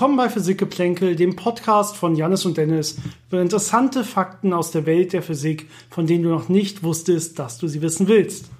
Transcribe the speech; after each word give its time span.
Willkommen 0.00 0.16
bei 0.16 0.30
Physikgeplänkel, 0.30 1.14
dem 1.14 1.36
Podcast 1.36 1.94
von 1.94 2.16
Janis 2.16 2.46
und 2.46 2.56
Dennis 2.56 2.96
über 3.28 3.42
interessante 3.42 4.02
Fakten 4.02 4.54
aus 4.54 4.70
der 4.70 4.86
Welt 4.86 5.12
der 5.12 5.20
Physik, 5.20 5.68
von 5.90 6.06
denen 6.06 6.24
du 6.24 6.30
noch 6.30 6.48
nicht 6.48 6.82
wusstest, 6.82 7.38
dass 7.38 7.58
du 7.58 7.68
sie 7.68 7.82
wissen 7.82 8.08
willst. 8.08 8.50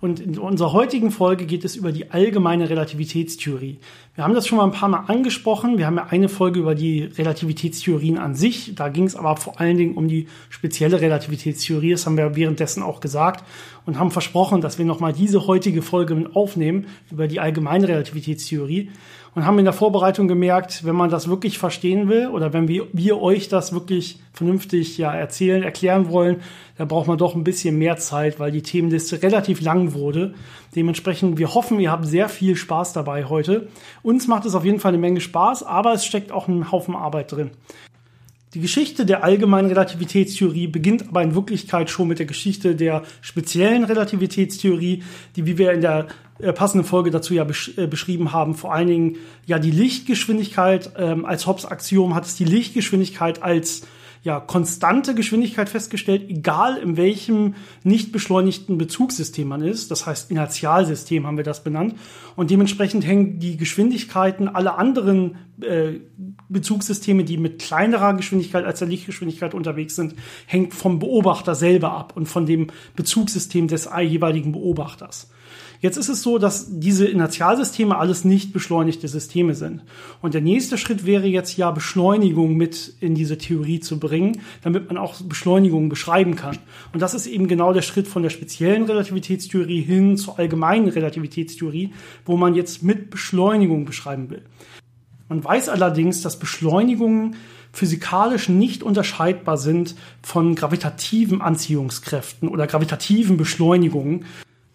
Und 0.00 0.20
in 0.20 0.38
unserer 0.38 0.72
heutigen 0.72 1.10
Folge 1.10 1.44
geht 1.44 1.66
es 1.66 1.76
über 1.76 1.92
die 1.92 2.10
allgemeine 2.10 2.70
Relativitätstheorie. 2.70 3.78
Wir 4.14 4.24
haben 4.24 4.32
das 4.32 4.46
schon 4.46 4.56
mal 4.56 4.64
ein 4.64 4.72
paar 4.72 4.88
Mal 4.88 5.04
angesprochen. 5.08 5.76
Wir 5.76 5.84
haben 5.84 5.98
ja 5.98 6.06
eine 6.08 6.30
Folge 6.30 6.60
über 6.60 6.74
die 6.74 7.02
Relativitätstheorien 7.02 8.16
an 8.16 8.34
sich. 8.34 8.74
Da 8.74 8.88
ging 8.88 9.04
es 9.04 9.16
aber 9.16 9.36
vor 9.36 9.60
allen 9.60 9.76
Dingen 9.76 9.96
um 9.96 10.08
die 10.08 10.28
spezielle 10.48 11.02
Relativitätstheorie. 11.02 11.90
Das 11.90 12.06
haben 12.06 12.16
wir 12.16 12.34
währenddessen 12.36 12.82
auch 12.82 13.00
gesagt 13.00 13.44
und 13.84 13.98
haben 13.98 14.10
versprochen, 14.10 14.62
dass 14.62 14.78
wir 14.78 14.86
nochmal 14.86 15.12
diese 15.12 15.46
heutige 15.46 15.82
Folge 15.82 16.30
aufnehmen 16.32 16.86
über 17.10 17.28
die 17.28 17.38
allgemeine 17.38 17.86
Relativitätstheorie 17.86 18.88
und 19.34 19.46
haben 19.46 19.58
in 19.58 19.64
der 19.64 19.74
Vorbereitung 19.74 20.28
gemerkt, 20.28 20.84
wenn 20.84 20.96
man 20.96 21.10
das 21.10 21.28
wirklich 21.28 21.58
verstehen 21.58 22.08
will 22.08 22.28
oder 22.28 22.52
wenn 22.52 22.68
wir, 22.68 22.86
wir 22.92 23.20
euch 23.20 23.48
das 23.48 23.72
wirklich 23.72 24.20
vernünftig 24.32 24.98
ja 24.98 25.12
erzählen, 25.12 25.62
erklären 25.62 26.10
wollen, 26.10 26.40
dann 26.78 26.88
braucht 26.88 27.06
man 27.06 27.18
doch 27.18 27.34
ein 27.34 27.44
bisschen 27.44 27.78
mehr 27.78 27.96
Zeit, 27.96 28.40
weil 28.40 28.50
die 28.50 28.62
Themenliste 28.62 29.22
relativ 29.22 29.60
lang 29.60 29.92
wurde. 29.92 30.34
Dementsprechend, 30.74 31.38
wir 31.38 31.54
hoffen, 31.54 31.78
ihr 31.80 31.90
habt 31.90 32.06
sehr 32.06 32.28
viel 32.28 32.56
Spaß 32.56 32.92
dabei 32.92 33.26
heute. 33.26 33.68
Uns 34.02 34.26
macht 34.26 34.46
es 34.46 34.54
auf 34.54 34.64
jeden 34.64 34.80
Fall 34.80 34.90
eine 34.90 34.98
Menge 34.98 35.20
Spaß, 35.20 35.62
aber 35.62 35.94
es 35.94 36.04
steckt 36.04 36.32
auch 36.32 36.48
ein 36.48 36.72
Haufen 36.72 36.96
Arbeit 36.96 37.32
drin. 37.32 37.50
Die 38.52 38.60
Geschichte 38.60 39.06
der 39.06 39.22
allgemeinen 39.22 39.68
Relativitätstheorie 39.68 40.66
beginnt 40.66 41.08
aber 41.08 41.22
in 41.22 41.36
Wirklichkeit 41.36 41.88
schon 41.88 42.08
mit 42.08 42.18
der 42.18 42.26
Geschichte 42.26 42.74
der 42.74 43.04
speziellen 43.20 43.84
Relativitätstheorie, 43.84 45.04
die, 45.36 45.46
wie 45.46 45.56
wir 45.56 45.70
in 45.72 45.82
der 45.82 46.08
äh, 46.40 46.52
passenden 46.52 46.84
Folge 46.84 47.12
dazu 47.12 47.32
ja 47.32 47.44
besch 47.44 47.78
äh, 47.78 47.86
beschrieben 47.86 48.32
haben, 48.32 48.56
vor 48.56 48.74
allen 48.74 48.88
Dingen 48.88 49.16
ja 49.46 49.60
die 49.60 49.70
Lichtgeschwindigkeit 49.70 50.90
ähm, 50.96 51.24
als 51.24 51.46
Hobbes-Axiom 51.46 52.16
hat 52.16 52.26
es 52.26 52.34
die 52.34 52.44
Lichtgeschwindigkeit 52.44 53.40
als 53.40 53.82
ja, 54.22 54.38
konstante 54.38 55.14
Geschwindigkeit 55.14 55.68
festgestellt, 55.68 56.28
egal 56.28 56.76
in 56.76 56.96
welchem 56.98 57.54
nicht 57.84 58.12
beschleunigten 58.12 58.76
Bezugssystem 58.76 59.48
man 59.48 59.62
ist. 59.62 59.90
Das 59.90 60.06
heißt, 60.06 60.30
Inertialsystem 60.30 61.26
haben 61.26 61.38
wir 61.38 61.44
das 61.44 61.64
benannt. 61.64 61.94
Und 62.36 62.50
dementsprechend 62.50 63.06
hängen 63.06 63.38
die 63.38 63.56
Geschwindigkeiten 63.56 64.48
aller 64.48 64.78
anderen 64.78 65.36
äh, 65.62 66.00
Bezugssysteme, 66.50 67.24
die 67.24 67.38
mit 67.38 67.60
kleinerer 67.60 68.12
Geschwindigkeit 68.14 68.64
als 68.64 68.80
der 68.80 68.88
Lichtgeschwindigkeit 68.88 69.54
unterwegs 69.54 69.96
sind, 69.96 70.14
hängt 70.46 70.74
vom 70.74 70.98
Beobachter 70.98 71.54
selber 71.54 71.92
ab 71.92 72.12
und 72.14 72.26
von 72.26 72.44
dem 72.44 72.66
Bezugssystem 72.96 73.68
des 73.68 73.88
jeweiligen 74.00 74.52
Beobachters. 74.52 75.30
Jetzt 75.80 75.96
ist 75.96 76.10
es 76.10 76.22
so, 76.22 76.36
dass 76.36 76.78
diese 76.78 77.06
Inertialsysteme 77.06 77.96
alles 77.96 78.24
nicht 78.26 78.52
beschleunigte 78.52 79.08
Systeme 79.08 79.54
sind. 79.54 79.82
Und 80.20 80.34
der 80.34 80.42
nächste 80.42 80.76
Schritt 80.76 81.06
wäre 81.06 81.26
jetzt 81.26 81.56
ja 81.56 81.70
Beschleunigung 81.70 82.54
mit 82.56 82.92
in 83.00 83.14
diese 83.14 83.38
Theorie 83.38 83.80
zu 83.80 83.98
bringen, 83.98 84.42
damit 84.62 84.88
man 84.88 84.98
auch 84.98 85.22
Beschleunigung 85.22 85.88
beschreiben 85.88 86.36
kann. 86.36 86.58
Und 86.92 87.00
das 87.00 87.14
ist 87.14 87.26
eben 87.26 87.48
genau 87.48 87.72
der 87.72 87.80
Schritt 87.80 88.08
von 88.08 88.22
der 88.22 88.28
speziellen 88.28 88.84
Relativitätstheorie 88.84 89.80
hin 89.80 90.18
zur 90.18 90.38
allgemeinen 90.38 90.88
Relativitätstheorie, 90.88 91.94
wo 92.26 92.36
man 92.36 92.54
jetzt 92.54 92.82
mit 92.82 93.08
Beschleunigung 93.08 93.86
beschreiben 93.86 94.28
will. 94.28 94.42
Man 95.30 95.42
weiß 95.42 95.70
allerdings, 95.70 96.20
dass 96.20 96.38
Beschleunigungen 96.38 97.36
physikalisch 97.72 98.48
nicht 98.48 98.82
unterscheidbar 98.82 99.56
sind 99.56 99.94
von 100.22 100.56
gravitativen 100.56 101.40
Anziehungskräften 101.40 102.48
oder 102.48 102.66
gravitativen 102.66 103.36
Beschleunigungen. 103.36 104.26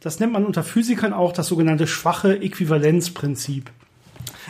Das 0.05 0.19
nennt 0.19 0.33
man 0.33 0.45
unter 0.45 0.63
Physikern 0.63 1.13
auch 1.13 1.33
das 1.33 1.47
sogenannte 1.47 1.87
schwache 1.87 2.39
Äquivalenzprinzip. 2.39 3.71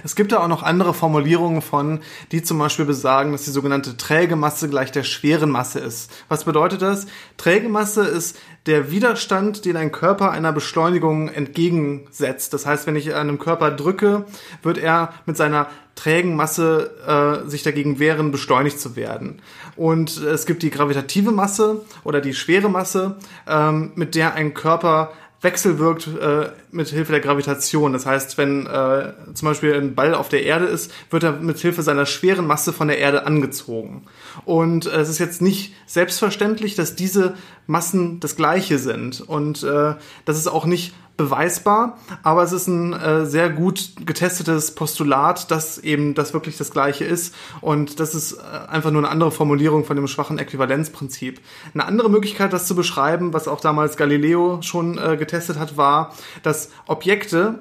Es 0.04 0.18
gibt 0.18 0.34
da 0.34 0.44
auch 0.44 0.50
noch 0.50 0.64
andere 0.64 0.94
Formulierungen 0.94 1.62
von, 1.62 2.02
die 2.34 2.44
zum 2.44 2.60
Beispiel 2.60 2.84
besagen, 2.84 3.32
dass 3.32 3.46
die 3.46 3.52
sogenannte 3.52 3.96
träge 3.96 4.36
Masse 4.36 4.68
gleich 4.70 4.92
der 4.92 5.04
schweren 5.04 5.50
Masse 5.50 5.80
ist. 5.80 6.12
Was 6.28 6.44
bedeutet 6.44 6.82
das? 6.82 7.08
Träge 7.38 7.70
Masse 7.70 8.04
ist 8.04 8.38
der 8.66 8.92
Widerstand, 8.92 9.64
den 9.64 9.78
ein 9.78 9.94
Körper 9.94 10.32
einer 10.32 10.52
Beschleunigung 10.52 11.30
entgegensetzt. 11.30 12.54
Das 12.54 12.66
heißt, 12.66 12.86
wenn 12.86 12.98
ich 12.98 13.14
einem 13.14 13.40
Körper 13.40 13.72
drücke, 13.72 14.26
wird 14.62 14.78
er 14.78 15.14
mit 15.26 15.38
seiner 15.38 15.68
trägen 15.96 16.36
Masse 16.36 17.44
äh, 17.46 17.50
sich 17.50 17.64
dagegen 17.64 18.00
wehren, 18.00 18.32
beschleunigt 18.32 18.78
zu 18.78 18.98
werden. 18.98 19.42
Und 19.78 20.18
es 20.18 20.46
gibt 20.46 20.64
die 20.64 20.70
gravitative 20.70 21.32
Masse 21.32 21.86
oder 22.04 22.20
die 22.20 22.34
schwere 22.34 22.70
Masse, 22.70 23.16
ähm, 23.48 23.94
mit 23.96 24.16
der 24.16 24.34
ein 24.34 24.54
Körper 24.54 25.14
wechselwirkt 25.42 26.08
äh, 26.08 26.50
mit 26.72 26.90
Hilfe 26.90 27.12
der 27.12 27.22
Gravitation. 27.22 27.94
Das 27.94 28.06
heißt, 28.06 28.38
wenn 28.38 28.66
äh, 28.66 29.14
zum 29.34 29.48
Beispiel 29.48 29.74
ein 29.74 29.96
Ball 29.96 30.16
auf 30.16 30.30
der 30.30 30.44
Erde 30.44 30.66
ist, 30.66 30.92
wird 31.10 31.24
er 31.24 31.34
mit 31.34 31.60
Hilfe 31.60 31.84
seiner 31.84 32.06
schweren 32.06 32.48
Masse 32.48 32.74
von 32.74 32.88
der 32.88 32.98
Erde 32.98 33.26
angezogen. 33.26 34.06
Und 34.46 34.86
äh, 34.86 34.98
es 34.98 35.10
ist 35.10 35.20
jetzt 35.20 35.42
nicht 35.42 35.74
selbstverständlich, 35.86 36.76
dass 36.76 36.96
diese 36.96 37.36
Massen 37.68 38.20
das 38.20 38.36
gleiche 38.36 38.80
sind. 38.80 39.22
Und 39.22 39.64
äh, 39.64 39.96
das 40.26 40.38
ist 40.38 40.48
auch 40.48 40.66
nicht 40.66 40.94
beweisbar, 41.18 41.98
aber 42.24 42.44
es 42.44 42.52
ist 42.52 42.68
ein 42.68 42.94
äh, 42.94 43.26
sehr 43.26 43.50
gut 43.50 43.92
getestetes 44.06 44.76
Postulat, 44.76 45.50
dass 45.50 45.78
eben 45.78 46.14
das 46.14 46.34
wirklich 46.34 46.58
das 46.58 46.72
gleiche 46.72 47.06
ist 47.06 47.34
und 47.62 48.00
das 48.00 48.16
ist 48.16 48.34
äh, 48.34 48.68
einfach 48.68 48.92
nur 48.92 49.02
eine 49.02 49.10
andere 49.10 49.32
Formulierung 49.32 49.86
von 49.86 49.96
dem 49.96 50.08
schwachen 50.08 50.40
Äquivalenzprinzip. 50.40 51.40
Eine 51.74 51.86
andere 51.86 52.10
Möglichkeit, 52.10 52.54
das 52.54 52.68
zu 52.68 52.76
beschreiben, 52.76 53.34
was 53.34 53.48
auch 53.48 53.62
damals 53.62 53.98
Galileo 53.98 54.62
schon 54.62 54.98
äh, 54.98 55.16
getestet 55.18 55.58
hat, 55.58 55.78
war, 55.78 56.14
dass 56.44 56.72
Objekte, 56.88 57.60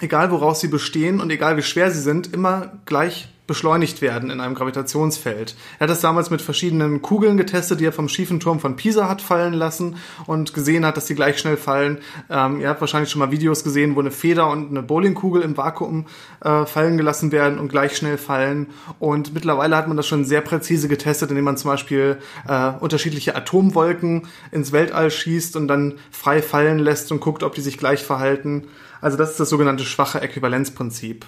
egal 0.00 0.30
woraus 0.30 0.60
sie 0.60 0.68
bestehen 0.68 1.20
und 1.20 1.30
egal 1.30 1.56
wie 1.56 1.62
schwer 1.62 1.90
sie 1.90 2.00
sind, 2.00 2.32
immer 2.32 2.72
gleich 2.84 3.28
beschleunigt 3.50 4.00
werden 4.00 4.30
in 4.30 4.40
einem 4.40 4.54
Gravitationsfeld. 4.54 5.56
Er 5.80 5.84
hat 5.84 5.90
das 5.90 6.00
damals 6.00 6.30
mit 6.30 6.40
verschiedenen 6.40 7.02
Kugeln 7.02 7.36
getestet, 7.36 7.80
die 7.80 7.84
er 7.84 7.92
vom 7.92 8.08
schiefen 8.08 8.38
Turm 8.38 8.60
von 8.60 8.76
Pisa 8.76 9.08
hat 9.08 9.20
fallen 9.20 9.54
lassen 9.54 9.96
und 10.26 10.54
gesehen 10.54 10.86
hat, 10.86 10.96
dass 10.96 11.06
die 11.06 11.16
gleich 11.16 11.38
schnell 11.38 11.56
fallen. 11.56 11.98
Ähm, 12.30 12.60
ihr 12.60 12.68
habt 12.68 12.80
wahrscheinlich 12.80 13.10
schon 13.10 13.18
mal 13.18 13.32
Videos 13.32 13.64
gesehen, 13.64 13.96
wo 13.96 14.00
eine 14.00 14.12
Feder 14.12 14.48
und 14.48 14.70
eine 14.70 14.84
Bowlingkugel 14.84 15.42
im 15.42 15.56
Vakuum 15.56 16.06
äh, 16.44 16.64
fallen 16.64 16.96
gelassen 16.96 17.32
werden 17.32 17.58
und 17.58 17.70
gleich 17.70 17.96
schnell 17.96 18.18
fallen. 18.18 18.68
Und 19.00 19.34
mittlerweile 19.34 19.76
hat 19.76 19.88
man 19.88 19.96
das 19.96 20.06
schon 20.06 20.24
sehr 20.24 20.42
präzise 20.42 20.86
getestet, 20.86 21.30
indem 21.30 21.44
man 21.44 21.56
zum 21.56 21.72
Beispiel 21.72 22.18
äh, 22.46 22.70
unterschiedliche 22.78 23.34
Atomwolken 23.34 24.28
ins 24.52 24.70
Weltall 24.70 25.10
schießt 25.10 25.56
und 25.56 25.66
dann 25.66 25.94
frei 26.12 26.40
fallen 26.40 26.78
lässt 26.78 27.10
und 27.10 27.18
guckt, 27.18 27.42
ob 27.42 27.56
die 27.56 27.62
sich 27.62 27.78
gleich 27.78 28.04
verhalten. 28.04 28.68
Also 29.00 29.16
das 29.16 29.32
ist 29.32 29.40
das 29.40 29.50
sogenannte 29.50 29.84
schwache 29.84 30.20
Äquivalenzprinzip. 30.20 31.26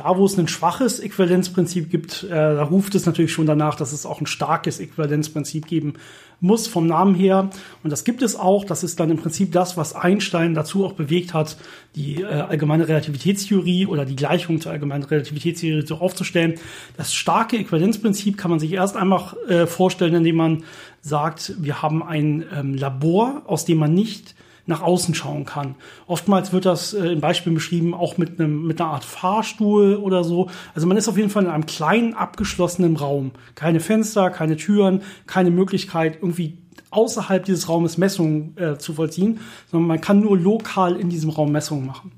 Da, 0.00 0.16
wo 0.16 0.24
es 0.24 0.38
ein 0.38 0.48
schwaches 0.48 0.98
Äquivalenzprinzip 0.98 1.90
gibt, 1.90 2.22
äh, 2.24 2.30
da 2.30 2.62
ruft 2.62 2.94
es 2.94 3.04
natürlich 3.04 3.32
schon 3.32 3.44
danach, 3.44 3.74
dass 3.74 3.92
es 3.92 4.06
auch 4.06 4.18
ein 4.18 4.26
starkes 4.26 4.80
Äquivalenzprinzip 4.80 5.66
geben 5.66 5.94
muss 6.40 6.66
vom 6.66 6.86
Namen 6.86 7.14
her. 7.14 7.50
Und 7.82 7.90
das 7.90 8.04
gibt 8.04 8.22
es 8.22 8.34
auch. 8.34 8.64
Das 8.64 8.82
ist 8.82 8.98
dann 8.98 9.10
im 9.10 9.18
Prinzip 9.18 9.52
das, 9.52 9.76
was 9.76 9.94
Einstein 9.94 10.54
dazu 10.54 10.86
auch 10.86 10.94
bewegt 10.94 11.34
hat, 11.34 11.58
die 11.96 12.22
äh, 12.22 12.24
allgemeine 12.24 12.88
Relativitätstheorie 12.88 13.84
oder 13.84 14.06
die 14.06 14.16
Gleichung 14.16 14.58
zur 14.58 14.72
allgemeinen 14.72 15.04
Relativitätstheorie 15.04 15.86
so 15.86 15.96
aufzustellen. 15.96 16.54
Das 16.96 17.12
starke 17.12 17.58
Äquivalenzprinzip 17.58 18.38
kann 18.38 18.50
man 18.50 18.58
sich 18.58 18.72
erst 18.72 18.96
einmal 18.96 19.36
äh, 19.48 19.66
vorstellen, 19.66 20.14
indem 20.14 20.36
man 20.36 20.64
sagt, 21.02 21.56
wir 21.58 21.82
haben 21.82 22.02
ein 22.02 22.46
ähm, 22.56 22.74
Labor, 22.74 23.42
aus 23.44 23.66
dem 23.66 23.76
man 23.76 23.92
nicht 23.92 24.34
nach 24.70 24.80
außen 24.82 25.14
schauen 25.14 25.44
kann. 25.44 25.74
Oftmals 26.06 26.52
wird 26.52 26.64
das 26.64 26.94
äh, 26.94 27.08
in 27.08 27.20
Beispielen 27.20 27.54
beschrieben, 27.54 27.92
auch 27.92 28.16
mit 28.16 28.40
einem 28.40 28.66
mit 28.66 28.80
einer 28.80 28.90
Art 28.90 29.04
Fahrstuhl 29.04 29.96
oder 29.96 30.24
so. 30.24 30.48
Also 30.74 30.86
man 30.86 30.96
ist 30.96 31.08
auf 31.08 31.18
jeden 31.18 31.28
Fall 31.28 31.44
in 31.44 31.50
einem 31.50 31.66
kleinen 31.66 32.14
abgeschlossenen 32.14 32.96
Raum. 32.96 33.32
Keine 33.54 33.80
Fenster, 33.80 34.30
keine 34.30 34.56
Türen, 34.56 35.02
keine 35.26 35.50
Möglichkeit 35.50 36.16
irgendwie 36.22 36.56
außerhalb 36.90 37.44
dieses 37.44 37.68
Raumes 37.68 37.98
Messungen 37.98 38.56
äh, 38.56 38.78
zu 38.78 38.94
vollziehen, 38.94 39.40
sondern 39.70 39.88
man 39.88 40.00
kann 40.00 40.20
nur 40.20 40.38
lokal 40.38 40.96
in 40.96 41.08
diesem 41.10 41.30
Raum 41.30 41.52
Messungen 41.52 41.86
machen. 41.86 42.12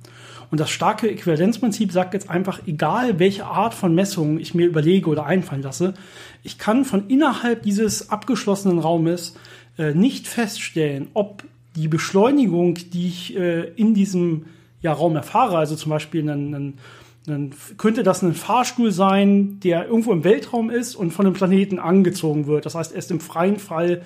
Und 0.50 0.60
das 0.60 0.70
starke 0.70 1.10
Äquivalenzprinzip 1.10 1.92
sagt 1.92 2.12
jetzt 2.12 2.28
einfach, 2.28 2.60
egal 2.66 3.18
welche 3.18 3.46
Art 3.46 3.72
von 3.72 3.94
Messungen 3.94 4.38
ich 4.38 4.54
mir 4.54 4.66
überlege 4.66 5.08
oder 5.08 5.24
einfallen 5.24 5.62
lasse, 5.62 5.94
ich 6.42 6.58
kann 6.58 6.84
von 6.84 7.08
innerhalb 7.08 7.62
dieses 7.62 8.10
abgeschlossenen 8.10 8.78
Raumes 8.78 9.34
äh, 9.78 9.94
nicht 9.94 10.26
feststellen, 10.26 11.08
ob 11.14 11.44
die 11.76 11.88
Beschleunigung, 11.88 12.74
die 12.74 13.08
ich 13.08 13.36
äh, 13.36 13.68
in 13.76 13.94
diesem 13.94 14.46
ja, 14.80 14.92
Raum 14.92 15.16
erfahre, 15.16 15.58
also 15.58 15.76
zum 15.76 15.90
Beispiel 15.90 16.28
einen, 16.28 16.54
einen, 16.54 16.78
einen, 17.26 17.54
könnte 17.78 18.02
das 18.02 18.22
ein 18.22 18.34
Fahrstuhl 18.34 18.90
sein, 18.92 19.60
der 19.60 19.86
irgendwo 19.86 20.12
im 20.12 20.24
Weltraum 20.24 20.70
ist 20.70 20.94
und 20.94 21.12
von 21.12 21.26
einem 21.26 21.34
Planeten 21.34 21.78
angezogen 21.78 22.46
wird. 22.46 22.66
Das 22.66 22.74
heißt, 22.74 22.94
erst 22.94 23.10
im 23.10 23.20
freien 23.20 23.58
Fall 23.58 24.02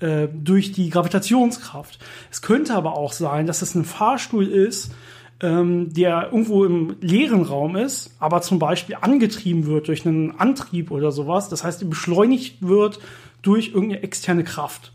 äh, 0.00 0.28
durch 0.32 0.72
die 0.72 0.90
Gravitationskraft. 0.90 1.98
Es 2.30 2.42
könnte 2.42 2.74
aber 2.74 2.96
auch 2.96 3.12
sein, 3.12 3.46
dass 3.46 3.62
es 3.62 3.74
ein 3.74 3.84
Fahrstuhl 3.84 4.46
ist, 4.46 4.92
ähm, 5.40 5.92
der 5.92 6.30
irgendwo 6.32 6.64
im 6.64 6.96
leeren 7.00 7.42
Raum 7.42 7.76
ist, 7.76 8.14
aber 8.18 8.40
zum 8.40 8.58
Beispiel 8.58 8.96
angetrieben 9.00 9.66
wird 9.66 9.88
durch 9.88 10.06
einen 10.06 10.38
Antrieb 10.38 10.90
oder 10.90 11.12
sowas. 11.12 11.48
Das 11.48 11.64
heißt, 11.64 11.88
beschleunigt 11.88 12.66
wird 12.66 12.98
durch 13.42 13.68
irgendeine 13.68 14.02
externe 14.02 14.42
Kraft. 14.42 14.92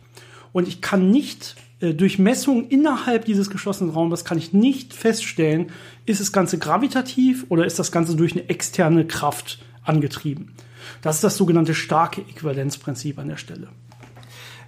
Und 0.52 0.68
ich 0.68 0.82
kann 0.82 1.12
nicht 1.12 1.56
durch 1.80 2.20
Messungen 2.20 2.68
innerhalb 2.68 3.26
dieses 3.26 3.50
geschlossenen 3.50 3.94
Raumes 3.94 4.26
kann 4.26 4.38
ich 4.38 4.54
nicht 4.54 4.94
feststellen, 4.94 5.72
ist 6.06 6.20
das 6.20 6.34
Ganze 6.34 6.58
gravitativ 6.58 7.46
oder 7.50 7.66
ist 7.66 7.80
das 7.80 7.92
Ganze 7.92 8.16
durch 8.16 8.34
eine 8.34 8.50
externe 8.50 9.06
Kraft 9.06 9.60
angetrieben. 9.84 10.54
Das 11.02 11.16
ist 11.16 11.24
das 11.24 11.38
sogenannte 11.38 11.74
starke 11.74 12.22
Äquivalenzprinzip 12.22 13.18
an 13.20 13.30
der 13.30 13.38
Stelle. 13.38 13.70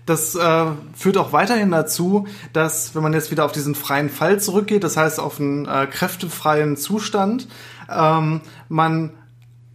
Das 0.06 0.36
äh, 0.36 0.66
führt 0.94 1.18
auch 1.18 1.31
weiterhin 1.31 1.72
dazu, 1.72 2.28
dass, 2.54 2.96
wenn 2.96 3.04
man 3.04 3.13
jetzt 3.13 3.30
wieder 3.30 3.46
auf 3.46 3.52
diesen 3.52 3.75
freien 3.75 4.10
Fall 4.10 4.40
zurückgeht, 4.40 4.84
das 4.84 4.98
heißt 4.98 5.19
auf 5.19 5.40
einen 5.40 5.66
äh, 5.66 5.88
kräftefreien 5.88 6.75
Zustand, 6.75 7.48
ähm, 7.90 8.42
man 8.68 9.12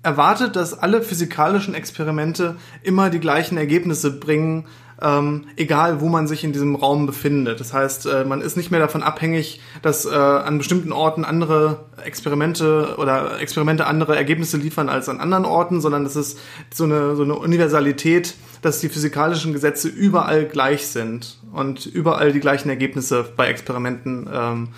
erwartet, 0.02 0.56
dass 0.56 0.78
alle 0.78 1.02
physikalischen 1.02 1.74
Experimente 1.74 2.56
immer 2.82 3.10
die 3.10 3.20
gleichen 3.20 3.56
Ergebnisse 3.56 4.18
bringen, 4.18 4.66
ähm, 5.02 5.44
egal 5.56 6.00
wo 6.00 6.08
man 6.08 6.26
sich 6.26 6.42
in 6.44 6.52
diesem 6.52 6.74
Raum 6.74 7.06
befindet. 7.06 7.60
Das 7.60 7.72
heißt, 7.72 8.06
äh, 8.06 8.24
man 8.24 8.40
ist 8.40 8.56
nicht 8.56 8.70
mehr 8.70 8.80
davon 8.80 9.02
abhängig, 9.02 9.60
dass 9.82 10.06
äh, 10.06 10.10
an 10.10 10.58
bestimmten 10.58 10.92
Orten 10.92 11.24
andere 11.24 11.84
Experimente 12.02 12.96
oder 12.98 13.40
Experimente 13.40 13.86
andere 13.86 14.16
Ergebnisse 14.16 14.56
liefern 14.56 14.88
als 14.88 15.08
an 15.08 15.20
anderen 15.20 15.44
Orten, 15.44 15.80
sondern 15.80 16.04
das 16.04 16.16
ist 16.16 16.38
so 16.72 16.84
eine, 16.84 17.14
so 17.14 17.24
eine 17.24 17.34
Universalität, 17.34 18.34
dass 18.62 18.80
die 18.80 18.88
physikalischen 18.88 19.52
Gesetze 19.52 19.88
überall 19.88 20.46
gleich 20.46 20.86
sind 20.86 21.38
und 21.52 21.86
überall 21.86 22.32
die 22.32 22.40
gleichen 22.40 22.70
Ergebnisse 22.70 23.24
bei 23.36 23.48
Experimenten 23.48 24.28
ähm, 24.32 24.68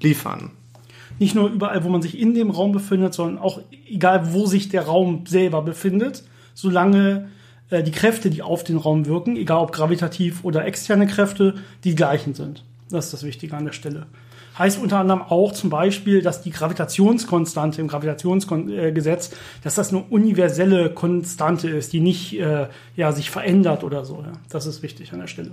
liefern. 0.00 0.50
Nicht 1.20 1.34
nur 1.34 1.50
überall, 1.50 1.84
wo 1.84 1.90
man 1.90 2.02
sich 2.02 2.18
in 2.18 2.34
dem 2.34 2.50
Raum 2.50 2.72
befindet, 2.72 3.14
sondern 3.14 3.38
auch 3.38 3.60
egal, 3.86 4.32
wo 4.32 4.46
sich 4.46 4.68
der 4.68 4.86
Raum 4.86 5.26
selber 5.26 5.62
befindet, 5.62 6.24
solange 6.54 7.28
äh, 7.70 7.82
die 7.82 7.92
Kräfte, 7.92 8.30
die 8.30 8.42
auf 8.42 8.64
den 8.64 8.76
Raum 8.76 9.06
wirken, 9.06 9.36
egal 9.36 9.58
ob 9.58 9.72
gravitativ 9.72 10.44
oder 10.44 10.64
externe 10.64 11.06
Kräfte, 11.06 11.54
die 11.84 11.94
gleichen 11.94 12.34
sind. 12.34 12.64
Das 12.90 13.06
ist 13.06 13.14
das 13.14 13.22
Wichtige 13.22 13.56
an 13.56 13.64
der 13.64 13.72
Stelle. 13.72 14.06
Heißt 14.58 14.82
unter 14.82 14.98
anderem 14.98 15.22
auch 15.22 15.52
zum 15.52 15.70
Beispiel, 15.70 16.22
dass 16.22 16.42
die 16.42 16.50
Gravitationskonstante 16.50 17.80
im 17.80 17.88
Gravitationsgesetz, 17.88 19.30
dass 19.62 19.76
das 19.76 19.90
eine 19.90 20.02
universelle 20.02 20.90
Konstante 20.90 21.68
ist, 21.70 21.92
die 21.92 22.00
nicht 22.00 22.38
äh, 22.38 22.66
ja, 22.96 23.12
sich 23.12 23.30
verändert 23.30 23.84
oder 23.84 24.04
so. 24.04 24.22
Ja. 24.22 24.32
Das 24.50 24.66
ist 24.66 24.82
wichtig 24.82 25.12
an 25.12 25.20
der 25.20 25.28
Stelle. 25.28 25.52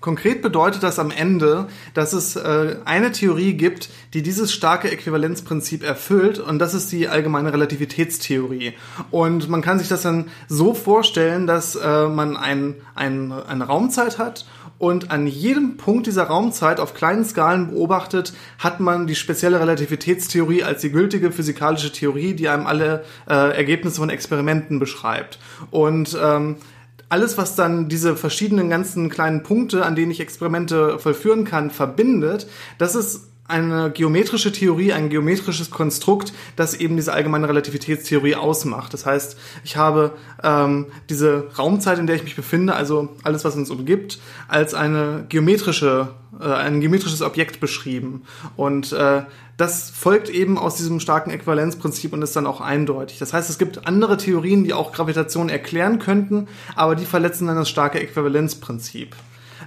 Konkret 0.00 0.42
bedeutet 0.42 0.82
das 0.82 0.98
am 0.98 1.10
Ende, 1.10 1.68
dass 1.94 2.12
es 2.12 2.36
äh, 2.36 2.76
eine 2.84 3.12
Theorie 3.12 3.54
gibt, 3.54 3.90
die 4.14 4.22
dieses 4.22 4.52
starke 4.52 4.90
Äquivalenzprinzip 4.90 5.82
erfüllt 5.82 6.38
und 6.38 6.58
das 6.58 6.74
ist 6.74 6.92
die 6.92 7.08
allgemeine 7.08 7.52
Relativitätstheorie. 7.52 8.74
Und 9.10 9.48
man 9.48 9.62
kann 9.62 9.78
sich 9.78 9.88
das 9.88 10.02
dann 10.02 10.30
so 10.48 10.74
vorstellen, 10.74 11.46
dass 11.46 11.74
äh, 11.76 12.06
man 12.08 12.36
ein, 12.36 12.74
ein, 12.94 13.32
eine 13.32 13.64
Raumzeit 13.64 14.18
hat 14.18 14.46
und 14.78 15.10
an 15.10 15.26
jedem 15.26 15.78
Punkt 15.78 16.06
dieser 16.06 16.24
Raumzeit 16.24 16.80
auf 16.80 16.92
kleinen 16.92 17.24
Skalen 17.24 17.70
beobachtet, 17.70 18.34
hat 18.58 18.78
man 18.78 19.06
die 19.06 19.14
spezielle 19.14 19.58
Relativitätstheorie 19.58 20.64
als 20.64 20.82
die 20.82 20.90
gültige 20.90 21.32
physikalische 21.32 21.92
Theorie, 21.92 22.34
die 22.34 22.48
einem 22.48 22.66
alle 22.66 23.04
äh, 23.28 23.56
Ergebnisse 23.56 23.96
von 23.96 24.10
Experimenten 24.10 24.78
beschreibt. 24.78 25.38
Und 25.70 26.16
ähm, 26.20 26.56
alles, 27.08 27.38
was 27.38 27.54
dann 27.54 27.88
diese 27.88 28.16
verschiedenen 28.16 28.68
ganzen 28.68 29.08
kleinen 29.08 29.42
Punkte, 29.42 29.84
an 29.84 29.94
denen 29.94 30.10
ich 30.10 30.20
Experimente 30.20 30.98
vollführen 30.98 31.44
kann, 31.44 31.70
verbindet, 31.70 32.48
das 32.78 32.94
ist 32.94 33.28
eine 33.48 33.90
geometrische 33.92 34.50
Theorie, 34.50 34.92
ein 34.92 35.08
geometrisches 35.08 35.70
Konstrukt, 35.70 36.32
das 36.56 36.74
eben 36.74 36.96
diese 36.96 37.12
allgemeine 37.12 37.48
Relativitätstheorie 37.48 38.34
ausmacht. 38.34 38.92
Das 38.92 39.06
heißt, 39.06 39.38
ich 39.64 39.76
habe 39.76 40.12
ähm, 40.42 40.86
diese 41.08 41.46
Raumzeit, 41.56 41.98
in 41.98 42.06
der 42.06 42.16
ich 42.16 42.24
mich 42.24 42.34
befinde, 42.34 42.74
also 42.74 43.10
alles, 43.22 43.44
was 43.44 43.54
uns 43.54 43.70
umgibt, 43.70 44.18
als 44.48 44.74
eine 44.74 45.26
geometrische, 45.28 46.08
äh, 46.40 46.44
ein 46.44 46.80
geometrisches 46.80 47.22
Objekt 47.22 47.60
beschrieben. 47.60 48.24
Und 48.56 48.92
äh, 48.92 49.22
das 49.56 49.88
folgt 49.90 50.28
eben 50.28 50.58
aus 50.58 50.76
diesem 50.76 51.00
starken 51.00 51.30
Äquivalenzprinzip 51.30 52.12
und 52.12 52.22
ist 52.22 52.36
dann 52.36 52.46
auch 52.46 52.60
eindeutig. 52.60 53.18
Das 53.18 53.32
heißt, 53.32 53.48
es 53.48 53.58
gibt 53.58 53.86
andere 53.86 54.18
Theorien, 54.18 54.64
die 54.64 54.74
auch 54.74 54.92
Gravitation 54.92 55.48
erklären 55.48 55.98
könnten, 55.98 56.48
aber 56.74 56.94
die 56.94 57.06
verletzen 57.06 57.46
dann 57.46 57.56
das 57.56 57.68
starke 57.68 57.98
Äquivalenzprinzip. 57.98 59.16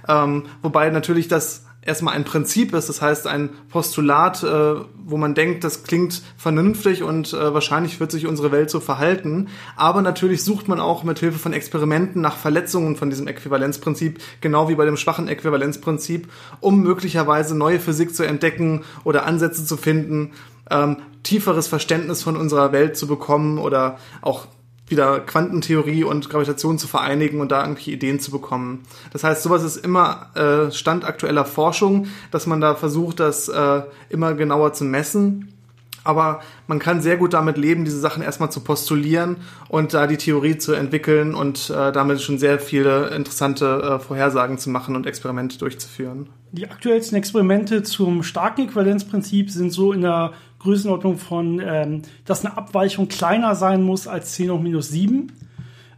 Ähm, 0.08 0.44
wobei 0.62 0.90
natürlich 0.90 1.26
das 1.26 1.64
erstmal 1.90 2.14
ein 2.14 2.24
Prinzip 2.24 2.72
ist, 2.72 2.88
das 2.88 3.02
heißt 3.02 3.26
ein 3.26 3.50
Postulat, 3.68 4.42
äh, 4.42 4.76
wo 5.04 5.16
man 5.16 5.34
denkt, 5.34 5.64
das 5.64 5.82
klingt 5.82 6.22
vernünftig 6.38 7.02
und 7.02 7.32
äh, 7.32 7.52
wahrscheinlich 7.52 7.98
wird 8.00 8.12
sich 8.12 8.26
unsere 8.26 8.52
Welt 8.52 8.70
so 8.70 8.80
verhalten. 8.80 9.48
Aber 9.76 10.00
natürlich 10.00 10.44
sucht 10.44 10.68
man 10.68 10.80
auch 10.80 11.02
mit 11.02 11.18
Hilfe 11.18 11.38
von 11.38 11.52
Experimenten 11.52 12.22
nach 12.22 12.36
Verletzungen 12.36 12.96
von 12.96 13.10
diesem 13.10 13.26
Äquivalenzprinzip, 13.26 14.20
genau 14.40 14.68
wie 14.68 14.76
bei 14.76 14.84
dem 14.84 14.96
schwachen 14.96 15.28
Äquivalenzprinzip, 15.28 16.28
um 16.60 16.80
möglicherweise 16.80 17.56
neue 17.58 17.80
Physik 17.80 18.14
zu 18.14 18.22
entdecken 18.22 18.84
oder 19.04 19.26
Ansätze 19.26 19.64
zu 19.66 19.76
finden, 19.76 20.30
ähm, 20.70 20.98
tieferes 21.24 21.66
Verständnis 21.66 22.22
von 22.22 22.36
unserer 22.36 22.72
Welt 22.72 22.96
zu 22.96 23.06
bekommen 23.06 23.58
oder 23.58 23.98
auch 24.22 24.46
wieder 24.90 25.20
Quantentheorie 25.20 26.04
und 26.04 26.28
Gravitation 26.28 26.78
zu 26.78 26.88
vereinigen 26.88 27.40
und 27.40 27.52
da 27.52 27.62
irgendwelche 27.62 27.92
Ideen 27.92 28.20
zu 28.20 28.30
bekommen. 28.30 28.82
Das 29.12 29.24
heißt, 29.24 29.42
sowas 29.42 29.62
ist 29.62 29.76
immer 29.76 30.30
äh, 30.34 30.70
Stand 30.72 31.04
aktueller 31.04 31.44
Forschung, 31.44 32.08
dass 32.30 32.46
man 32.46 32.60
da 32.60 32.74
versucht, 32.74 33.20
das 33.20 33.48
äh, 33.48 33.82
immer 34.08 34.34
genauer 34.34 34.72
zu 34.72 34.84
messen. 34.84 35.54
Aber 36.02 36.40
man 36.66 36.78
kann 36.78 37.02
sehr 37.02 37.16
gut 37.16 37.34
damit 37.34 37.58
leben, 37.58 37.84
diese 37.84 38.00
Sachen 38.00 38.22
erstmal 38.22 38.50
zu 38.50 38.60
postulieren 38.60 39.36
und 39.68 39.92
da 39.92 40.06
die 40.06 40.16
Theorie 40.16 40.56
zu 40.56 40.72
entwickeln 40.72 41.34
und 41.34 41.70
äh, 41.70 41.92
damit 41.92 42.22
schon 42.22 42.38
sehr 42.38 42.58
viele 42.58 43.08
interessante 43.08 43.66
äh, 43.82 43.98
Vorhersagen 43.98 44.56
zu 44.56 44.70
machen 44.70 44.96
und 44.96 45.06
Experimente 45.06 45.58
durchzuführen. 45.58 46.30
Die 46.52 46.68
aktuellsten 46.70 47.16
Experimente 47.16 47.82
zum 47.82 48.22
starken 48.22 48.62
Äquivalenzprinzip 48.62 49.50
sind 49.50 49.72
so 49.72 49.92
in 49.92 50.00
der 50.00 50.32
Größenordnung 50.60 51.18
von, 51.18 51.60
ähm, 51.64 52.02
dass 52.24 52.44
eine 52.44 52.56
Abweichung 52.56 53.08
kleiner 53.08 53.54
sein 53.54 53.82
muss 53.82 54.06
als 54.06 54.32
10 54.32 54.50
hoch 54.50 54.60
minus 54.60 54.90
7. 54.90 55.32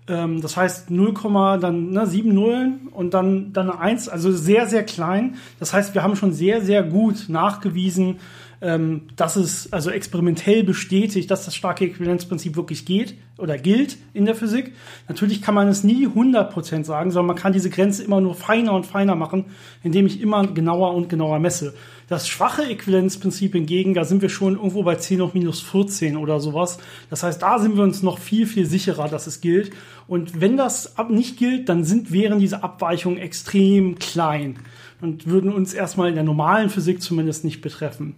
Ähm, 0.08 0.40
das 0.40 0.56
heißt 0.56 0.90
0, 0.90 1.14
dann 1.60 1.90
ne, 1.90 2.06
7 2.06 2.32
Nullen 2.32 2.88
und 2.92 3.14
dann, 3.14 3.52
dann 3.52 3.70
eine 3.70 3.80
1, 3.80 4.08
also 4.08 4.32
sehr, 4.32 4.66
sehr 4.66 4.84
klein. 4.84 5.36
Das 5.58 5.72
heißt, 5.72 5.94
wir 5.94 6.02
haben 6.02 6.16
schon 6.16 6.32
sehr, 6.32 6.62
sehr 6.62 6.82
gut 6.82 7.28
nachgewiesen, 7.28 8.16
ähm, 8.60 9.02
dass 9.16 9.36
es 9.36 9.72
also 9.72 9.90
experimentell 9.90 10.62
bestätigt, 10.64 11.30
dass 11.30 11.44
das 11.44 11.54
starke 11.54 11.84
Äquivalenzprinzip 11.84 12.56
wirklich 12.56 12.86
geht 12.86 13.16
oder 13.38 13.58
gilt 13.58 13.96
in 14.12 14.24
der 14.26 14.34
Physik. 14.34 14.72
Natürlich 15.08 15.42
kann 15.42 15.54
man 15.54 15.68
es 15.68 15.84
nie 15.84 16.06
100% 16.06 16.84
sagen, 16.84 17.10
sondern 17.10 17.28
man 17.28 17.36
kann 17.36 17.52
diese 17.52 17.70
Grenze 17.70 18.04
immer 18.04 18.20
nur 18.20 18.34
feiner 18.34 18.72
und 18.74 18.86
feiner 18.86 19.14
machen, 19.14 19.46
indem 19.82 20.06
ich 20.06 20.20
immer 20.20 20.46
genauer 20.46 20.94
und 20.94 21.08
genauer 21.08 21.38
messe. 21.38 21.74
Das 22.08 22.28
schwache 22.28 22.64
Äquivalenzprinzip 22.64 23.54
hingegen, 23.54 23.94
da 23.94 24.04
sind 24.04 24.20
wir 24.20 24.28
schon 24.28 24.56
irgendwo 24.56 24.82
bei 24.82 24.96
10 24.96 25.22
hoch 25.22 25.34
minus 25.34 25.62
14 25.62 26.16
oder 26.16 26.40
sowas. 26.40 26.78
Das 27.08 27.22
heißt, 27.22 27.40
da 27.40 27.58
sind 27.58 27.76
wir 27.76 27.84
uns 27.84 28.02
noch 28.02 28.18
viel, 28.18 28.46
viel 28.46 28.66
sicherer, 28.66 29.08
dass 29.08 29.26
es 29.26 29.40
gilt. 29.40 29.70
Und 30.06 30.40
wenn 30.40 30.56
das 30.56 30.94
nicht 31.08 31.38
gilt, 31.38 31.68
dann 31.68 31.84
sind, 31.84 32.12
wären 32.12 32.38
diese 32.38 32.62
Abweichungen 32.62 33.18
extrem 33.18 33.98
klein 33.98 34.58
und 35.00 35.26
würden 35.26 35.52
uns 35.52 35.72
erstmal 35.72 36.10
in 36.10 36.14
der 36.14 36.24
normalen 36.24 36.68
Physik 36.68 37.00
zumindest 37.00 37.44
nicht 37.44 37.62
betreffen. 37.62 38.16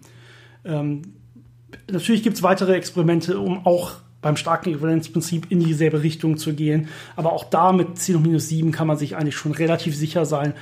Ähm, 0.65 1.03
natürlich 1.91 2.23
gibt 2.23 2.37
es 2.37 2.43
weitere 2.43 2.75
Experimente, 2.75 3.39
um 3.39 3.65
auch 3.65 3.93
beim 4.25 4.37
starken 4.37 4.71
Äquivalenzprinzip 4.71 5.51
in 5.51 5.61
dieselbe 5.61 6.03
Richtung 6.03 6.39
zu 6.39 6.55
gehen. 6.55 6.89
Aber 7.15 7.33
auch 7.33 7.45
da 7.45 7.73
mit 7.73 7.99
10 7.99 8.17
hoch 8.17 8.21
minus 8.23 8.49
7 8.49 8.73
kann 8.73 8.87
man 8.87 8.97
sich 8.97 9.17
eigentlich 9.17 9.37
schon 9.37 9.53
relativ 9.53 9.95
sicher 9.95 10.25
sein, 10.25 10.55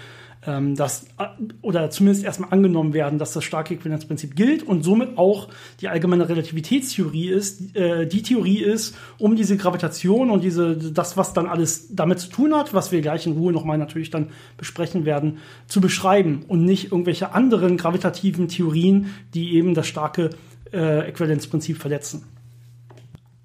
ähm, 0.45 0.75
dass, 0.75 1.05
äh, 1.19 1.27
oder 1.61 1.89
zumindest 1.91 2.25
erstmal 2.25 2.51
angenommen 2.51 2.93
werden, 2.93 3.21
dass 3.21 3.33
das 3.33 3.45
starke 3.45 3.75
Äquivalenzprinzip 3.75 4.35
gilt 4.35 4.65
und 4.65 4.83
somit 4.83 5.17
auch 5.17 5.49
die 5.81 5.87
allgemeine 5.87 6.29
Relativitätstheorie 6.29 7.29
ist, 7.29 7.77
äh, 7.77 8.09
die 8.09 8.23
Theorie 8.23 8.59
ist, 8.59 8.97
um 9.19 9.37
diese 9.37 9.57
Gravitation 9.57 10.31
und 10.31 10.43
diese, 10.43 10.77
das, 10.77 11.17
was 11.17 11.33
dann 11.33 11.47
alles 11.47 11.95
damit 11.95 12.19
zu 12.19 12.31
tun 12.31 12.53
hat, 12.53 12.75
was 12.75 12.91
wir 12.91 13.01
gleich 13.01 13.29
in 13.29 13.35
Ruhe 13.35 13.53
nochmal 13.53 13.79
natürlich 13.79 14.11
dann 14.11 14.31
besprechen 14.57 15.05
werden, 15.05 15.39
zu 15.69 15.81
beschreiben 15.81 16.45
und 16.49 16.65
nicht 16.65 16.91
irgendwelche 16.91 17.33
anderen 17.33 17.77
gravitativen 17.77 18.49
Theorien, 18.49 19.15
die 19.35 19.55
eben 19.55 19.75
das 19.75 19.87
starke 19.87 20.31
äh, 20.73 21.07
Äquivalenzprinzip 21.07 21.79
verletzen. 21.79 22.25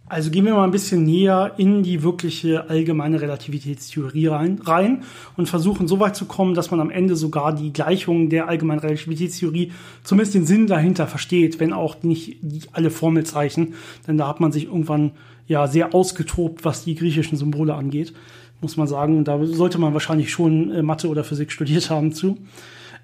Also 0.09 0.31
gehen 0.31 0.45
wir 0.45 0.53
mal 0.53 0.63
ein 0.63 0.71
bisschen 0.71 1.03
näher 1.03 1.51
in 1.57 1.83
die 1.83 2.01
wirkliche 2.01 2.69
allgemeine 2.69 3.19
Relativitätstheorie 3.19 4.27
rein, 4.27 4.59
rein, 4.63 5.03
und 5.35 5.49
versuchen 5.49 5.89
so 5.89 5.99
weit 5.99 6.15
zu 6.15 6.25
kommen, 6.25 6.53
dass 6.53 6.71
man 6.71 6.79
am 6.79 6.89
Ende 6.89 7.17
sogar 7.17 7.53
die 7.53 7.73
Gleichungen 7.73 8.29
der 8.29 8.47
allgemeinen 8.47 8.79
Relativitätstheorie, 8.79 9.73
zumindest 10.03 10.35
den 10.35 10.45
Sinn 10.45 10.67
dahinter 10.67 11.07
versteht, 11.07 11.59
wenn 11.59 11.73
auch 11.73 12.03
nicht 12.03 12.37
alle 12.71 12.89
Formelzeichen, 12.89 13.73
denn 14.07 14.17
da 14.17 14.29
hat 14.29 14.39
man 14.39 14.53
sich 14.53 14.65
irgendwann 14.67 15.11
ja 15.45 15.67
sehr 15.67 15.93
ausgetobt, 15.93 16.63
was 16.63 16.85
die 16.85 16.95
griechischen 16.95 17.37
Symbole 17.37 17.73
angeht, 17.73 18.13
muss 18.61 18.77
man 18.77 18.87
sagen. 18.87 19.17
Und 19.17 19.27
da 19.27 19.43
sollte 19.45 19.77
man 19.77 19.91
wahrscheinlich 19.91 20.31
schon 20.31 20.71
äh, 20.71 20.83
Mathe 20.83 21.09
oder 21.09 21.25
Physik 21.25 21.51
studiert 21.51 21.89
haben 21.89 22.13
zu. 22.13 22.37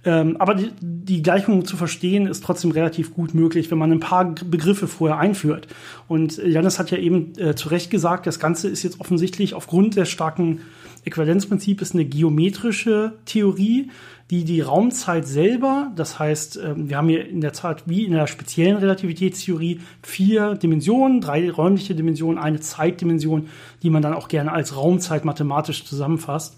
Ähm, 0.06 0.38
aber 0.38 0.56
die, 0.56 0.72
die 0.82 1.22
Gleichung 1.22 1.66
zu 1.66 1.78
verstehen 1.78 2.28
ist 2.28 2.44
trotzdem 2.44 2.72
relativ 2.72 3.14
gut 3.14 3.34
möglich, 3.34 3.72
wenn 3.72 3.78
man 3.78 3.92
ein 3.92 4.00
paar 4.00 4.36
Begriffe 4.36 4.88
vorher 4.88 5.18
einführt. 5.18 5.68
Und 6.08 6.38
Janis 6.38 6.80
hat 6.80 6.92
ja 6.92 6.98
eben 6.98 7.34
äh, 7.38 7.56
zu 7.56 7.70
Recht 7.70 7.90
gesagt, 7.90 8.28
das 8.28 8.40
Ganze 8.40 8.68
ist 8.68 8.84
jetzt 8.84 9.00
offensichtlich 9.00 9.54
aufgrund 9.54 9.96
des 9.96 10.10
starken 10.10 10.60
Äquivalenzprinzips 11.06 11.94
eine 11.94 12.06
geometrische 12.06 13.14
Theorie, 13.26 13.90
die 14.30 14.46
die 14.46 14.62
Raumzeit 14.62 15.28
selber, 15.28 15.92
das 15.96 16.18
heißt, 16.18 16.60
ähm, 16.64 16.90
wir 16.90 16.98
haben 16.98 17.10
hier 17.10 17.28
in 17.28 17.42
der 17.42 17.54
Zeit 17.54 17.84
wie 17.86 18.06
in 18.06 18.14
der 18.14 18.28
speziellen 18.28 18.78
Relativitätstheorie 18.78 19.82
vier 20.02 20.56
Dimensionen, 20.56 21.22
drei 21.22 21.52
räumliche 21.52 21.94
Dimensionen, 21.94 22.40
eine 22.40 22.60
Zeitdimension, 22.60 23.50
die 23.84 23.90
man 23.90 24.02
dann 24.02 24.14
auch 24.14 24.30
gerne 24.30 24.52
als 24.52 24.76
Raumzeit 24.76 25.26
mathematisch 25.26 25.86
zusammenfasst. 25.86 26.58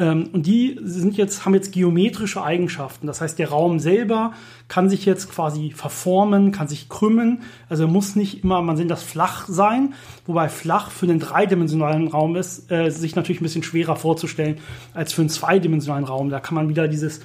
Ähm, 0.00 0.30
und 0.32 0.46
die 0.46 0.80
sind 0.82 1.16
jetzt, 1.16 1.44
haben 1.44 1.54
jetzt 1.54 1.72
geometrische 1.72 2.42
Eigenschaften. 2.42 3.06
Das 3.06 3.20
heißt, 3.20 3.38
der 3.38 3.50
Raum 3.50 3.78
selber 3.78 4.32
kann 4.66 4.88
sich 4.88 5.04
jetzt 5.04 5.30
quasi 5.30 5.70
verformen, 5.70 6.50
kann 6.50 6.66
sich 6.66 6.88
krümmen. 6.88 7.42
Also 7.68 7.86
muss 7.86 8.16
nicht 8.16 8.42
immer, 8.42 8.62
man 8.62 8.76
nennt 8.76 8.90
das 8.90 9.02
flach 9.02 9.46
sein, 9.46 9.94
wobei 10.26 10.48
flach 10.48 10.90
für 10.90 11.06
einen 11.06 11.20
dreidimensionalen 11.20 12.08
Raum 12.08 12.34
ist, 12.34 12.72
äh, 12.72 12.90
sich 12.90 13.14
natürlich 13.14 13.40
ein 13.40 13.44
bisschen 13.44 13.62
schwerer 13.62 13.94
vorzustellen 13.94 14.56
als 14.94 15.12
für 15.12 15.20
einen 15.20 15.28
zweidimensionalen 15.28 16.06
Raum. 16.06 16.30
Da 16.30 16.40
kann 16.40 16.54
man 16.54 16.68
wieder 16.68 16.88
dieses 16.88 17.20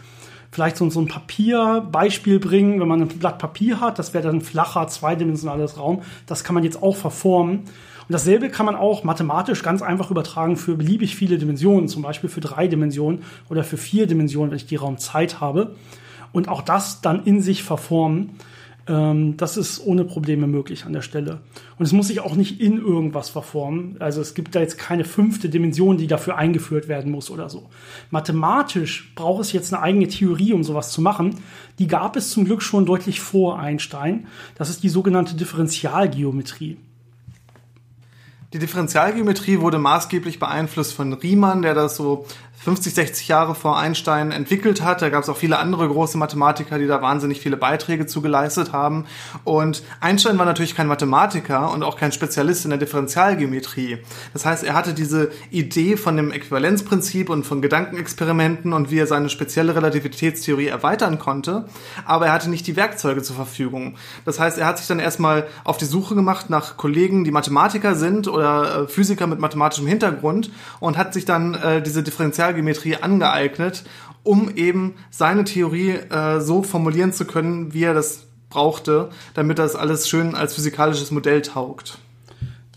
vielleicht 0.52 0.78
so 0.78 0.86
ein 0.86 1.08
Papierbeispiel 1.08 2.40
bringen, 2.40 2.80
wenn 2.80 2.88
man 2.88 3.02
ein 3.02 3.08
Blatt 3.08 3.40
Papier 3.40 3.82
hat, 3.82 4.00
das 4.00 4.14
wäre 4.14 4.24
dann 4.26 4.38
ein 4.38 4.42
flacher 4.42 4.88
zweidimensionales 4.88 5.78
Raum. 5.78 6.02
Das 6.28 6.46
kann 6.46 6.54
man 6.54 6.64
jetzt 6.64 6.82
auch 6.82 6.96
verformen. 6.96 7.66
Und 8.08 8.14
dasselbe 8.14 8.50
kann 8.50 8.66
man 8.66 8.76
auch 8.76 9.04
mathematisch 9.04 9.64
ganz 9.64 9.82
einfach 9.82 10.12
übertragen 10.12 10.58
für 10.58 10.76
beliebig 10.76 11.16
viele 11.16 11.38
Dimensionen, 11.38 11.88
zum 11.88 12.04
Beispiel 12.04 12.30
für 12.30 12.42
drei 12.42 12.68
Dimensionen 12.68 13.24
oder 13.50 13.64
für 13.64 13.78
vier 13.78 14.06
Dimensionen, 14.06 14.52
wenn 14.52 14.58
ich 14.58 14.68
die 14.68 14.76
Raumzeit 14.76 15.42
habe. 15.42 15.76
Und 16.32 16.48
auch 16.48 16.62
das 16.62 17.02
dann 17.02 17.24
in 17.24 17.42
sich 17.42 17.64
verformen. 17.64 18.32
Ähm, 18.88 19.38
das 19.38 19.58
ist 19.58 19.84
ohne 19.84 20.04
Probleme 20.06 20.46
möglich 20.46 20.86
an 20.86 20.94
der 20.94 21.02
Stelle. 21.02 21.40
Und 21.78 21.86
es 21.86 21.94
muss 21.94 22.08
sich 22.08 22.20
auch 22.20 22.36
nicht 22.36 22.62
in 22.62 22.78
irgendwas 22.78 23.30
verformen. 23.30 23.96
Also 24.00 24.22
es 24.22 24.36
gibt 24.36 24.54
da 24.54 24.60
jetzt 24.60 24.78
keine 24.78 25.06
fünfte 25.06 25.50
Dimension, 25.50 25.98
die 25.98 26.08
dafür 26.08 26.38
eingeführt 26.38 26.88
werden 26.88 27.12
muss 27.12 27.32
oder 27.32 27.50
so. 27.50 27.70
Mathematisch 28.12 29.14
braucht 29.16 29.42
es 29.42 29.52
jetzt 29.54 29.74
eine 29.74 29.82
eigene 29.82 30.08
Theorie, 30.08 30.54
um 30.54 30.64
sowas 30.64 30.92
zu 30.92 31.02
machen. 31.02 31.36
Die 31.80 31.88
gab 31.88 32.16
es 32.16 32.30
zum 32.30 32.46
Glück 32.46 32.62
schon 32.62 32.86
deutlich 32.86 33.20
vor 33.20 33.58
Einstein. 33.58 34.28
Das 34.56 34.70
ist 34.70 34.84
die 34.84 34.90
sogenannte 34.90 35.36
Differentialgeometrie. 35.36 36.78
Die 38.56 38.60
Differentialgeometrie 38.60 39.60
wurde 39.60 39.80
maßgeblich 39.80 40.40
beeinflusst 40.40 40.94
von 40.94 41.12
Riemann, 41.12 41.62
der 41.62 41.74
das 41.74 41.98
so 41.98 42.26
50, 42.66 42.96
60 42.96 43.28
Jahre 43.28 43.54
vor 43.54 43.78
Einstein 43.78 44.32
entwickelt 44.32 44.82
hat. 44.82 45.04
Da 45.04 45.10
gab 45.10 45.22
es 45.22 45.30
auch 45.30 45.38
viele 45.38 45.60
andere 45.60 45.88
große 45.88 46.18
Mathematiker, 46.18 46.80
die 46.80 46.88
da 46.88 47.00
wahnsinnig 47.00 47.40
viele 47.40 47.58
Beiträge 47.58 48.08
zu 48.08 48.24
geleistet 48.24 48.74
haben. 48.74 49.06
Und 49.44 49.84
Einstein 50.02 50.40
war 50.40 50.46
natürlich 50.46 50.76
kein 50.76 50.88
Mathematiker 50.88 51.72
und 51.72 51.84
auch 51.84 51.96
kein 51.96 52.12
Spezialist 52.12 52.66
in 52.66 52.72
der 52.72 52.80
Differentialgeometrie. 52.80 54.00
Das 54.34 54.48
heißt, 54.48 54.64
er 54.64 54.74
hatte 54.74 54.96
diese 54.96 55.30
Idee 55.52 55.96
von 55.96 56.18
dem 56.18 56.32
Äquivalenzprinzip 56.32 57.30
und 57.30 57.46
von 57.46 57.62
Gedankenexperimenten 57.62 58.74
und 58.74 58.90
wie 58.90 58.98
er 58.98 59.06
seine 59.06 59.30
spezielle 59.30 59.76
Relativitätstheorie 59.76 60.68
erweitern 60.68 61.20
konnte, 61.20 61.66
aber 62.04 62.26
er 62.26 62.34
hatte 62.34 62.50
nicht 62.50 62.66
die 62.66 62.76
Werkzeuge 62.76 63.22
zur 63.22 63.36
Verfügung. 63.36 63.96
Das 64.26 64.40
heißt, 64.40 64.58
er 64.58 64.66
hat 64.66 64.80
sich 64.80 64.88
dann 64.88 65.00
erstmal 65.00 65.46
auf 65.66 65.78
die 65.78 65.86
Suche 65.86 66.16
gemacht 66.16 66.50
nach 66.50 66.78
Kollegen, 66.78 67.26
die 67.26 67.32
Mathematiker 67.32 67.94
sind 67.94 68.28
oder 68.28 68.86
äh, 68.86 68.88
Physiker 68.88 69.28
mit 69.28 69.40
mathematischem 69.40 69.86
Hintergrund 69.86 70.50
und 70.80 70.98
hat 70.98 71.14
sich 71.14 71.26
dann 71.26 71.54
äh, 71.54 71.84
diese 71.84 72.02
Differentialgeometrie 72.02 72.55
Differentialgeometrie 72.56 72.98
angeeignet, 72.98 73.84
um 74.24 74.56
eben 74.56 74.96
seine 75.12 75.44
Theorie 75.44 75.92
äh, 75.92 76.40
so 76.40 76.64
formulieren 76.64 77.14
zu 77.14 77.26
können, 77.26 77.74
wie 77.74 77.84
er 77.84 77.94
das 77.94 78.28
brauchte, 78.50 79.10
damit 79.34 79.60
das 79.60 79.76
alles 79.76 80.08
schön 80.08 80.36
als 80.36 80.56
physikalisches 80.56 81.12
Modell 81.12 81.42
taugt. 81.42 81.98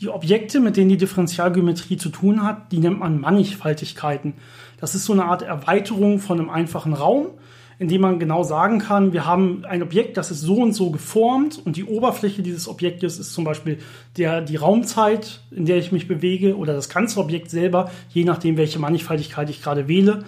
Die 0.00 0.08
Objekte, 0.08 0.61
mit 0.61 0.76
denen 0.76 0.90
die 0.90 0.97
Differentialgeometrie 0.97 1.97
zu 1.97 2.11
tun 2.11 2.44
hat, 2.44 2.70
die 2.70 2.78
nennt 2.78 3.00
man 3.00 3.20
Mannigfaltigkeiten. 3.20 4.35
Das 4.80 4.94
ist 4.94 5.04
so 5.04 5.12
eine 5.12 5.25
Art 5.25 5.42
Erweiterung 5.42 6.20
von 6.20 6.38
einem 6.38 6.50
einfachen 6.50 6.94
Raum, 6.94 7.26
in 7.78 7.87
dem 7.88 8.00
man 8.00 8.18
genau 8.18 8.42
sagen 8.42 8.80
kann, 8.80 9.12
wir 9.12 9.25
haben 9.25 9.64
ein 9.64 9.82
Objekt, 9.82 10.16
das 10.16 10.30
ist 10.32 10.40
so 10.40 10.56
und 10.56 10.73
so 10.73 10.90
geformt 10.90 11.62
und 11.64 11.76
die 11.76 11.85
Oberfläche 11.85 12.42
dieses 12.42 12.66
Objektes 12.68 13.18
ist 13.18 13.32
zum 13.32 13.44
Beispiel 13.44 13.78
der, 14.16 14.40
die 14.40 14.56
Raumzeit, 14.56 15.40
in 15.52 15.64
der 15.64 15.78
ich 15.78 15.92
mich 15.92 16.08
bewege 16.08 16.56
oder 16.56 16.75
das 16.75 16.88
ganze 16.88 17.20
Objekt 17.20 17.50
selber, 17.50 17.90
je 18.11 18.25
nachdem, 18.25 18.56
welche 18.56 18.80
Mannigfaltigkeit 18.80 19.49
ich 19.49 19.62
gerade 19.62 19.87
wähle. 19.87 20.25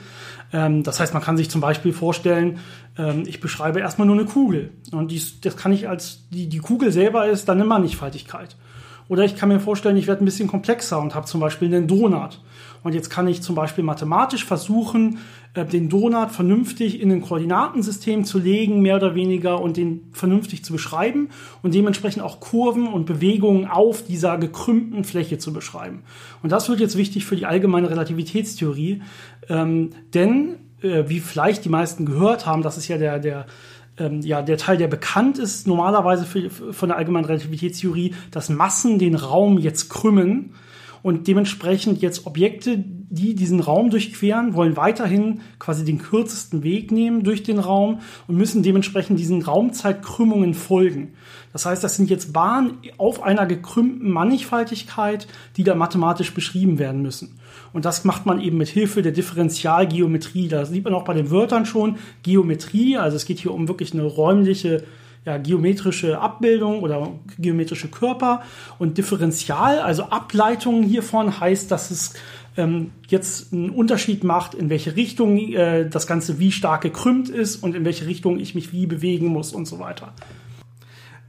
Ähm, 0.52 0.84
das 0.84 1.00
heißt, 1.00 1.12
man 1.12 1.22
kann 1.22 1.36
sich 1.36 1.50
zum 1.50 1.60
Beispiel 1.60 1.92
vorstellen, 1.92 2.60
ähm, 2.96 3.24
ich 3.26 3.40
beschreibe 3.40 3.80
erstmal 3.80 4.06
nur 4.06 4.16
eine 4.16 4.26
Kugel 4.26 4.70
und 4.92 5.10
dies, 5.10 5.40
das 5.40 5.56
kann 5.56 5.72
ich 5.72 5.88
als, 5.88 6.28
die, 6.30 6.48
die 6.48 6.58
Kugel 6.58 6.92
selber 6.92 7.26
ist 7.28 7.48
dann 7.48 7.58
eine 7.58 7.66
Mannigfaltigkeit. 7.66 8.56
Oder 9.08 9.24
ich 9.24 9.34
kann 9.34 9.48
mir 9.48 9.58
vorstellen, 9.58 9.96
ich 9.96 10.06
werde 10.06 10.22
ein 10.22 10.24
bisschen 10.24 10.46
komplexer 10.46 11.00
und 11.00 11.16
habe 11.16 11.26
zum 11.26 11.40
Beispiel 11.40 11.66
einen 11.66 11.88
Donut. 11.88 12.40
Und 12.84 12.94
jetzt 12.94 13.10
kann 13.10 13.26
ich 13.26 13.42
zum 13.42 13.56
Beispiel 13.56 13.82
mathematisch 13.82 14.44
versuchen, 14.44 15.18
äh, 15.54 15.64
den 15.64 15.88
Donut 15.88 16.30
vernünftig 16.30 17.00
in 17.00 17.10
ein 17.10 17.22
Koordinatensystem 17.22 18.24
zu 18.24 18.38
legen, 18.38 18.80
mehr 18.82 18.96
oder 18.96 19.14
weniger, 19.14 19.60
und 19.60 19.76
den 19.76 20.08
vernünftig 20.12 20.64
zu 20.64 20.72
beschreiben 20.72 21.30
und 21.62 21.74
dementsprechend 21.74 22.22
auch 22.22 22.40
Kurven 22.40 22.86
und 22.86 23.06
Bewegungen 23.06 23.66
auf 23.66 24.04
dieser 24.04 24.38
gekrümmten 24.38 25.04
Fläche 25.04 25.38
zu 25.38 25.52
beschreiben. 25.52 26.02
Und 26.42 26.52
das 26.52 26.68
wird 26.68 26.80
jetzt 26.80 26.96
wichtig 26.96 27.24
für 27.24 27.36
die 27.36 27.46
allgemeine 27.46 27.90
Relativitätstheorie, 27.90 29.02
ähm, 29.48 29.90
denn 30.14 30.56
äh, 30.82 31.04
wie 31.08 31.20
vielleicht 31.20 31.64
die 31.64 31.68
meisten 31.68 32.06
gehört 32.06 32.46
haben, 32.46 32.62
das 32.62 32.78
ist 32.78 32.88
ja 32.88 32.98
der, 32.98 33.18
der 33.18 33.46
ähm, 33.98 34.20
ja, 34.22 34.42
der 34.42 34.56
Teil, 34.56 34.78
der 34.78 34.88
bekannt 34.88 35.38
ist, 35.38 35.66
normalerweise 35.66 36.24
für, 36.24 36.48
von 36.50 36.88
der 36.88 36.96
allgemeinen 36.96 37.26
Relativitätstheorie, 37.26 38.14
dass 38.30 38.48
Massen 38.48 38.98
den 38.98 39.14
Raum 39.14 39.58
jetzt 39.58 39.90
krümmen 39.90 40.54
und 41.02 41.26
dementsprechend 41.26 42.02
jetzt 42.02 42.26
Objekte, 42.26 42.78
die 42.78 43.34
diesen 43.34 43.60
Raum 43.60 43.90
durchqueren, 43.90 44.54
wollen 44.54 44.76
weiterhin 44.76 45.40
quasi 45.58 45.84
den 45.84 45.98
kürzesten 45.98 46.62
Weg 46.62 46.92
nehmen 46.92 47.24
durch 47.24 47.42
den 47.42 47.58
Raum 47.58 48.00
und 48.28 48.36
müssen 48.36 48.62
dementsprechend 48.62 49.18
diesen 49.18 49.42
Raumzeitkrümmungen 49.42 50.54
folgen. 50.54 51.14
Das 51.52 51.66
heißt, 51.66 51.82
das 51.82 51.96
sind 51.96 52.10
jetzt 52.10 52.32
Bahnen 52.32 52.78
auf 52.98 53.22
einer 53.22 53.46
gekrümmten 53.46 54.10
Mannigfaltigkeit, 54.10 55.26
die 55.56 55.64
da 55.64 55.74
mathematisch 55.74 56.32
beschrieben 56.32 56.78
werden 56.78 57.02
müssen. 57.02 57.40
Und 57.72 57.84
das 57.84 58.04
macht 58.04 58.26
man 58.26 58.40
eben 58.40 58.58
mit 58.58 58.68
Hilfe 58.68 59.02
der 59.02 59.12
Differentialgeometrie. 59.12 60.48
Da 60.48 60.64
sieht 60.64 60.84
man 60.84 60.94
auch 60.94 61.04
bei 61.04 61.14
den 61.14 61.30
Wörtern 61.30 61.66
schon 61.66 61.96
Geometrie. 62.22 62.96
Also 62.96 63.16
es 63.16 63.24
geht 63.24 63.40
hier 63.40 63.52
um 63.52 63.68
wirklich 63.68 63.92
eine 63.92 64.04
räumliche 64.04 64.84
ja, 65.24 65.36
geometrische 65.38 66.18
Abbildung 66.18 66.82
oder 66.82 67.12
geometrische 67.38 67.88
Körper 67.88 68.42
und 68.78 68.96
Differential, 68.96 69.80
also 69.80 70.04
Ableitungen 70.04 70.82
hiervon 70.82 71.40
heißt, 71.40 71.70
dass 71.70 71.90
es 71.90 72.14
ähm, 72.56 72.90
jetzt 73.08 73.52
einen 73.52 73.70
Unterschied 73.70 74.24
macht, 74.24 74.54
in 74.54 74.70
welche 74.70 74.96
Richtung 74.96 75.38
äh, 75.38 75.88
das 75.88 76.06
Ganze 76.06 76.38
wie 76.38 76.52
stark 76.52 76.82
gekrümmt 76.82 77.28
ist 77.28 77.56
und 77.56 77.74
in 77.74 77.84
welche 77.84 78.06
Richtung 78.06 78.38
ich 78.38 78.54
mich 78.54 78.72
wie 78.72 78.86
bewegen 78.86 79.26
muss 79.26 79.52
und 79.52 79.66
so 79.66 79.78
weiter. 79.78 80.12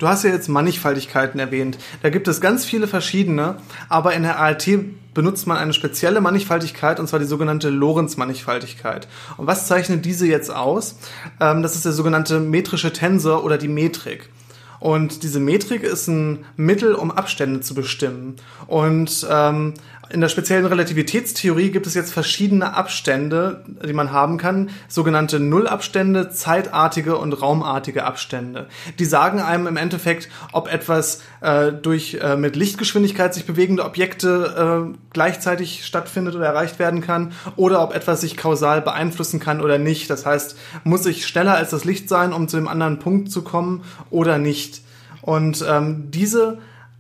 Du 0.01 0.08
hast 0.08 0.24
ja 0.24 0.31
jetzt 0.31 0.50
Mannigfaltigkeiten 0.50 1.39
erwähnt. 1.39 1.77
Da 2.01 2.10
gibt 2.10 2.27
es 2.27 2.41
ganz 2.41 2.65
viele 2.65 2.88
verschiedene, 2.88 3.58
aber 3.88 4.15
in 4.15 4.24
der 4.24 4.39
ALT 4.39 4.67
benutzt 5.13 5.46
man 5.46 5.58
eine 5.58 5.74
spezielle 5.74 6.22
Mannigfaltigkeit, 6.22 7.00
und 7.00 7.05
zwar 7.05 7.20
die 7.20 7.25
sogenannte 7.25 7.70
Lorentz-Mannigfaltigkeit. 7.70 9.08
Und 9.38 9.46
was 9.46 9.67
zeichnet 9.67 10.03
diese 10.03 10.25
jetzt 10.25 10.50
aus? 10.50 10.96
Ähm, 11.39 11.62
das 11.62 11.75
ist 11.75 11.86
der 11.86 11.91
sogenannte 11.91 12.39
metrische 12.39 12.91
Tensor 12.91 13.43
oder 13.43 13.60
die 13.60 13.67
Metrik. 13.67 14.29
Und 14.79 15.22
diese 15.22 15.39
Metrik 15.39 15.84
ist 15.84 16.08
ein 16.08 16.46
Mittel, 16.55 16.96
um 16.96 17.12
Abstände 17.12 17.62
zu 17.62 17.75
bestimmen. 17.75 18.38
Und 18.65 19.27
ähm, 19.29 19.75
in 20.12 20.22
der 20.22 20.30
speziellen 20.30 20.65
Relativitätstheorie 20.65 21.72
gibt 21.72 21.88
es 21.88 21.94
jetzt 21.94 22.12
verschiedene 22.12 22.74
Abstände, 22.74 23.63
die 23.86 23.94
man 23.94 24.12
haben 24.12 24.38
kann, 24.38 24.70
sogenannte 24.88 25.39
Nullabstände, 25.39 26.30
zeitartige 26.30 27.18
und 27.18 27.34
raumartige 27.34 28.03
Abstände. 28.03 28.68
Die 29.00 29.06
sagen 29.06 29.39
einem 29.39 29.68
im 29.68 29.77
Endeffekt, 29.77 30.30
ob 30.51 30.72
etwas 30.72 31.22
äh, 31.39 31.72
durch 31.72 32.15
äh, 32.22 32.36
mit 32.36 32.56
Lichtgeschwindigkeit 32.56 33.34
sich 33.34 33.46
bewegende 33.46 33.86
Objekte 33.86 34.91
äh, 34.91 34.98
gleichzeitig 35.13 35.86
stattfindet 35.86 36.36
oder 36.36 36.46
erreicht 36.46 36.77
werden 36.77 37.01
kann 37.01 37.32
oder 37.56 37.82
ob 37.82 37.96
etwas 37.96 38.22
sich 38.22 38.36
kausal 38.36 38.82
beeinflussen 38.82 39.39
kann 39.39 39.62
oder 39.62 39.77
nicht. 39.77 40.10
Das 40.10 40.25
heißt, 40.25 40.58
muss 40.84 41.06
ich 41.06 41.25
schneller 41.25 41.56
als 41.56 41.70
das 41.70 41.86
Licht 41.86 42.10
sein, 42.10 42.34
um 42.34 42.48
zu 42.48 42.58
dem 42.58 42.68
anderen 42.68 43.00
Punkt 43.00 43.32
zu 43.32 43.44
kommen 43.44 43.84
oder 44.10 44.38
nicht. 44.38 44.82
Und 45.22 45.63
ähm, 45.68 46.12
diese 46.12 46.58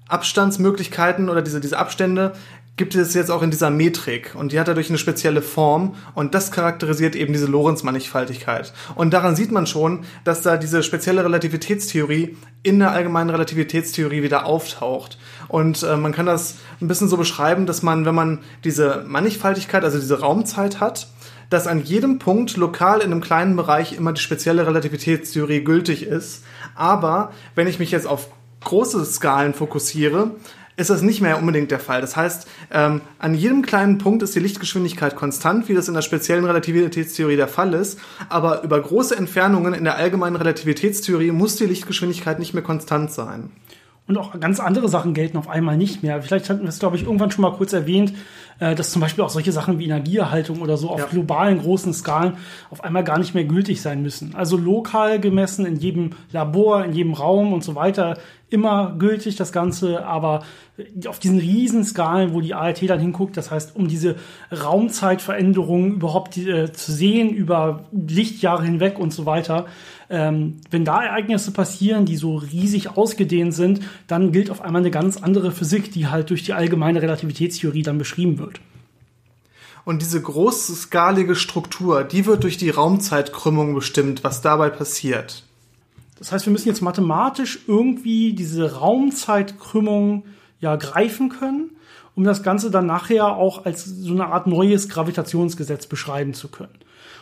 Abstandsmöglichkeiten 0.07 1.29
oder 1.29 1.41
diese, 1.41 1.61
diese 1.61 1.77
Abstände 1.77 2.33
gibt 2.77 2.95
es 2.95 3.13
jetzt 3.13 3.29
auch 3.29 3.43
in 3.43 3.51
dieser 3.51 3.69
Metrik 3.69 4.33
und 4.33 4.51
die 4.51 4.59
hat 4.59 4.67
dadurch 4.67 4.89
eine 4.89 4.97
spezielle 4.97 5.41
Form 5.41 5.95
und 6.15 6.33
das 6.33 6.51
charakterisiert 6.51 7.15
eben 7.15 7.33
diese 7.33 7.45
Lorentz-Mannigfaltigkeit. 7.45 8.73
Und 8.95 9.13
daran 9.13 9.35
sieht 9.35 9.51
man 9.51 9.67
schon, 9.67 10.05
dass 10.23 10.41
da 10.41 10.57
diese 10.57 10.81
spezielle 10.81 11.23
Relativitätstheorie 11.23 12.37
in 12.63 12.79
der 12.79 12.91
allgemeinen 12.91 13.29
Relativitätstheorie 13.29 14.23
wieder 14.23 14.45
auftaucht. 14.45 15.17
Und 15.47 15.83
äh, 15.83 15.97
man 15.97 16.13
kann 16.13 16.25
das 16.25 16.55
ein 16.79 16.87
bisschen 16.87 17.09
so 17.09 17.17
beschreiben, 17.17 17.65
dass 17.65 17.83
man, 17.83 18.05
wenn 18.05 18.15
man 18.15 18.39
diese 18.63 19.03
Mannigfaltigkeit, 19.07 19.83
also 19.83 19.99
diese 19.99 20.19
Raumzeit 20.19 20.79
hat, 20.79 21.07
dass 21.49 21.67
an 21.67 21.83
jedem 21.83 22.17
Punkt 22.17 22.55
lokal 22.55 23.01
in 23.01 23.11
einem 23.11 23.21
kleinen 23.21 23.57
Bereich 23.57 23.93
immer 23.93 24.13
die 24.13 24.21
spezielle 24.21 24.65
Relativitätstheorie 24.65 25.63
gültig 25.63 26.03
ist. 26.03 26.45
Aber 26.75 27.33
wenn 27.55 27.67
ich 27.67 27.77
mich 27.77 27.91
jetzt 27.91 28.07
auf 28.07 28.29
große 28.63 29.03
Skalen 29.05 29.53
fokussiere, 29.53 30.31
ist 30.77 30.89
das 30.89 31.01
nicht 31.01 31.21
mehr 31.21 31.37
unbedingt 31.37 31.71
der 31.71 31.79
Fall. 31.79 32.01
Das 32.01 32.15
heißt, 32.15 32.47
ähm, 32.71 33.01
an 33.19 33.33
jedem 33.33 33.61
kleinen 33.61 33.97
Punkt 33.97 34.23
ist 34.23 34.35
die 34.35 34.39
Lichtgeschwindigkeit 34.39 35.15
konstant, 35.15 35.69
wie 35.69 35.73
das 35.73 35.87
in 35.87 35.93
der 35.93 36.01
speziellen 36.01 36.45
Relativitätstheorie 36.45 37.35
der 37.35 37.47
Fall 37.47 37.73
ist. 37.73 37.99
Aber 38.29 38.63
über 38.63 38.79
große 38.79 39.15
Entfernungen 39.15 39.73
in 39.73 39.83
der 39.83 39.95
allgemeinen 39.95 40.35
Relativitätstheorie 40.35 41.31
muss 41.31 41.55
die 41.55 41.65
Lichtgeschwindigkeit 41.65 42.39
nicht 42.39 42.53
mehr 42.53 42.63
konstant 42.63 43.11
sein. 43.11 43.51
Und 44.11 44.17
auch 44.17 44.37
ganz 44.41 44.59
andere 44.59 44.89
Sachen 44.89 45.13
gelten 45.13 45.37
auf 45.37 45.47
einmal 45.47 45.77
nicht 45.77 46.03
mehr. 46.03 46.21
Vielleicht 46.21 46.49
hatten 46.49 46.63
wir 46.63 46.67
es, 46.67 46.79
glaube 46.79 46.97
ich, 46.97 47.03
irgendwann 47.03 47.31
schon 47.31 47.43
mal 47.43 47.53
kurz 47.53 47.71
erwähnt, 47.71 48.11
äh, 48.59 48.75
dass 48.75 48.91
zum 48.91 48.99
Beispiel 48.99 49.23
auch 49.23 49.29
solche 49.29 49.53
Sachen 49.53 49.79
wie 49.79 49.85
Energieerhaltung 49.85 50.61
oder 50.61 50.75
so 50.75 50.89
auf 50.89 50.99
ja. 50.99 51.05
globalen 51.05 51.59
großen 51.59 51.93
Skalen 51.93 52.33
auf 52.71 52.83
einmal 52.83 53.05
gar 53.05 53.19
nicht 53.19 53.33
mehr 53.33 53.45
gültig 53.45 53.81
sein 53.81 54.01
müssen. 54.01 54.35
Also 54.35 54.57
lokal 54.57 55.21
gemessen 55.21 55.65
in 55.65 55.77
jedem 55.77 56.09
Labor, 56.33 56.83
in 56.83 56.91
jedem 56.91 57.13
Raum 57.13 57.53
und 57.53 57.63
so 57.63 57.73
weiter 57.73 58.17
immer 58.51 58.95
gültig, 58.99 59.37
das 59.37 59.53
Ganze, 59.53 60.05
aber 60.05 60.43
auf 61.07 61.19
diesen 61.19 61.39
riesen 61.39 61.85
Skalen, 61.85 62.33
wo 62.33 62.41
die 62.41 62.53
ART 62.53 62.81
dann 62.89 62.99
hinguckt, 62.99 63.37
das 63.37 63.49
heißt, 63.49 63.77
um 63.77 63.87
diese 63.87 64.17
Raumzeitveränderungen 64.51 65.93
überhaupt 65.93 66.35
äh, 66.37 66.71
zu 66.73 66.91
sehen 66.91 67.29
über 67.29 67.85
Lichtjahre 67.93 68.63
hinweg 68.65 68.99
und 68.99 69.13
so 69.13 69.25
weiter, 69.25 69.67
ähm, 70.11 70.57
wenn 70.69 70.85
da 70.85 71.01
Ereignisse 71.01 71.51
passieren, 71.51 72.05
die 72.05 72.17
so 72.17 72.35
riesig 72.35 72.97
ausgedehnt 72.97 73.53
sind, 73.53 73.79
dann 74.07 74.31
gilt 74.31 74.51
auf 74.51 74.61
einmal 74.61 74.81
eine 74.81 74.91
ganz 74.91 75.17
andere 75.17 75.51
Physik, 75.51 75.91
die 75.91 76.07
halt 76.07 76.29
durch 76.29 76.43
die 76.43 76.53
allgemeine 76.53 77.01
Relativitätstheorie 77.01 77.81
dann 77.81 77.97
beschrieben 77.97 78.37
wird. 78.37 78.59
Und 79.85 80.01
diese 80.01 80.21
großskalige 80.21 81.35
Struktur, 81.35 82.03
die 82.03 82.25
wird 82.25 82.43
durch 82.43 82.57
die 82.57 82.69
Raumzeitkrümmung 82.69 83.73
bestimmt, 83.73 84.23
was 84.23 84.41
dabei 84.41 84.69
passiert. 84.69 85.43
Das 86.19 86.31
heißt, 86.31 86.45
wir 86.45 86.51
müssen 86.51 86.67
jetzt 86.67 86.81
mathematisch 86.81 87.59
irgendwie 87.65 88.33
diese 88.33 88.75
Raumzeitkrümmung 88.75 90.23
ja 90.59 90.75
greifen 90.75 91.29
können, 91.29 91.71
um 92.15 92.25
das 92.25 92.43
Ganze 92.43 92.69
dann 92.69 92.85
nachher 92.85 93.35
auch 93.37 93.65
als 93.65 93.85
so 93.85 94.11
eine 94.11 94.27
Art 94.27 94.45
neues 94.45 94.87
Gravitationsgesetz 94.89 95.87
beschreiben 95.87 96.35
zu 96.35 96.49
können. 96.49 96.75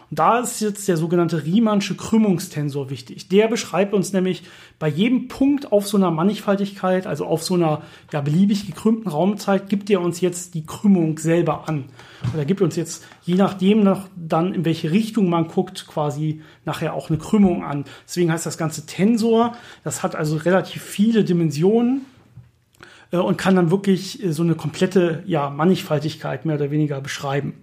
Und 0.09 0.17
da 0.17 0.39
ist 0.39 0.59
jetzt 0.59 0.87
der 0.87 0.97
sogenannte 0.97 1.43
Riemannsche 1.43 1.95
Krümmungstensor 1.95 2.89
wichtig. 2.89 3.27
Der 3.29 3.47
beschreibt 3.47 3.93
uns 3.93 4.11
nämlich 4.11 4.43
bei 4.79 4.87
jedem 4.87 5.27
Punkt 5.27 5.71
auf 5.71 5.87
so 5.87 5.97
einer 5.97 6.09
Mannigfaltigkeit, 6.09 7.05
also 7.05 7.25
auf 7.25 7.43
so 7.43 7.53
einer 7.53 7.83
ja, 8.11 8.21
beliebig 8.21 8.65
gekrümmten 8.65 9.11
Raumzeit, 9.11 9.69
gibt 9.69 9.89
er 9.89 10.01
uns 10.01 10.19
jetzt 10.19 10.55
die 10.55 10.65
Krümmung 10.65 11.19
selber 11.19 11.69
an. 11.69 11.85
Oder 12.33 12.45
gibt 12.45 12.61
uns 12.61 12.75
jetzt, 12.75 13.05
je 13.23 13.35
nachdem 13.35 13.83
noch 13.83 14.07
dann, 14.15 14.53
in 14.53 14.65
welche 14.65 14.91
Richtung 14.91 15.29
man 15.29 15.47
guckt, 15.47 15.85
quasi 15.87 16.41
nachher 16.65 16.95
auch 16.95 17.09
eine 17.09 17.19
Krümmung 17.19 17.63
an. 17.63 17.85
Deswegen 18.07 18.31
heißt 18.31 18.45
das 18.45 18.57
Ganze 18.57 18.87
Tensor. 18.87 19.55
Das 19.83 20.01
hat 20.01 20.15
also 20.15 20.37
relativ 20.37 20.81
viele 20.81 21.23
Dimensionen 21.23 22.05
äh, 23.11 23.17
und 23.17 23.37
kann 23.37 23.55
dann 23.55 23.69
wirklich 23.69 24.23
äh, 24.23 24.33
so 24.33 24.41
eine 24.41 24.55
komplette 24.55 25.23
ja, 25.27 25.49
Mannigfaltigkeit 25.51 26.45
mehr 26.45 26.55
oder 26.55 26.71
weniger 26.71 26.99
beschreiben. 26.99 27.53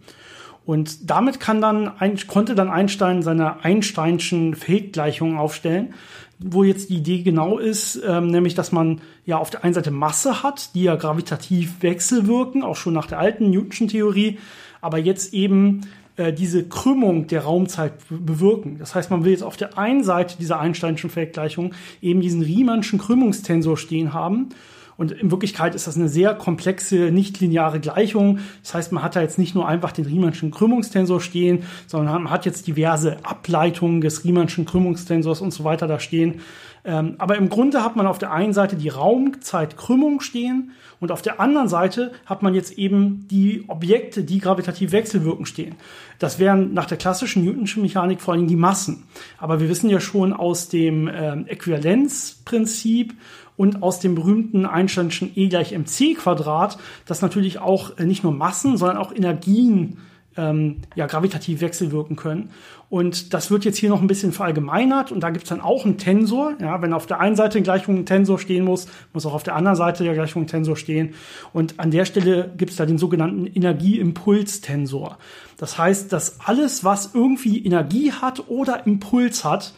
Und 0.66 1.08
damit 1.08 1.38
kann 1.38 1.60
dann, 1.60 1.92
konnte 2.26 2.56
dann 2.56 2.68
Einstein 2.68 3.22
seine 3.22 3.64
Einsteinschen 3.64 4.56
Feldgleichungen 4.56 5.38
aufstellen, 5.38 5.94
wo 6.40 6.64
jetzt 6.64 6.90
die 6.90 6.96
Idee 6.96 7.22
genau 7.22 7.58
ist, 7.58 8.00
ähm, 8.04 8.26
nämlich 8.26 8.54
dass 8.54 8.72
man 8.72 9.00
ja 9.24 9.38
auf 9.38 9.50
der 9.50 9.62
einen 9.64 9.74
Seite 9.74 9.92
Masse 9.92 10.42
hat, 10.42 10.74
die 10.74 10.82
ja 10.82 10.96
gravitativ 10.96 11.82
wechselwirken, 11.82 12.64
auch 12.64 12.76
schon 12.76 12.92
nach 12.94 13.06
der 13.06 13.20
alten 13.20 13.48
Newtonschen 13.48 13.88
Theorie, 13.88 14.38
aber 14.80 14.98
jetzt 14.98 15.32
eben 15.32 15.82
äh, 16.16 16.32
diese 16.32 16.68
Krümmung 16.68 17.28
der 17.28 17.44
Raumzeit 17.44 17.92
bewirken. 18.10 18.78
Das 18.78 18.94
heißt, 18.94 19.10
man 19.10 19.24
will 19.24 19.30
jetzt 19.30 19.44
auf 19.44 19.56
der 19.56 19.78
einen 19.78 20.02
Seite 20.02 20.36
dieser 20.38 20.58
Einsteinschen 20.58 21.10
Feldgleichung 21.10 21.74
eben 22.02 22.20
diesen 22.20 22.42
Riemannschen 22.42 22.98
Krümmungstensor 22.98 23.76
stehen 23.76 24.12
haben 24.12 24.48
und 24.96 25.12
in 25.12 25.30
Wirklichkeit 25.30 25.74
ist 25.74 25.86
das 25.86 25.96
eine 25.96 26.08
sehr 26.08 26.34
komplexe, 26.34 27.10
nicht-lineare 27.10 27.80
Gleichung. 27.80 28.38
Das 28.62 28.74
heißt, 28.74 28.92
man 28.92 29.02
hat 29.02 29.16
da 29.16 29.20
jetzt 29.20 29.38
nicht 29.38 29.54
nur 29.54 29.68
einfach 29.68 29.92
den 29.92 30.06
Riemannschen 30.06 30.50
Krümmungstensor 30.50 31.20
stehen, 31.20 31.64
sondern 31.86 32.22
man 32.22 32.30
hat 32.30 32.46
jetzt 32.46 32.66
diverse 32.66 33.18
Ableitungen 33.24 34.00
des 34.00 34.24
Riemannschen 34.24 34.64
Krümmungstensors 34.64 35.40
und 35.40 35.52
so 35.52 35.64
weiter 35.64 35.86
da 35.86 36.00
stehen. 36.00 36.40
Ähm, 36.84 37.16
aber 37.18 37.36
im 37.36 37.48
Grunde 37.48 37.82
hat 37.82 37.96
man 37.96 38.06
auf 38.06 38.18
der 38.18 38.32
einen 38.32 38.52
Seite 38.52 38.76
die 38.76 38.88
Raumzeitkrümmung 38.88 40.20
stehen 40.20 40.70
und 41.00 41.10
auf 41.10 41.20
der 41.20 41.40
anderen 41.40 41.68
Seite 41.68 42.12
hat 42.24 42.42
man 42.42 42.54
jetzt 42.54 42.78
eben 42.78 43.26
die 43.28 43.64
Objekte, 43.66 44.22
die 44.22 44.38
gravitativ 44.38 44.92
wechselwirken 44.92 45.46
stehen. 45.46 45.74
Das 46.20 46.38
wären 46.38 46.72
nach 46.72 46.86
der 46.86 46.96
klassischen 46.96 47.44
Newtonschen 47.44 47.82
Mechanik 47.82 48.20
vor 48.20 48.34
allem 48.34 48.46
die 48.46 48.56
Massen. 48.56 49.02
Aber 49.36 49.60
wir 49.60 49.68
wissen 49.68 49.90
ja 49.90 50.00
schon 50.00 50.32
aus 50.32 50.68
dem 50.68 51.10
ähm, 51.12 51.46
Äquivalenzprinzip 51.48 53.14
und 53.56 53.82
aus 53.82 54.00
dem 54.00 54.14
berühmten 54.14 54.66
Einsteinschen 54.66 55.30
E 55.34 55.48
gleich 55.48 55.72
mc 55.72 56.14
Quadrat, 56.14 56.78
dass 57.06 57.22
natürlich 57.22 57.58
auch 57.58 57.98
äh, 57.98 58.04
nicht 58.04 58.22
nur 58.22 58.32
Massen, 58.32 58.76
sondern 58.76 58.98
auch 58.98 59.12
Energien 59.14 59.98
ähm, 60.36 60.82
ja, 60.94 61.06
gravitativ 61.06 61.60
wechselwirken 61.60 62.16
können. 62.16 62.50
Und 62.88 63.34
das 63.34 63.50
wird 63.50 63.64
jetzt 63.64 63.78
hier 63.78 63.88
noch 63.88 64.00
ein 64.00 64.06
bisschen 64.06 64.32
verallgemeinert 64.32 65.10
und 65.10 65.20
da 65.20 65.30
gibt 65.30 65.44
es 65.44 65.48
dann 65.48 65.60
auch 65.60 65.84
einen 65.84 65.98
Tensor. 65.98 66.52
Ja, 66.60 66.80
wenn 66.82 66.92
auf 66.92 67.06
der 67.06 67.18
einen 67.20 67.34
Seite 67.34 67.58
in 67.58 67.64
Gleichung 67.64 67.96
ein 67.96 68.06
Tensor 68.06 68.38
stehen 68.38 68.64
muss, 68.64 68.86
muss 69.12 69.26
auch 69.26 69.34
auf 69.34 69.42
der 69.42 69.56
anderen 69.56 69.76
Seite 69.76 70.04
der 70.04 70.14
Gleichung 70.14 70.42
ein 70.42 70.46
Tensor 70.46 70.76
stehen. 70.76 71.14
Und 71.52 71.80
an 71.80 71.90
der 71.90 72.04
Stelle 72.04 72.52
gibt 72.56 72.70
es 72.70 72.76
da 72.76 72.86
den 72.86 72.98
sogenannten 72.98 73.46
Energieimpulstensor. 73.46 75.18
Das 75.56 75.78
heißt, 75.78 76.12
dass 76.12 76.38
alles, 76.40 76.84
was 76.84 77.14
irgendwie 77.14 77.64
Energie 77.64 78.12
hat 78.12 78.48
oder 78.48 78.86
Impuls 78.86 79.42
hat, 79.44 79.72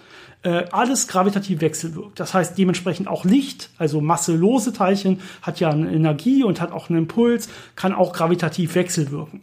äh, 0.49 0.65
alles 0.73 1.09
gravitativ 1.09 1.61
wechselwirkt. 1.61 2.19
Das 2.19 2.33
heißt 2.33 2.57
dementsprechend 2.57 3.07
auch 3.07 3.27
Licht, 3.27 3.69
also 3.77 4.01
masselose 4.01 4.73
Teilchen, 4.73 5.21
hat 5.43 5.61
ja 5.61 5.69
eine 5.69 5.93
Energie 5.93 6.43
und 6.43 6.63
hat 6.63 6.73
auch 6.73 6.89
einen 6.89 7.01
Impuls, 7.01 7.51
kann 7.77 7.93
auch 7.93 8.15
gravitativ 8.15 8.75
wechselwirken. 8.75 9.43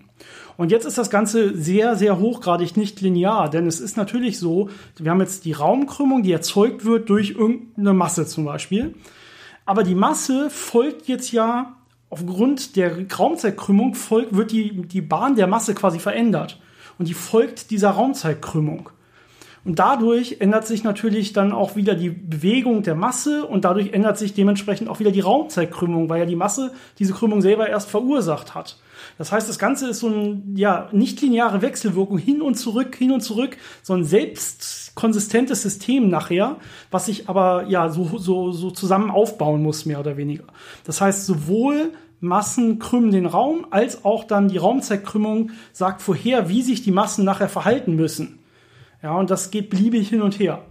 Und 0.58 0.72
jetzt 0.72 0.86
ist 0.86 0.98
das 0.98 1.12
Ganze 1.12 1.56
sehr, 1.56 1.96
sehr 1.96 2.18
hochgradig 2.18 2.76
nicht 2.76 3.02
linear, 3.02 3.50
denn 3.52 3.68
es 3.68 3.80
ist 3.80 3.98
natürlich 3.98 4.40
so, 4.40 4.70
wir 4.98 5.12
haben 5.12 5.20
jetzt 5.20 5.46
die 5.46 5.52
Raumkrümmung, 5.52 6.24
die 6.24 6.32
erzeugt 6.32 6.86
wird 6.86 7.10
durch 7.10 7.32
irgendeine 7.32 7.94
Masse 7.94 8.26
zum 8.26 8.46
Beispiel. 8.46 8.96
Aber 9.66 9.84
die 9.84 9.96
Masse 9.96 10.50
folgt 10.50 11.08
jetzt 11.08 11.32
ja 11.32 11.76
aufgrund 12.10 12.78
der 12.78 13.12
Raumzeitkrümmung 13.12 13.94
folgt, 13.94 14.36
wird 14.36 14.52
die, 14.52 14.88
die 14.88 15.02
Bahn 15.02 15.36
der 15.36 15.48
Masse 15.48 15.76
quasi 15.76 16.00
verändert. 16.00 16.60
Und 16.98 17.10
die 17.10 17.14
folgt 17.14 17.70
dieser 17.70 17.92
Raumzeitkrümmung. 17.92 18.90
Und 19.66 19.80
dadurch 19.80 20.38
ändert 20.42 20.68
sich 20.68 20.84
natürlich 20.84 21.34
dann 21.34 21.52
auch 21.52 21.76
wieder 21.76 21.96
die 21.96 22.12
Bewegung 22.12 22.84
der 22.84 22.94
Masse 22.94 23.48
und 23.48 23.66
dadurch 23.66 23.94
ändert 23.94 24.20
sich 24.20 24.36
dementsprechend 24.36 24.90
auch 24.90 25.00
wieder 25.00 25.10
die 25.10 25.22
Raumzeitkrümmung, 25.22 26.08
weil 26.08 26.20
ja 26.20 26.28
die 26.28 26.36
Masse 26.36 26.72
diese 27.00 27.14
Krümmung 27.14 27.42
selber 27.42 27.68
erst 27.68 27.90
verursacht 27.90 28.54
hat. 28.54 28.78
Das 29.18 29.32
heißt, 29.32 29.50
das 29.50 29.58
Ganze 29.58 29.90
ist 29.90 30.00
so 30.00 30.08
ein 30.08 30.54
ja 30.56 30.88
nicht 30.92 31.20
lineare 31.20 31.64
Wechselwirkung 31.64 32.20
hin 32.20 32.44
und 32.44 32.56
zurück, 32.56 32.96
hin 32.96 33.12
und 33.12 33.22
zurück, 33.22 33.58
so 33.82 33.94
ein 33.94 34.04
selbstkonsistentes 34.04 35.64
System 35.64 36.10
nachher, 36.10 36.58
was 36.92 37.08
sich 37.08 37.28
aber 37.28 37.66
ja 37.68 37.90
so 37.90 38.20
so 38.20 38.52
so 38.52 38.70
zusammen 38.70 39.10
aufbauen 39.10 39.64
muss 39.64 39.88
mehr 39.88 40.00
oder 40.00 40.16
weniger. 40.16 40.46
Das 40.84 41.02
heißt, 41.02 41.26
sowohl 41.26 41.92
Massen 42.20 42.78
krümmen 42.78 43.12
den 43.12 43.26
Raum, 43.26 43.66
als 43.72 44.06
auch 44.06 44.26
dann 44.26 44.48
die 44.48 44.58
Raumzeitkrümmung 44.58 45.52
sagt 45.74 46.04
vorher, 46.04 46.50
wie 46.50 46.62
sich 46.62 46.84
die 46.84 46.92
Massen 46.92 47.26
nachher 47.26 47.50
verhalten 47.50 47.96
müssen. 47.96 48.40
Ja, 49.06 49.14
und 49.20 49.30
das 49.30 49.52
geht 49.52 49.70
beliebig 49.70 50.10
hin 50.10 50.24
und 50.24 50.40
her. 50.40 50.64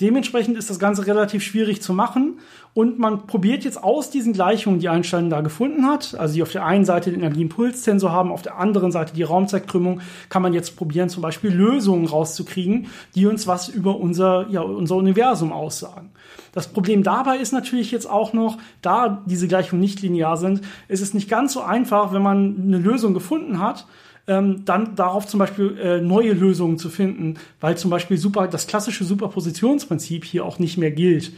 Dementsprechend 0.00 0.56
ist 0.56 0.70
das 0.70 0.78
Ganze 0.78 1.06
relativ 1.06 1.42
schwierig 1.42 1.82
zu 1.82 1.92
machen 1.92 2.38
und 2.72 2.98
man 2.98 3.26
probiert 3.26 3.62
jetzt 3.62 3.84
aus 3.84 4.08
diesen 4.08 4.32
Gleichungen, 4.32 4.80
die 4.80 4.88
Einstein 4.88 5.28
da 5.28 5.42
gefunden 5.42 5.84
hat, 5.84 6.14
also 6.14 6.32
die 6.32 6.42
auf 6.42 6.50
der 6.50 6.64
einen 6.64 6.86
Seite 6.86 7.10
den 7.10 7.20
Energieimpulstensor 7.20 8.10
haben, 8.10 8.32
auf 8.32 8.40
der 8.40 8.56
anderen 8.56 8.90
Seite 8.90 9.12
die 9.12 9.22
Raumzeitkrümmung, 9.22 10.00
kann 10.30 10.40
man 10.40 10.54
jetzt 10.54 10.76
probieren, 10.76 11.10
zum 11.10 11.20
Beispiel 11.20 11.50
Lösungen 11.50 12.06
rauszukriegen, 12.06 12.86
die 13.14 13.26
uns 13.26 13.46
was 13.46 13.68
über 13.68 13.98
unser, 13.98 14.46
ja, 14.48 14.62
unser 14.62 14.96
Universum 14.96 15.52
aussagen. 15.52 16.08
Das 16.52 16.68
Problem 16.68 17.02
dabei 17.02 17.36
ist 17.36 17.52
natürlich 17.52 17.90
jetzt 17.90 18.08
auch 18.08 18.32
noch, 18.32 18.56
da 18.80 19.22
diese 19.26 19.46
Gleichungen 19.46 19.82
nicht 19.82 20.00
linear 20.00 20.38
sind, 20.38 20.62
ist 20.88 21.02
es 21.02 21.12
nicht 21.12 21.28
ganz 21.28 21.52
so 21.52 21.60
einfach, 21.60 22.14
wenn 22.14 22.22
man 22.22 22.62
eine 22.66 22.78
Lösung 22.78 23.12
gefunden 23.12 23.60
hat, 23.60 23.86
ähm, 24.28 24.64
dann 24.64 24.94
darauf 24.94 25.26
zum 25.26 25.38
Beispiel 25.38 25.76
äh, 25.78 26.00
neue 26.00 26.32
Lösungen 26.32 26.78
zu 26.78 26.90
finden, 26.90 27.34
weil 27.60 27.76
zum 27.76 27.90
Beispiel 27.90 28.18
super, 28.18 28.46
das 28.46 28.66
klassische 28.66 29.04
Superpositionsprinzip 29.04 30.24
hier 30.24 30.44
auch 30.44 30.58
nicht 30.58 30.78
mehr 30.78 30.90
gilt. 30.90 31.32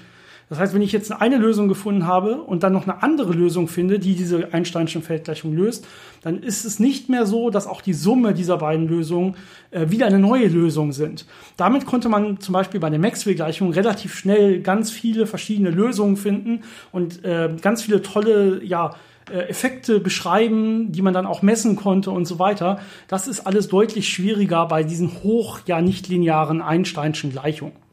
Das 0.51 0.59
heißt, 0.59 0.75
wenn 0.75 0.83
ich 0.83 0.91
jetzt 0.91 1.13
eine 1.13 1.37
Lösung 1.37 1.69
gefunden 1.69 2.09
habe 2.09 2.43
und 2.43 2.65
dann 2.65 2.73
noch 2.73 2.83
eine 2.83 3.05
andere 3.05 3.33
Lösung 3.33 3.69
finde, 3.69 4.01
die 4.01 4.17
diese 4.17 4.53
Einsteinschen 4.53 5.01
Feldgleichung 5.01 5.55
löst, 5.55 5.87
dann 6.23 6.43
ist 6.43 6.65
es 6.65 6.81
nicht 6.81 7.09
mehr 7.09 7.25
so, 7.25 7.51
dass 7.51 7.69
auch 7.69 7.81
die 7.81 7.95
Summe 7.95 8.35
dieser 8.35 8.59
beiden 8.59 8.89
Lösungen 8.89 9.37
äh, 9.71 9.91
wieder 9.91 10.07
eine 10.07 10.19
neue 10.19 10.49
Lösung 10.49 10.91
sind. 10.91 11.25
Damit 11.57 11.87
konnte 11.87 12.09
man 12.09 12.41
zum 12.41 12.53
Beispiel 12.53 12.81
bei 12.81 12.91
der 12.91 12.99
Maxwell-Gleichung 12.99 13.73
relativ 13.73 14.17
schnell 14.17 14.61
ganz 14.61 14.91
viele 14.91 15.29
verschiedene 15.29 15.71
Lösungen 15.71 16.17
finden 16.17 16.63
und 16.91 17.25
äh, 17.25 17.51
ganz 17.63 17.83
viele 17.83 18.03
tolle, 18.03 18.61
ja, 18.65 18.97
Effekte 19.31 20.01
beschreiben, 20.01 20.93
die 20.93 21.03
man 21.03 21.15
dann 21.15 21.27
auch 21.27 21.43
messen 21.43 21.77
konnte 21.77 22.11
und 22.11 22.27
so 22.27 22.39
weiter. 22.39 22.81
Das 23.09 23.29
ist 23.29 23.47
alles 23.47 23.69
deutlich 23.69 24.09
schwieriger 24.09 24.67
bei 24.67 24.83
diesen 24.83 25.23
hoch, 25.23 25.61
ja 25.67 25.81
nicht 25.81 26.09
linearen 26.09 26.63
Einsteinschen 26.63 27.31
Gleichungen. 27.31 27.90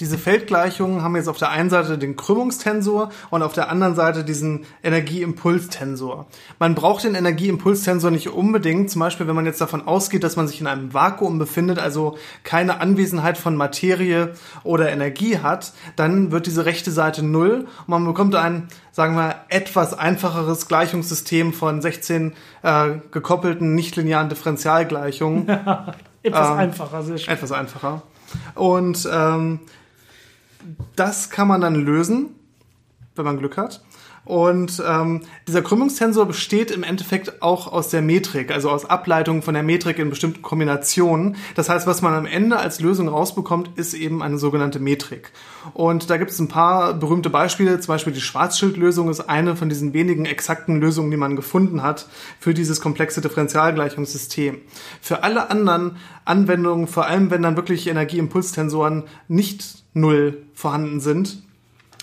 Diese 0.00 0.16
Feldgleichungen 0.16 1.02
haben 1.02 1.14
jetzt 1.16 1.28
auf 1.28 1.36
der 1.36 1.50
einen 1.50 1.68
Seite 1.68 1.98
den 1.98 2.16
Krümmungstensor 2.16 3.10
und 3.30 3.42
auf 3.42 3.52
der 3.52 3.68
anderen 3.68 3.94
Seite 3.94 4.24
diesen 4.24 4.64
Energieimpulstensor. 4.82 6.26
Man 6.58 6.74
braucht 6.74 7.04
den 7.04 7.14
Energieimpulstensor 7.14 8.10
nicht 8.10 8.30
unbedingt, 8.30 8.90
zum 8.90 9.00
Beispiel 9.00 9.28
wenn 9.28 9.34
man 9.34 9.44
jetzt 9.44 9.60
davon 9.60 9.86
ausgeht, 9.86 10.24
dass 10.24 10.36
man 10.36 10.48
sich 10.48 10.60
in 10.60 10.66
einem 10.66 10.94
Vakuum 10.94 11.38
befindet, 11.38 11.78
also 11.78 12.16
keine 12.42 12.80
Anwesenheit 12.80 13.36
von 13.36 13.54
Materie 13.54 14.32
oder 14.64 14.90
Energie 14.90 15.38
hat, 15.38 15.72
dann 15.96 16.32
wird 16.32 16.46
diese 16.46 16.64
rechte 16.64 16.90
Seite 16.90 17.22
null 17.22 17.66
und 17.80 17.88
man 17.88 18.04
bekommt 18.04 18.34
ein, 18.34 18.68
sagen 18.92 19.14
wir, 19.14 19.36
etwas 19.50 19.92
einfacheres 19.92 20.68
Gleichungssystem 20.68 21.52
von 21.52 21.82
16 21.82 22.32
äh, 22.62 22.94
gekoppelten 23.10 23.74
nichtlinearen 23.74 24.30
Differentialgleichungen. 24.30 25.48
etwas 26.22 26.50
ähm, 26.50 26.56
einfacher, 26.56 27.02
sehr 27.02 27.18
schön. 27.18 27.34
Etwas 27.34 27.52
einfacher. 27.52 28.02
Und 28.54 29.08
ähm, 29.12 29.60
das 30.96 31.30
kann 31.30 31.48
man 31.48 31.60
dann 31.60 31.74
lösen, 31.74 32.30
wenn 33.14 33.24
man 33.24 33.38
Glück 33.38 33.56
hat. 33.56 33.82
Und 34.24 34.80
ähm, 34.86 35.22
dieser 35.48 35.62
Krümmungstensor 35.62 36.26
besteht 36.26 36.70
im 36.70 36.84
Endeffekt 36.84 37.42
auch 37.42 37.72
aus 37.72 37.88
der 37.88 38.02
Metrik, 38.02 38.52
also 38.52 38.70
aus 38.70 38.84
Ableitungen 38.84 39.42
von 39.42 39.54
der 39.54 39.64
Metrik 39.64 39.98
in 39.98 40.10
bestimmten 40.10 40.42
Kombinationen. 40.42 41.36
Das 41.56 41.68
heißt, 41.68 41.88
was 41.88 42.02
man 42.02 42.14
am 42.14 42.26
Ende 42.26 42.56
als 42.56 42.78
Lösung 42.78 43.08
rausbekommt, 43.08 43.70
ist 43.76 43.94
eben 43.94 44.22
eine 44.22 44.38
sogenannte 44.38 44.78
Metrik. 44.78 45.32
Und 45.74 46.08
da 46.08 46.18
gibt 46.18 46.30
es 46.30 46.38
ein 46.38 46.46
paar 46.46 46.94
berühmte 46.94 47.30
Beispiele. 47.30 47.80
Zum 47.80 47.94
Beispiel 47.94 48.12
die 48.12 48.20
Schwarzschildlösung 48.20 49.10
ist 49.10 49.28
eine 49.28 49.56
von 49.56 49.68
diesen 49.68 49.92
wenigen 49.92 50.24
exakten 50.24 50.80
Lösungen, 50.80 51.10
die 51.10 51.16
man 51.16 51.34
gefunden 51.34 51.82
hat 51.82 52.06
für 52.38 52.54
dieses 52.54 52.80
komplexe 52.80 53.20
Differentialgleichungssystem. 53.22 54.60
Für 55.00 55.24
alle 55.24 55.50
anderen 55.50 55.96
Anwendungen, 56.24 56.86
vor 56.86 57.06
allem 57.06 57.32
wenn 57.32 57.42
dann 57.42 57.56
wirklich 57.56 57.88
Energieimpulstensoren 57.88 59.04
nicht 59.26 59.82
null 59.94 60.44
vorhanden 60.54 61.00
sind, 61.00 61.42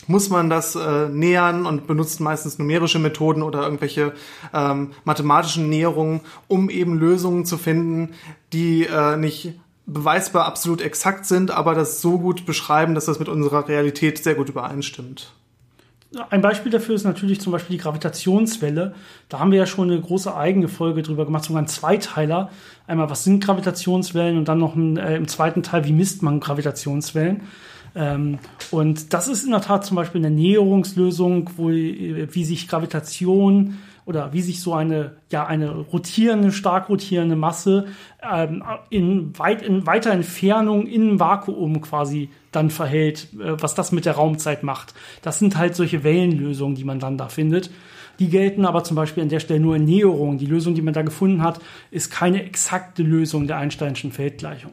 muss 0.09 0.31
man 0.31 0.49
das 0.49 0.75
äh, 0.75 1.07
nähern 1.07 1.67
und 1.67 1.85
benutzt 1.85 2.19
meistens 2.19 2.57
numerische 2.57 2.97
Methoden 2.97 3.43
oder 3.43 3.61
irgendwelche 3.61 4.13
ähm, 4.53 4.91
mathematischen 5.03 5.69
Näherungen, 5.69 6.21
um 6.47 6.71
eben 6.71 6.97
Lösungen 6.97 7.45
zu 7.45 7.59
finden, 7.59 8.15
die 8.51 8.85
äh, 8.85 9.17
nicht 9.17 9.53
beweisbar 9.85 10.45
absolut 10.45 10.81
exakt 10.81 11.27
sind, 11.27 11.51
aber 11.51 11.75
das 11.75 12.01
so 12.01 12.17
gut 12.17 12.47
beschreiben, 12.47 12.95
dass 12.95 13.05
das 13.05 13.19
mit 13.19 13.29
unserer 13.29 13.67
Realität 13.67 14.23
sehr 14.23 14.33
gut 14.33 14.49
übereinstimmt. 14.49 15.31
Ein 16.31 16.41
Beispiel 16.41 16.71
dafür 16.71 16.95
ist 16.95 17.03
natürlich 17.03 17.39
zum 17.39 17.51
Beispiel 17.51 17.77
die 17.77 17.83
Gravitationswelle. 17.83 18.95
Da 19.29 19.37
haben 19.37 19.51
wir 19.51 19.59
ja 19.59 19.67
schon 19.67 19.91
eine 19.91 20.01
große 20.01 20.35
eigene 20.35 20.67
Folge 20.67 21.03
drüber 21.03 21.25
gemacht, 21.25 21.43
sogar 21.43 21.59
einen 21.59 21.67
Zweiteiler. 21.67 22.49
Einmal, 22.87 23.11
was 23.11 23.23
sind 23.23 23.43
Gravitationswellen 23.43 24.39
und 24.39 24.47
dann 24.47 24.57
noch 24.57 24.75
ein, 24.75 24.97
äh, 24.97 25.15
im 25.15 25.27
zweiten 25.27 25.61
Teil, 25.61 25.85
wie 25.85 25.93
misst 25.93 26.23
man 26.23 26.39
Gravitationswellen. 26.39 27.41
Ähm, 27.95 28.39
und 28.71 29.13
das 29.13 29.27
ist 29.27 29.45
in 29.45 29.51
der 29.51 29.61
Tat 29.61 29.85
zum 29.85 29.95
Beispiel 29.95 30.23
eine 30.23 30.35
Näherungslösung, 30.35 31.49
wo, 31.57 31.69
wie 31.69 32.43
sich 32.43 32.67
Gravitation 32.67 33.77
oder 34.09 34.33
wie 34.33 34.41
sich 34.41 34.61
so 34.61 34.73
eine, 34.73 35.17
ja, 35.31 35.45
eine 35.45 35.69
rotierende, 35.69 36.51
stark 36.51 36.89
rotierende 36.89 37.35
Masse 37.35 37.85
ähm, 38.27 38.63
in, 38.89 39.37
weit, 39.37 39.61
in 39.61 39.85
weiter 39.85 40.09
Entfernung 40.09 40.87
in 40.87 41.19
Vakuum 41.19 41.79
quasi 41.81 42.29
dann 42.51 42.71
verhält, 42.71 43.27
äh, 43.33 43.61
was 43.61 43.75
das 43.75 43.91
mit 43.91 44.05
der 44.05 44.13
Raumzeit 44.13 44.63
macht. 44.63 44.95
Das 45.21 45.37
sind 45.37 45.57
halt 45.57 45.75
solche 45.75 46.03
Wellenlösungen, 46.03 46.75
die 46.75 46.85
man 46.85 46.99
dann 46.99 47.19
da 47.19 47.29
findet. 47.29 47.69
Die 48.17 48.29
gelten 48.29 48.65
aber 48.65 48.83
zum 48.83 48.95
Beispiel 48.95 49.21
an 49.21 49.29
der 49.29 49.39
Stelle 49.39 49.59
nur 49.59 49.75
in 49.75 49.85
Näherung. 49.85 50.39
Die 50.39 50.47
Lösung, 50.47 50.73
die 50.73 50.81
man 50.81 50.95
da 50.95 51.03
gefunden 51.03 51.43
hat, 51.43 51.59
ist 51.91 52.11
keine 52.11 52.43
exakte 52.43 53.03
Lösung 53.03 53.45
der 53.45 53.57
Einsteinschen 53.57 54.11
Feldgleichung. 54.11 54.71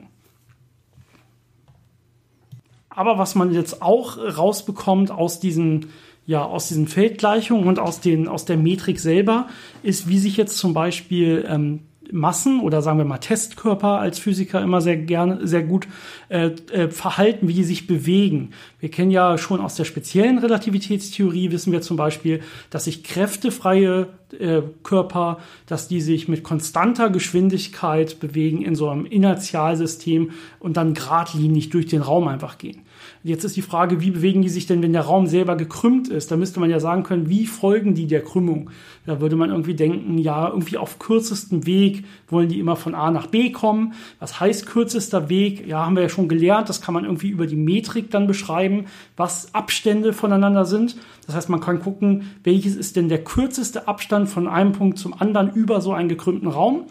Aber 2.96 3.18
was 3.18 3.34
man 3.34 3.52
jetzt 3.52 3.82
auch 3.82 4.18
rausbekommt 4.18 5.10
aus 5.12 5.38
diesen, 5.38 5.90
ja, 6.26 6.44
aus 6.44 6.66
diesen 6.68 6.88
Feldgleichungen 6.88 7.68
und 7.68 7.78
aus, 7.78 8.00
den, 8.00 8.26
aus 8.26 8.46
der 8.46 8.56
Metrik 8.56 8.98
selber, 8.98 9.48
ist, 9.82 10.08
wie 10.08 10.18
sich 10.18 10.36
jetzt 10.36 10.56
zum 10.56 10.74
Beispiel 10.74 11.46
ähm, 11.48 11.80
Massen 12.12 12.60
oder 12.60 12.82
sagen 12.82 12.98
wir 12.98 13.04
mal 13.04 13.18
Testkörper 13.18 13.98
als 13.98 14.18
Physiker 14.18 14.62
immer 14.62 14.80
sehr 14.80 14.96
gerne, 14.96 15.46
sehr 15.46 15.62
gut 15.62 15.88
äh, 16.28 16.46
äh, 16.72 16.88
verhalten, 16.88 17.48
wie 17.48 17.54
die 17.54 17.64
sich 17.64 17.86
bewegen. 17.86 18.50
Wir 18.80 18.90
kennen 18.90 19.10
ja 19.10 19.38
schon 19.38 19.60
aus 19.60 19.74
der 19.74 19.84
speziellen 19.84 20.38
Relativitätstheorie, 20.38 21.50
wissen 21.50 21.72
wir 21.72 21.82
zum 21.82 21.96
Beispiel, 21.96 22.40
dass 22.70 22.84
sich 22.84 23.04
kräftefreie 23.04 24.08
äh, 24.38 24.62
Körper, 24.82 25.38
dass 25.66 25.88
die 25.88 26.00
sich 26.00 26.28
mit 26.28 26.42
konstanter 26.42 27.10
Geschwindigkeit 27.10 28.20
bewegen 28.20 28.62
in 28.62 28.74
so 28.74 28.88
einem 28.88 29.06
Inertialsystem 29.06 30.30
und 30.60 30.76
dann 30.76 30.94
geradlinig 30.94 31.70
durch 31.70 31.86
den 31.86 32.02
Raum 32.02 32.28
einfach 32.28 32.58
gehen. 32.58 32.82
Jetzt 33.26 33.42
ist 33.42 33.56
die 33.56 33.62
Frage, 33.62 34.00
wie 34.00 34.12
bewegen 34.12 34.42
die 34.42 34.48
sich 34.48 34.68
denn, 34.68 34.84
wenn 34.84 34.92
der 34.92 35.02
Raum 35.02 35.26
selber 35.26 35.56
gekrümmt 35.56 36.06
ist? 36.06 36.30
Da 36.30 36.36
müsste 36.36 36.60
man 36.60 36.70
ja 36.70 36.78
sagen 36.78 37.02
können, 37.02 37.28
wie 37.28 37.48
folgen 37.48 37.96
die 37.96 38.06
der 38.06 38.22
Krümmung? 38.22 38.70
Da 39.04 39.20
würde 39.20 39.34
man 39.34 39.50
irgendwie 39.50 39.74
denken, 39.74 40.16
ja, 40.16 40.46
irgendwie 40.46 40.76
auf 40.76 41.00
kürzestem 41.00 41.66
Weg 41.66 42.04
wollen 42.28 42.48
die 42.48 42.60
immer 42.60 42.76
von 42.76 42.94
A 42.94 43.10
nach 43.10 43.26
B 43.26 43.50
kommen. 43.50 43.94
Was 44.20 44.38
heißt 44.38 44.66
kürzester 44.66 45.28
Weg? 45.28 45.66
Ja, 45.66 45.84
haben 45.84 45.96
wir 45.96 46.04
ja 46.04 46.08
schon 46.08 46.28
gelernt. 46.28 46.68
Das 46.68 46.80
kann 46.80 46.94
man 46.94 47.04
irgendwie 47.04 47.30
über 47.30 47.48
die 47.48 47.56
Metrik 47.56 48.12
dann 48.12 48.28
beschreiben, 48.28 48.84
was 49.16 49.52
Abstände 49.52 50.12
voneinander 50.12 50.64
sind. 50.64 50.96
Das 51.26 51.34
heißt, 51.34 51.48
man 51.48 51.58
kann 51.58 51.80
gucken, 51.80 52.30
welches 52.44 52.76
ist 52.76 52.94
denn 52.94 53.08
der 53.08 53.24
kürzeste 53.24 53.88
Abstand 53.88 54.28
von 54.28 54.46
einem 54.46 54.70
Punkt 54.70 54.98
zum 54.98 55.20
anderen 55.20 55.52
über 55.52 55.80
so 55.80 55.92
einen 55.92 56.08
gekrümmten 56.08 56.46
Raum 56.46 56.84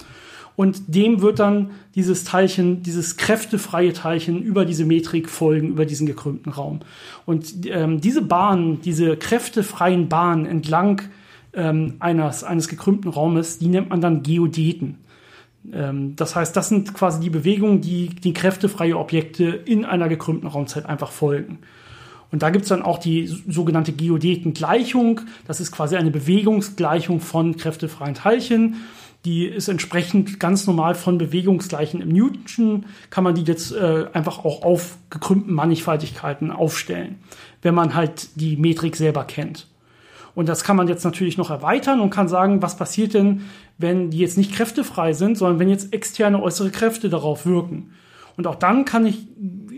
und 0.56 0.84
dem 0.88 1.22
wird 1.22 1.39
dann 1.39 1.72
dieses 1.96 2.24
Teilchen, 2.24 2.82
dieses 2.82 3.18
kräftefreie 3.18 3.94
Teilchen 3.94 4.41
über 4.41 4.65
diese 4.65 4.86
Metrik 4.86 5.30
folgen, 5.30 5.70
über 5.70 5.86
diesen 5.86 6.08
gekrümmten 6.08 6.52
Raum. 6.52 6.80
Und 7.26 7.65
ähm, 7.65 8.00
diese 8.00 8.22
Bahnen, 8.22 8.82
diese 8.82 9.18
kräftefreien 9.18 10.08
Bahnen 10.08 10.46
entlang 10.46 11.02
ähm, 11.54 11.96
eines, 12.00 12.44
eines 12.44 12.68
gekrümmten 12.68 13.12
Raumes, 13.12 13.60
die 13.60 13.68
nennt 13.68 13.89
man 13.89 14.02
dann 14.02 14.24
Geodeten. 14.24 15.00
Ähm, 15.74 16.15
das 16.15 16.36
heißt, 16.36 16.56
das 16.56 16.70
sind 16.70 16.94
quasi 16.94 17.20
die 17.20 17.30
Bewegungen, 17.30 17.82
die 17.82 18.10
die 18.10 18.34
kräftefreie 18.34 18.98
Objekte 18.98 19.46
in 19.46 19.84
einer 19.84 20.08
gekrümmten 20.08 20.48
Raumzeit 20.48 20.86
einfach 20.86 21.12
folgen. 21.12 21.60
Und 22.32 22.44
da 22.44 22.50
gibt's 22.50 22.70
dann 22.70 22.82
auch 22.82 22.98
die 22.98 23.28
sogenannte 23.28 23.94
Geodetengleichung. 23.94 25.22
Das 25.48 25.60
ist 25.60 25.72
quasi 25.72 25.96
eine 25.96 26.12
Bewegungsgleichung 26.12 27.22
von 27.22 27.56
kräftefreien 27.56 28.15
Teilchen 28.15 28.76
die 29.26 29.46
ist 29.46 29.68
entsprechend 29.68 30.40
ganz 30.40 30.68
normal 30.68 30.96
von 30.96 31.18
Bewegungsgleichen 31.18 32.00
im 32.02 32.10
Newtonschen, 32.10 32.86
kann 33.10 33.24
man 33.24 33.36
die 33.36 33.44
jetzt 33.44 33.72
äh, 33.72 34.06
einfach 34.14 34.46
auch 34.46 34.62
auf 34.62 34.98
gekrümmten 35.10 35.54
Mannigfaltigkeiten 35.54 36.52
aufstellen, 36.52 37.18
wenn 37.62 37.74
man 37.74 37.96
halt 37.96 38.30
die 38.40 38.56
Metrik 38.56 38.96
selber 38.96 39.26
kennt. 39.26 39.68
Und 40.36 40.50
das 40.50 40.64
kann 40.64 40.76
man 40.76 40.88
jetzt 40.88 41.04
natürlich 41.04 41.38
noch 41.38 41.50
erweitern 41.50 42.02
und 42.02 42.10
kann 42.10 42.28
sagen, 42.28 42.62
was 42.62 42.78
passiert 42.78 43.14
denn, 43.14 43.42
wenn 43.78 44.12
die 44.12 44.20
jetzt 44.20 44.38
nicht 44.38 44.54
kräftefrei 44.54 45.14
sind, 45.14 45.38
sondern 45.38 45.60
wenn 45.60 45.70
jetzt 45.70 45.94
externe 45.94 46.42
äußere 46.42 46.70
Kräfte 46.70 47.10
darauf 47.10 47.46
wirken. 47.46 47.94
Und 48.38 48.46
auch 48.46 48.56
dann 48.56 48.86
kann 48.86 49.06
ich, 49.06 49.28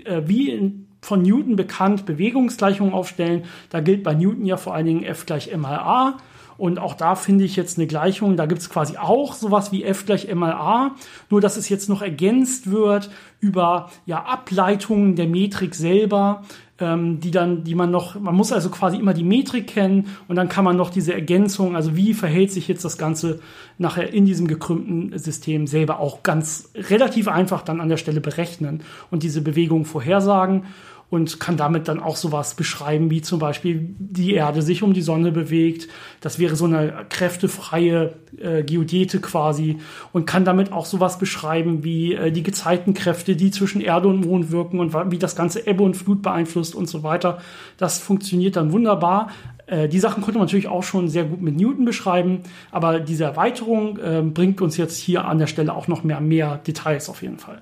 äh, 0.06 0.24
wie 0.26 0.50
in, 0.50 0.88
von 1.02 1.22
Newton 1.22 1.56
bekannt, 1.56 2.06
Bewegungsgleichungen 2.06 2.94
aufstellen. 2.94 3.46
Da 3.70 3.80
gilt 3.80 4.04
bei 4.04 4.14
Newton 4.14 4.46
ja 4.46 4.58
vor 4.58 4.74
allen 4.74 4.88
Dingen 4.88 5.04
F 5.04 5.26
gleich 5.26 5.52
m 5.54 5.62
mal 5.62 5.78
a. 5.78 6.18
Und 6.58 6.80
auch 6.80 6.96
da 6.96 7.16
finde 7.16 7.44
ich 7.44 7.56
jetzt 7.56 7.78
eine 7.78 7.88
Gleichung, 7.88 8.36
da 8.36 8.46
gibt 8.46 8.62
es 8.62 8.70
quasi 8.70 8.98
auch 8.98 9.34
sowas 9.34 9.72
wie 9.72 9.84
f 9.84 10.06
gleich 10.06 10.28
m 10.28 10.40
mal 10.40 10.54
a, 10.54 10.96
nur 11.30 11.42
dass 11.42 11.58
es 11.58 11.70
jetzt 11.70 11.90
noch 11.90 12.02
ergänzt 12.02 12.72
wird 12.72 13.10
über 13.40 13.90
ja, 14.06 14.24
Ableitungen 14.24 15.16
der 15.16 15.28
Metrik 15.28 15.76
selber, 15.76 16.44
ähm, 16.80 17.20
die 17.20 17.32
dann, 17.32 17.64
die 17.64 17.76
man 17.76 17.92
noch, 17.92 18.20
man 18.20 18.36
muss 18.36 18.52
also 18.52 18.70
quasi 18.70 18.98
immer 18.98 19.14
die 19.14 19.24
Metrik 19.24 19.68
kennen 19.68 20.08
und 20.28 20.36
dann 20.36 20.50
kann 20.50 20.66
man 20.66 20.76
noch 20.76 20.90
diese 20.90 21.14
Ergänzung, 21.14 21.76
also 21.76 21.96
wie 21.96 22.14
verhält 22.14 22.52
sich 22.52 22.68
jetzt 22.68 22.86
das 22.86 22.98
Ganze 22.98 23.40
nachher 23.78 24.12
in 24.12 24.26
diesem 24.26 24.48
gekrümmten 24.48 25.18
System 25.18 25.68
selber 25.68 26.00
auch 26.00 26.24
ganz 26.24 26.70
relativ 26.76 27.28
einfach 27.28 27.62
dann 27.62 27.82
an 27.82 27.90
der 27.90 27.98
Stelle 27.98 28.22
berechnen 28.22 28.82
und 29.12 29.24
diese 29.24 29.42
Bewegung 29.42 29.86
vorhersagen 29.86 30.66
und 31.10 31.40
kann 31.40 31.56
damit 31.56 31.88
dann 31.88 32.02
auch 32.02 32.18
sowas 32.18 32.56
beschreiben, 32.56 33.10
wie 33.10 33.22
zum 33.22 33.40
Beispiel 33.40 33.96
die 33.98 34.34
Erde 34.34 34.62
sich 34.62 34.84
um 34.84 34.94
die 34.94 35.02
Sonne 35.02 35.32
bewegt. 35.32 35.88
Das 36.20 36.38
wäre 36.38 36.56
so 36.56 36.66
eine 36.66 37.06
kräftefreie 37.10 38.16
äh, 38.38 38.64
Geodete 38.64 39.22
quasi 39.22 39.78
und 40.12 40.26
kann 40.26 40.44
damit 40.44 40.74
auch 40.74 40.86
sowas 40.86 41.18
beschreiben 41.18 41.84
wie 41.84 42.14
äh, 42.14 42.32
die 42.32 42.44
Gezeitenkräfte, 42.44 43.38
die 43.38 43.52
zwischen 43.52 43.80
Erde 43.80 44.10
und 44.10 44.26
Mond 44.26 44.52
wirken 44.52 44.80
und 44.80 44.94
wie 45.12 45.18
das 45.18 45.36
ganze 45.36 45.66
Ebbe 45.66 45.84
und 45.84 45.96
Flut 45.96 46.22
beeinflusst 46.22 46.76
und 46.76 46.90
so 46.90 47.04
weiter. 47.04 47.40
Das 47.78 48.00
funktioniert 48.00 48.58
dann 48.58 48.74
wunderbar. 48.74 49.30
Äh, 49.66 49.88
die 49.88 50.00
Sachen 50.00 50.22
konnte 50.22 50.40
man 50.40 50.48
natürlich 50.48 50.68
auch 50.68 50.84
schon 50.84 51.08
sehr 51.08 51.24
gut 51.24 51.42
mit 51.42 51.56
Newton 51.56 51.86
beschreiben, 51.86 52.42
aber 52.70 53.00
diese 53.00 53.24
Erweiterung 53.24 53.98
äh, 53.98 54.22
bringt 54.22 54.60
uns 54.60 54.76
jetzt 54.76 54.98
hier 54.98 55.26
an 55.26 55.40
der 55.40 55.48
Stelle 55.48 55.74
auch 55.74 55.88
noch 55.88 56.04
mehr, 56.04 56.20
mehr 56.20 56.58
Details 56.58 57.08
auf 57.08 57.22
jeden 57.22 57.40
Fall. 57.40 57.62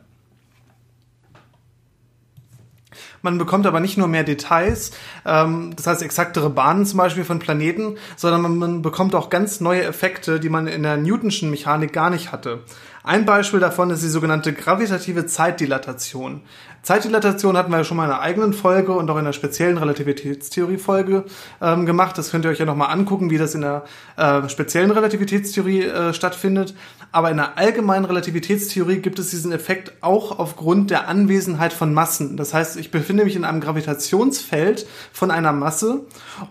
Man 3.26 3.40
bekommt 3.40 3.66
aber 3.66 3.80
nicht 3.80 3.98
nur 3.98 4.08
mehr 4.08 4.24
Details, 4.24 4.92
ähm, 5.26 5.74
das 5.76 5.88
heißt 5.88 6.04
exaktere 6.04 6.52
Bahnen 6.52 6.86
zum 6.86 6.98
Beispiel 6.98 7.24
von 7.24 7.40
Planeten, 7.40 7.98
sondern 8.16 8.44
man, 8.44 8.58
man 8.60 8.82
bekommt 8.84 9.16
auch 9.16 9.32
ganz 9.32 9.62
neue 9.62 9.84
Effekte, 9.84 10.40
die 10.40 10.48
man 10.48 10.68
in 10.68 10.84
der 10.84 10.98
Newtonschen 10.98 11.50
Mechanik 11.50 11.92
gar 11.92 12.12
nicht 12.12 12.32
hatte. 12.32 12.60
Ein 13.04 13.26
Beispiel 13.26 13.60
davon 13.60 13.90
ist 13.90 14.04
die 14.04 14.10
sogenannte 14.10 14.54
gravitative 14.54 15.26
Zeitdilatation. 15.26 16.42
Zeitdilatation 16.86 17.58
hatten 17.58 17.72
wir 17.72 17.80
ja 17.80 17.84
schon 17.84 17.98
mal 17.98 18.06
in 18.06 18.12
einer 18.12 18.22
eigenen 18.22 18.54
Folge 18.54 18.92
und 18.92 19.10
auch 19.10 19.16
in 19.16 19.22
einer 19.22 19.34
speziellen 19.34 19.80
Relativitätstheorie-Folge 19.80 21.24
ähm, 21.60 21.88
gemacht. 21.88 22.16
Das 22.16 22.30
könnt 22.30 22.46
ihr 22.46 22.52
euch 22.52 22.60
ja 22.60 22.66
nochmal 22.66 22.92
angucken, 22.92 23.32
wie 23.32 23.40
das 23.40 23.56
in 23.56 23.62
der 23.62 23.86
äh, 24.18 24.48
speziellen 24.50 24.92
Relativitätstheorie 24.92 25.82
äh, 25.82 26.14
stattfindet. 26.14 26.76
Aber 27.12 27.32
in 27.32 27.38
der 27.38 27.58
allgemeinen 27.58 28.06
Relativitätstheorie 28.06 28.98
gibt 28.98 29.18
es 29.18 29.32
diesen 29.32 29.52
Effekt 29.52 29.94
auch 30.02 30.38
aufgrund 30.38 30.92
der 30.92 31.08
Anwesenheit 31.08 31.74
von 31.74 31.92
Massen. 31.92 32.38
Das 32.38 32.54
heißt, 32.54 32.78
ich 32.78 32.92
befinde 32.92 33.24
mich 33.24 33.36
in 33.36 33.46
einem 33.46 33.62
Gravitationsfeld 33.62 34.86
von 35.12 35.32
einer 35.32 35.54
Masse 35.54 36.02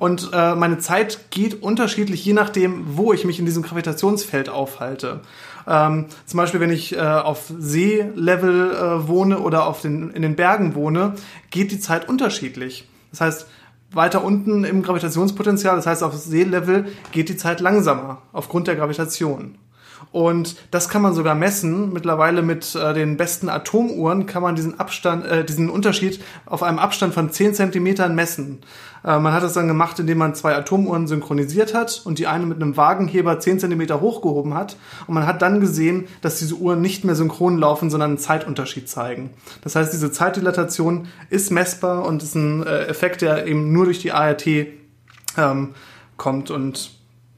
und 0.00 0.30
äh, 0.32 0.56
meine 0.56 0.78
Zeit 0.78 1.30
geht 1.30 1.62
unterschiedlich, 1.62 2.24
je 2.24 2.32
nachdem, 2.32 2.96
wo 2.96 3.12
ich 3.12 3.24
mich 3.24 3.38
in 3.38 3.46
diesem 3.46 3.62
Gravitationsfeld 3.62 4.48
aufhalte. 4.48 5.20
Ähm, 5.66 6.06
zum 6.26 6.36
Beispiel, 6.38 6.60
wenn 6.60 6.70
ich 6.70 6.94
äh, 6.94 7.00
auf 7.00 7.50
Seelevel 7.58 8.70
äh, 8.72 9.08
wohne 9.08 9.38
oder 9.38 9.66
auf 9.66 9.80
den, 9.80 10.10
in 10.10 10.22
den 10.24 10.36
Bergen 10.36 10.74
wohne, 10.74 11.14
geht 11.50 11.70
die 11.70 11.80
Zeit 11.80 12.08
unterschiedlich. 12.08 12.88
Das 13.10 13.20
heißt, 13.20 13.46
weiter 13.92 14.24
unten 14.24 14.64
im 14.64 14.82
Gravitationspotenzial, 14.82 15.76
das 15.76 15.86
heißt 15.86 16.02
auf 16.02 16.14
Seelevel, 16.14 16.86
geht 17.12 17.28
die 17.28 17.36
Zeit 17.36 17.60
langsamer 17.60 18.22
aufgrund 18.32 18.66
der 18.66 18.76
Gravitation. 18.76 19.56
Und 20.14 20.54
das 20.70 20.88
kann 20.88 21.02
man 21.02 21.12
sogar 21.12 21.34
messen. 21.34 21.92
Mittlerweile 21.92 22.42
mit 22.42 22.76
äh, 22.76 22.94
den 22.94 23.16
besten 23.16 23.48
Atomuhren 23.48 24.26
kann 24.26 24.42
man 24.42 24.54
diesen 24.54 24.78
Abstand, 24.78 25.26
äh, 25.26 25.44
diesen 25.44 25.68
Unterschied 25.68 26.22
auf 26.46 26.62
einem 26.62 26.78
Abstand 26.78 27.12
von 27.12 27.32
10 27.32 27.54
Zentimetern 27.54 28.14
messen. 28.14 28.60
Äh, 29.02 29.18
man 29.18 29.32
hat 29.32 29.42
das 29.42 29.54
dann 29.54 29.66
gemacht, 29.66 29.98
indem 29.98 30.18
man 30.18 30.36
zwei 30.36 30.54
Atomuhren 30.54 31.08
synchronisiert 31.08 31.74
hat 31.74 32.00
und 32.04 32.20
die 32.20 32.28
eine 32.28 32.46
mit 32.46 32.62
einem 32.62 32.76
Wagenheber 32.76 33.40
10 33.40 33.58
Zentimeter 33.58 34.00
hochgehoben 34.00 34.54
hat. 34.54 34.76
Und 35.08 35.14
man 35.14 35.26
hat 35.26 35.42
dann 35.42 35.58
gesehen, 35.58 36.06
dass 36.20 36.38
diese 36.38 36.54
Uhren 36.54 36.80
nicht 36.80 37.04
mehr 37.04 37.16
synchron 37.16 37.58
laufen, 37.58 37.90
sondern 37.90 38.10
einen 38.10 38.18
Zeitunterschied 38.18 38.88
zeigen. 38.88 39.30
Das 39.62 39.74
heißt, 39.74 39.92
diese 39.92 40.12
Zeitdilatation 40.12 41.08
ist 41.28 41.50
messbar 41.50 42.06
und 42.06 42.22
ist 42.22 42.36
ein 42.36 42.64
äh, 42.64 42.84
Effekt, 42.84 43.22
der 43.22 43.48
eben 43.48 43.72
nur 43.72 43.86
durch 43.86 43.98
die 43.98 44.12
ART 44.12 44.46
ähm, 44.46 45.74
kommt 46.16 46.52
und 46.52 46.93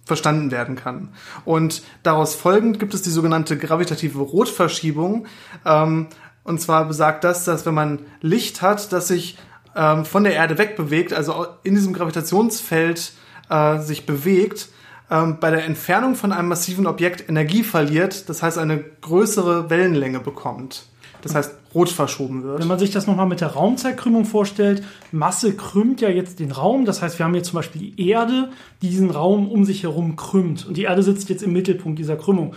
verstanden 0.07 0.51
werden 0.51 0.77
kann. 0.77 1.11
Und 1.45 1.83
daraus 2.03 2.35
folgend 2.35 2.79
gibt 2.79 2.95
es 2.95 3.03
die 3.03 3.11
sogenannte 3.11 3.59
gravitative 3.59 4.21
Rotverschiebung. 4.21 5.27
Ähm, 5.67 6.07
und 6.45 6.61
zwar 6.61 6.87
besagt 6.87 7.25
das, 7.25 7.45
dass 7.45 7.67
wenn 7.67 7.75
man 7.75 7.99
Licht 8.21 8.63
hat, 8.63 8.93
das 8.93 9.09
sich 9.09 9.37
ähm, 9.75 10.05
von 10.05 10.23
der 10.23 10.35
Erde 10.35 10.57
wegbewegt, 10.59 11.13
also 11.13 11.47
in 11.65 11.75
diesem 11.75 11.93
Gravitationsfeld 11.93 13.13
äh, 13.51 13.79
sich 13.81 14.07
bewegt, 14.07 14.69
ähm, 15.11 15.39
bei 15.41 15.51
der 15.51 15.65
Entfernung 15.65 16.15
von 16.15 16.33
einem 16.33 16.49
massiven 16.49 16.87
Objekt 16.87 17.29
Energie 17.29 17.65
verliert, 17.65 18.29
das 18.29 18.45
heißt 18.45 18.59
eine 18.59 18.79
größere 18.79 19.71
Wellenlänge 19.71 20.21
bekommt. 20.21 20.87
Das 21.23 21.35
heißt, 21.35 21.53
rot 21.77 21.91
verschoben 21.91 22.43
wird. 22.43 22.59
Wenn 22.59 22.69
man 22.69 22.79
sich 22.79 22.91
das 22.91 23.07
nochmal 23.07 23.27
mit 23.27 23.43
der 23.43 23.49
Raumzeitkrümmung 23.49 24.25
vorstellt, 24.25 24.83
Masse 25.13 25.55
krümmt 25.55 26.01
ja 26.01 26.09
jetzt 26.09 26.41
den 26.41 26.51
Raum. 26.51 26.87
Das 26.87 27.03
heißt, 27.03 27.19
wir 27.19 27.27
haben 27.27 27.35
jetzt 27.35 27.49
zum 27.49 27.57
Beispiel 27.57 27.81
die 27.81 28.09
Erde, 28.09 28.49
die 28.81 28.89
diesen 28.89 29.11
Raum 29.11 29.49
um 29.51 29.65
sich 29.67 29.83
herum 29.83 30.17
krümmt. 30.17 30.67
Und 30.67 30.79
die 30.79 30.85
Erde 30.85 31.03
sitzt 31.03 31.29
jetzt 31.29 31.43
im 31.43 31.53
Mittelpunkt 31.53 31.99
dieser 31.99 32.17
Krümmung. 32.17 32.55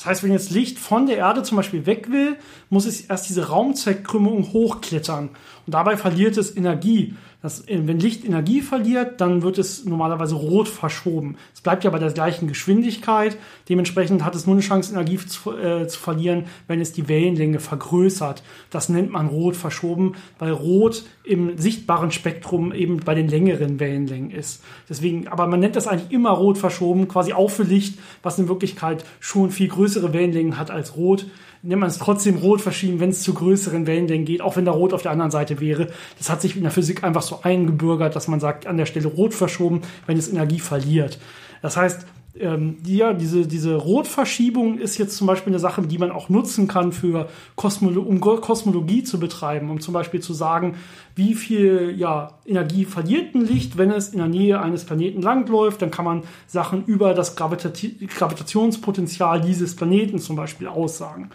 Das 0.00 0.06
heißt, 0.06 0.22
wenn 0.22 0.32
jetzt 0.32 0.50
Licht 0.50 0.78
von 0.78 1.04
der 1.04 1.18
Erde 1.18 1.42
zum 1.42 1.58
Beispiel 1.58 1.84
weg 1.84 2.10
will, 2.10 2.36
muss 2.70 2.86
es 2.86 3.02
erst 3.02 3.28
diese 3.28 3.48
Raumzeitkrümmung 3.48 4.50
hochklettern. 4.50 5.28
Und 5.66 5.74
dabei 5.74 5.98
verliert 5.98 6.38
es 6.38 6.56
Energie. 6.56 7.16
Das, 7.42 7.64
wenn 7.68 8.00
Licht 8.00 8.24
Energie 8.24 8.62
verliert, 8.62 9.20
dann 9.20 9.42
wird 9.42 9.58
es 9.58 9.84
normalerweise 9.84 10.36
rot 10.36 10.68
verschoben. 10.68 11.36
Es 11.54 11.60
bleibt 11.60 11.84
ja 11.84 11.90
bei 11.90 11.98
der 11.98 12.12
gleichen 12.12 12.48
Geschwindigkeit. 12.48 13.36
Dementsprechend 13.68 14.24
hat 14.24 14.34
es 14.34 14.46
nur 14.46 14.54
eine 14.54 14.62
Chance, 14.62 14.92
Energie 14.92 15.18
zu, 15.18 15.54
äh, 15.54 15.86
zu 15.86 15.98
verlieren, 15.98 16.44
wenn 16.66 16.80
es 16.80 16.92
die 16.92 17.06
Wellenlänge 17.06 17.60
vergrößert. 17.60 18.42
Das 18.70 18.88
nennt 18.88 19.10
man 19.10 19.26
rot 19.26 19.54
verschoben, 19.54 20.14
weil 20.38 20.52
rot 20.52 21.04
im 21.30 21.56
sichtbaren 21.56 22.10
Spektrum 22.10 22.72
eben 22.72 22.98
bei 22.98 23.14
den 23.14 23.28
längeren 23.28 23.78
Wellenlängen 23.78 24.30
ist. 24.30 24.62
Deswegen, 24.88 25.28
aber 25.28 25.46
man 25.46 25.60
nennt 25.60 25.76
das 25.76 25.86
eigentlich 25.86 26.10
immer 26.10 26.30
rot 26.30 26.58
verschoben, 26.58 27.06
quasi 27.06 27.32
auch 27.32 27.50
für 27.50 27.62
Licht, 27.62 27.98
was 28.22 28.38
in 28.38 28.48
Wirklichkeit 28.48 29.04
schon 29.20 29.50
viel 29.50 29.68
größere 29.68 30.12
Wellenlängen 30.12 30.58
hat 30.58 30.70
als 30.70 30.96
rot 30.96 31.26
nennt 31.62 31.80
man 31.80 31.90
es 31.90 31.98
trotzdem 31.98 32.36
rot 32.36 32.60
verschieben, 32.60 33.00
wenn 33.00 33.10
es 33.10 33.22
zu 33.22 33.34
größeren 33.34 33.86
Wellenlängen 33.86 34.24
geht, 34.24 34.40
auch 34.40 34.56
wenn 34.56 34.64
da 34.64 34.72
rot 34.72 34.94
auf 34.94 35.02
der 35.02 35.12
anderen 35.12 35.30
Seite 35.30 35.60
wäre. 35.60 35.88
Das 36.18 36.30
hat 36.30 36.40
sich 36.40 36.56
in 36.56 36.62
der 36.62 36.70
Physik 36.70 37.04
einfach 37.04 37.22
so 37.22 37.40
eingebürgert, 37.42 38.16
dass 38.16 38.28
man 38.28 38.40
sagt, 38.40 38.66
an 38.66 38.78
der 38.78 38.86
Stelle 38.86 39.08
rot 39.08 39.34
verschoben, 39.34 39.82
wenn 40.06 40.16
es 40.16 40.30
Energie 40.30 40.58
verliert. 40.58 41.18
Das 41.60 41.76
heißt, 41.76 42.06
ähm, 42.38 42.78
ja, 42.84 43.12
diese, 43.12 43.46
diese 43.46 43.74
Rotverschiebung 43.74 44.78
ist 44.78 44.98
jetzt 44.98 45.16
zum 45.16 45.26
Beispiel 45.26 45.52
eine 45.52 45.58
Sache, 45.58 45.82
die 45.82 45.98
man 45.98 46.12
auch 46.12 46.28
nutzen 46.28 46.68
kann 46.68 46.92
für 46.92 47.28
Kosmolo 47.56 48.02
um 48.02 48.20
Kosmologie 48.20 49.02
zu 49.02 49.18
betreiben, 49.18 49.68
um 49.68 49.80
zum 49.80 49.94
Beispiel 49.94 50.20
zu 50.20 50.32
sagen, 50.32 50.76
wie 51.16 51.34
viel 51.34 51.94
ja, 51.96 52.38
Energie 52.46 52.84
verliert 52.84 53.34
ein 53.34 53.44
Licht, 53.44 53.76
wenn 53.76 53.90
es 53.90 54.10
in 54.10 54.18
der 54.18 54.28
Nähe 54.28 54.60
eines 54.60 54.84
Planeten 54.84 55.22
langläuft. 55.22 55.82
Dann 55.82 55.90
kann 55.90 56.04
man 56.04 56.22
Sachen 56.46 56.84
über 56.84 57.14
das 57.14 57.34
Gravitati 57.34 58.06
Gravitationspotenzial 58.06 59.40
dieses 59.40 59.74
Planeten 59.74 60.18
zum 60.18 60.36
Beispiel 60.36 60.68
aussagen. 60.68 61.30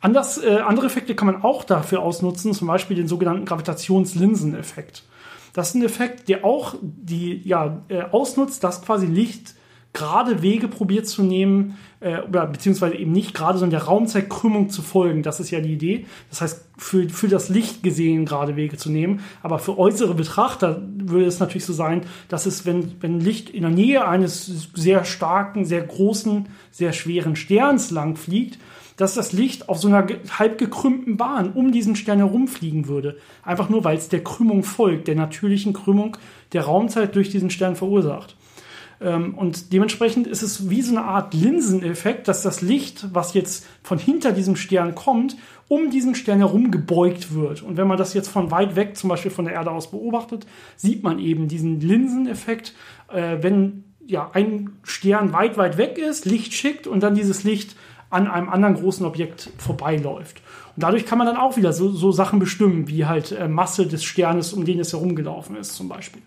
Anders, 0.00 0.38
äh, 0.38 0.58
andere 0.58 0.86
Effekte 0.86 1.14
kann 1.14 1.26
man 1.26 1.42
auch 1.42 1.64
dafür 1.64 2.02
ausnutzen, 2.02 2.52
zum 2.52 2.68
Beispiel 2.68 2.96
den 2.96 3.08
sogenannten 3.08 3.46
Gravitationslinseneffekt. 3.46 5.02
Das 5.54 5.70
ist 5.70 5.74
ein 5.74 5.82
Effekt, 5.82 6.28
der 6.28 6.44
auch 6.44 6.74
die, 6.82 7.40
ja, 7.48 7.82
äh, 7.88 8.02
ausnutzt, 8.02 8.62
dass 8.62 8.82
quasi 8.82 9.06
Licht 9.06 9.55
gerade 9.96 10.42
Wege 10.42 10.68
probiert 10.68 11.06
zu 11.06 11.22
nehmen, 11.22 11.78
äh, 12.00 12.20
oder 12.20 12.46
beziehungsweise 12.46 12.96
eben 12.96 13.12
nicht 13.12 13.32
gerade, 13.32 13.58
sondern 13.58 13.80
der 13.80 13.88
Raumzeitkrümmung 13.88 14.68
zu 14.68 14.82
folgen. 14.82 15.22
Das 15.22 15.40
ist 15.40 15.50
ja 15.50 15.60
die 15.60 15.72
Idee. 15.72 16.04
Das 16.28 16.42
heißt, 16.42 16.66
für, 16.76 17.08
für 17.08 17.28
das 17.28 17.48
Licht 17.48 17.82
gesehen 17.82 18.26
gerade 18.26 18.56
Wege 18.56 18.76
zu 18.76 18.90
nehmen. 18.90 19.20
Aber 19.42 19.58
für 19.58 19.78
äußere 19.78 20.14
Betrachter 20.14 20.82
würde 20.98 21.24
es 21.24 21.40
natürlich 21.40 21.64
so 21.64 21.72
sein, 21.72 22.02
dass 22.28 22.44
es, 22.44 22.66
wenn, 22.66 22.92
wenn 23.00 23.20
Licht 23.20 23.48
in 23.48 23.62
der 23.62 23.70
Nähe 23.70 24.06
eines 24.06 24.68
sehr 24.74 25.04
starken, 25.04 25.64
sehr 25.64 25.82
großen, 25.82 26.50
sehr 26.70 26.92
schweren 26.92 27.34
Sterns 27.34 27.90
lang 27.90 28.16
fliegt, 28.16 28.58
dass 28.98 29.14
das 29.14 29.32
Licht 29.32 29.70
auf 29.70 29.78
so 29.78 29.88
einer 29.88 30.06
halb 30.38 30.58
gekrümmten 30.58 31.16
Bahn 31.16 31.52
um 31.52 31.72
diesen 31.72 31.96
Stern 31.96 32.18
herumfliegen 32.18 32.86
würde. 32.86 33.16
Einfach 33.42 33.70
nur, 33.70 33.84
weil 33.84 33.96
es 33.96 34.10
der 34.10 34.22
Krümmung 34.22 34.62
folgt, 34.62 35.08
der 35.08 35.14
natürlichen 35.14 35.72
Krümmung 35.72 36.18
der 36.52 36.62
Raumzeit 36.62 37.14
durch 37.14 37.30
diesen 37.30 37.48
Stern 37.48 37.76
verursacht. 37.76 38.36
Ähm, 39.00 39.34
und 39.34 39.72
dementsprechend 39.72 40.26
ist 40.26 40.42
es 40.42 40.70
wie 40.70 40.82
so 40.82 40.96
eine 40.96 41.04
Art 41.04 41.34
Linseneffekt, 41.34 42.28
dass 42.28 42.42
das 42.42 42.62
Licht, 42.62 43.08
was 43.12 43.34
jetzt 43.34 43.66
von 43.82 43.98
hinter 43.98 44.32
diesem 44.32 44.56
Stern 44.56 44.94
kommt, 44.94 45.36
um 45.68 45.90
diesen 45.90 46.14
Stern 46.14 46.38
herum 46.38 46.70
gebeugt 46.70 47.34
wird. 47.34 47.62
Und 47.62 47.76
wenn 47.76 47.88
man 47.88 47.98
das 47.98 48.14
jetzt 48.14 48.28
von 48.28 48.50
weit 48.50 48.76
weg, 48.76 48.96
zum 48.96 49.08
Beispiel 49.10 49.30
von 49.30 49.46
der 49.46 49.54
Erde 49.54 49.70
aus 49.70 49.90
beobachtet, 49.90 50.46
sieht 50.76 51.02
man 51.02 51.18
eben 51.18 51.48
diesen 51.48 51.80
Linseneffekt, 51.80 52.74
äh, 53.12 53.38
wenn 53.40 53.84
ja 54.06 54.30
ein 54.32 54.76
Stern 54.84 55.32
weit, 55.32 55.58
weit 55.58 55.78
weg 55.78 55.98
ist, 55.98 56.24
Licht 56.24 56.54
schickt 56.54 56.86
und 56.86 57.02
dann 57.02 57.16
dieses 57.16 57.42
Licht 57.42 57.74
an 58.08 58.28
einem 58.28 58.48
anderen 58.48 58.76
großen 58.76 59.04
Objekt 59.04 59.50
vorbeiläuft. 59.58 60.40
Und 60.76 60.82
dadurch 60.82 61.06
kann 61.06 61.18
man 61.18 61.26
dann 61.26 61.36
auch 61.36 61.56
wieder 61.56 61.72
so, 61.72 61.90
so 61.90 62.12
Sachen 62.12 62.38
bestimmen, 62.38 62.86
wie 62.86 63.06
halt 63.06 63.32
äh, 63.32 63.48
Masse 63.48 63.86
des 63.86 64.04
Sternes, 64.04 64.52
um 64.52 64.64
den 64.64 64.78
es 64.78 64.92
herumgelaufen 64.92 65.56
ist, 65.56 65.74
zum 65.74 65.88
Beispiel. 65.88 66.22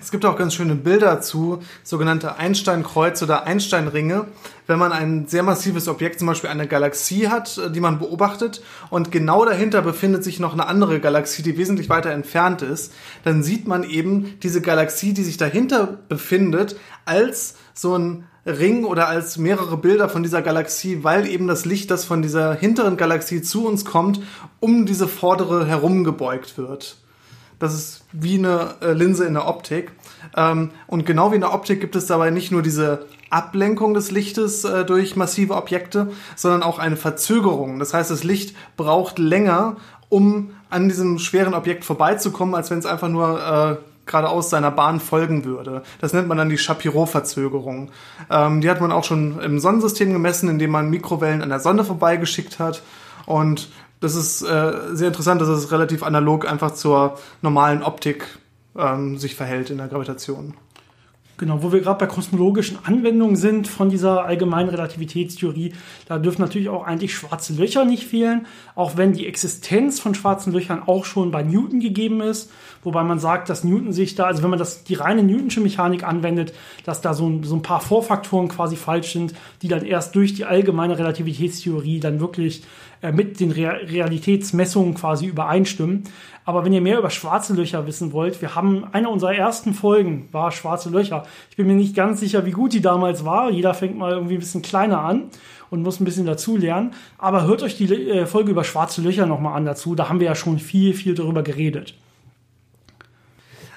Es 0.00 0.10
gibt 0.10 0.24
auch 0.24 0.36
ganz 0.36 0.54
schöne 0.54 0.74
Bilder 0.74 1.20
zu 1.20 1.60
sogenannte 1.82 2.36
Einstein-Kreuz 2.36 3.22
oder 3.22 3.44
Einstein-Ringe, 3.44 4.26
wenn 4.66 4.78
man 4.78 4.92
ein 4.92 5.26
sehr 5.26 5.42
massives 5.42 5.88
Objekt, 5.88 6.18
zum 6.18 6.28
Beispiel 6.28 6.50
eine 6.50 6.68
Galaxie 6.68 7.28
hat, 7.28 7.58
äh, 7.58 7.70
die 7.70 7.80
man 7.80 7.98
beobachtet 7.98 8.62
und 8.90 9.10
genau 9.10 9.44
dahinter 9.44 9.82
befindet 9.82 10.24
sich 10.24 10.38
noch 10.40 10.52
eine 10.52 10.66
andere 10.66 11.00
Galaxie, 11.00 11.42
die 11.42 11.56
wesentlich 11.56 11.88
weiter 11.88 12.10
entfernt 12.10 12.62
ist, 12.62 12.92
dann 13.24 13.42
sieht 13.42 13.66
man 13.66 13.82
eben 13.84 14.38
diese 14.42 14.60
Galaxie, 14.60 15.14
die 15.14 15.24
sich 15.24 15.36
dahinter 15.36 15.98
befindet, 16.08 16.76
als 17.04 17.56
so 17.74 17.96
ein 17.96 18.24
Ring 18.44 18.84
oder 18.84 19.08
als 19.08 19.38
mehrere 19.38 19.76
Bilder 19.76 20.08
von 20.08 20.22
dieser 20.22 20.42
Galaxie, 20.42 21.04
weil 21.04 21.26
eben 21.26 21.46
das 21.46 21.64
Licht, 21.64 21.90
das 21.90 22.04
von 22.04 22.22
dieser 22.22 22.54
hinteren 22.54 22.96
Galaxie 22.96 23.40
zu 23.42 23.66
uns 23.66 23.84
kommt, 23.84 24.20
um 24.58 24.84
diese 24.84 25.06
vordere 25.06 25.66
herumgebeugt 25.66 26.58
wird. 26.58 27.01
Das 27.62 27.74
ist 27.74 28.04
wie 28.10 28.38
eine 28.38 28.74
äh, 28.80 28.92
Linse 28.92 29.24
in 29.24 29.34
der 29.34 29.46
Optik. 29.46 29.92
Ähm, 30.36 30.72
und 30.88 31.06
genau 31.06 31.30
wie 31.30 31.36
in 31.36 31.42
der 31.42 31.54
Optik 31.54 31.80
gibt 31.80 31.94
es 31.94 32.06
dabei 32.06 32.30
nicht 32.30 32.50
nur 32.50 32.60
diese 32.60 33.06
Ablenkung 33.30 33.94
des 33.94 34.10
Lichtes 34.10 34.64
äh, 34.64 34.84
durch 34.84 35.14
massive 35.14 35.54
Objekte, 35.54 36.10
sondern 36.34 36.64
auch 36.64 36.80
eine 36.80 36.96
Verzögerung. 36.96 37.78
Das 37.78 37.94
heißt, 37.94 38.10
das 38.10 38.24
Licht 38.24 38.56
braucht 38.76 39.20
länger, 39.20 39.76
um 40.08 40.50
an 40.70 40.88
diesem 40.88 41.20
schweren 41.20 41.54
Objekt 41.54 41.84
vorbeizukommen, 41.84 42.56
als 42.56 42.68
wenn 42.72 42.80
es 42.80 42.86
einfach 42.86 43.08
nur 43.08 43.40
äh, 43.40 43.76
geradeaus 44.06 44.50
seiner 44.50 44.72
Bahn 44.72 44.98
folgen 44.98 45.44
würde. 45.44 45.82
Das 46.00 46.12
nennt 46.12 46.26
man 46.26 46.38
dann 46.38 46.48
die 46.48 46.58
Shapiro-Verzögerung. 46.58 47.90
Ähm, 48.28 48.60
die 48.60 48.70
hat 48.70 48.80
man 48.80 48.90
auch 48.90 49.04
schon 49.04 49.38
im 49.38 49.60
Sonnensystem 49.60 50.12
gemessen, 50.12 50.48
indem 50.48 50.72
man 50.72 50.90
Mikrowellen 50.90 51.42
an 51.42 51.48
der 51.48 51.60
Sonne 51.60 51.84
vorbeigeschickt 51.84 52.58
hat. 52.58 52.82
Und 53.24 53.70
das 54.02 54.16
ist 54.16 54.42
äh, 54.42 54.72
sehr 54.92 55.08
interessant, 55.08 55.40
dass 55.40 55.48
es 55.48 55.70
relativ 55.70 56.02
analog 56.02 56.50
einfach 56.50 56.72
zur 56.72 57.18
normalen 57.40 57.82
Optik 57.82 58.26
ähm, 58.76 59.16
sich 59.16 59.34
verhält 59.34 59.70
in 59.70 59.78
der 59.78 59.88
Gravitation. 59.88 60.54
Genau, 61.38 61.62
wo 61.62 61.72
wir 61.72 61.80
gerade 61.80 61.98
bei 61.98 62.06
kosmologischen 62.06 62.78
Anwendungen 62.84 63.36
sind 63.36 63.66
von 63.66 63.88
dieser 63.88 64.24
allgemeinen 64.26 64.68
Relativitätstheorie, 64.68 65.72
da 66.06 66.18
dürfen 66.18 66.42
natürlich 66.42 66.68
auch 66.68 66.84
eigentlich 66.84 67.14
schwarze 67.14 67.54
Löcher 67.54 67.84
nicht 67.84 68.06
fehlen, 68.06 68.46
auch 68.76 68.96
wenn 68.96 69.12
die 69.12 69.26
Existenz 69.26 69.98
von 69.98 70.14
schwarzen 70.14 70.52
Löchern 70.52 70.82
auch 70.86 71.04
schon 71.04 71.30
bei 71.30 71.42
Newton 71.42 71.80
gegeben 71.80 72.20
ist, 72.20 72.52
wobei 72.84 73.02
man 73.02 73.18
sagt, 73.18 73.48
dass 73.48 73.64
Newton 73.64 73.92
sich 73.92 74.14
da, 74.14 74.26
also 74.26 74.44
wenn 74.44 74.50
man 74.50 74.58
das 74.58 74.84
die 74.84 74.94
reine 74.94 75.24
Newtonsche 75.24 75.60
Mechanik 75.60 76.04
anwendet, 76.04 76.52
dass 76.84 77.00
da 77.00 77.12
so 77.12 77.28
ein, 77.28 77.42
so 77.42 77.56
ein 77.56 77.62
paar 77.62 77.80
Vorfaktoren 77.80 78.48
quasi 78.48 78.76
falsch 78.76 79.12
sind, 79.12 79.34
die 79.62 79.68
dann 79.68 79.84
erst 79.84 80.14
durch 80.14 80.34
die 80.34 80.44
allgemeine 80.44 80.96
Relativitätstheorie 80.96 81.98
dann 81.98 82.20
wirklich 82.20 82.62
mit 83.10 83.40
den 83.40 83.50
Realitätsmessungen 83.50 84.94
quasi 84.94 85.26
übereinstimmen. 85.26 86.04
Aber 86.44 86.64
wenn 86.64 86.72
ihr 86.72 86.80
mehr 86.80 86.98
über 86.98 87.10
schwarze 87.10 87.54
Löcher 87.54 87.86
wissen 87.86 88.12
wollt, 88.12 88.40
wir 88.40 88.54
haben 88.54 88.84
eine 88.92 89.08
unserer 89.08 89.34
ersten 89.34 89.74
Folgen 89.74 90.28
war 90.32 90.52
schwarze 90.52 90.90
Löcher. 90.90 91.24
Ich 91.50 91.56
bin 91.56 91.66
mir 91.66 91.74
nicht 91.74 91.96
ganz 91.96 92.20
sicher, 92.20 92.46
wie 92.46 92.50
gut 92.52 92.72
die 92.72 92.80
damals 92.80 93.24
war. 93.24 93.50
Jeder 93.50 93.74
fängt 93.74 93.96
mal 93.96 94.12
irgendwie 94.12 94.34
ein 94.34 94.40
bisschen 94.40 94.62
kleiner 94.62 95.00
an 95.00 95.30
und 95.70 95.82
muss 95.82 96.00
ein 96.00 96.04
bisschen 96.04 96.26
dazu 96.26 96.56
lernen. 96.56 96.92
Aber 97.18 97.46
hört 97.46 97.62
euch 97.62 97.76
die 97.76 97.92
äh, 97.92 98.26
Folge 98.26 98.50
über 98.50 98.64
schwarze 98.64 99.02
Löcher 99.02 99.26
nochmal 99.26 99.56
an 99.56 99.64
dazu. 99.64 99.94
Da 99.94 100.08
haben 100.08 100.20
wir 100.20 100.26
ja 100.26 100.34
schon 100.34 100.58
viel, 100.58 100.94
viel 100.94 101.14
darüber 101.14 101.42
geredet. 101.42 101.94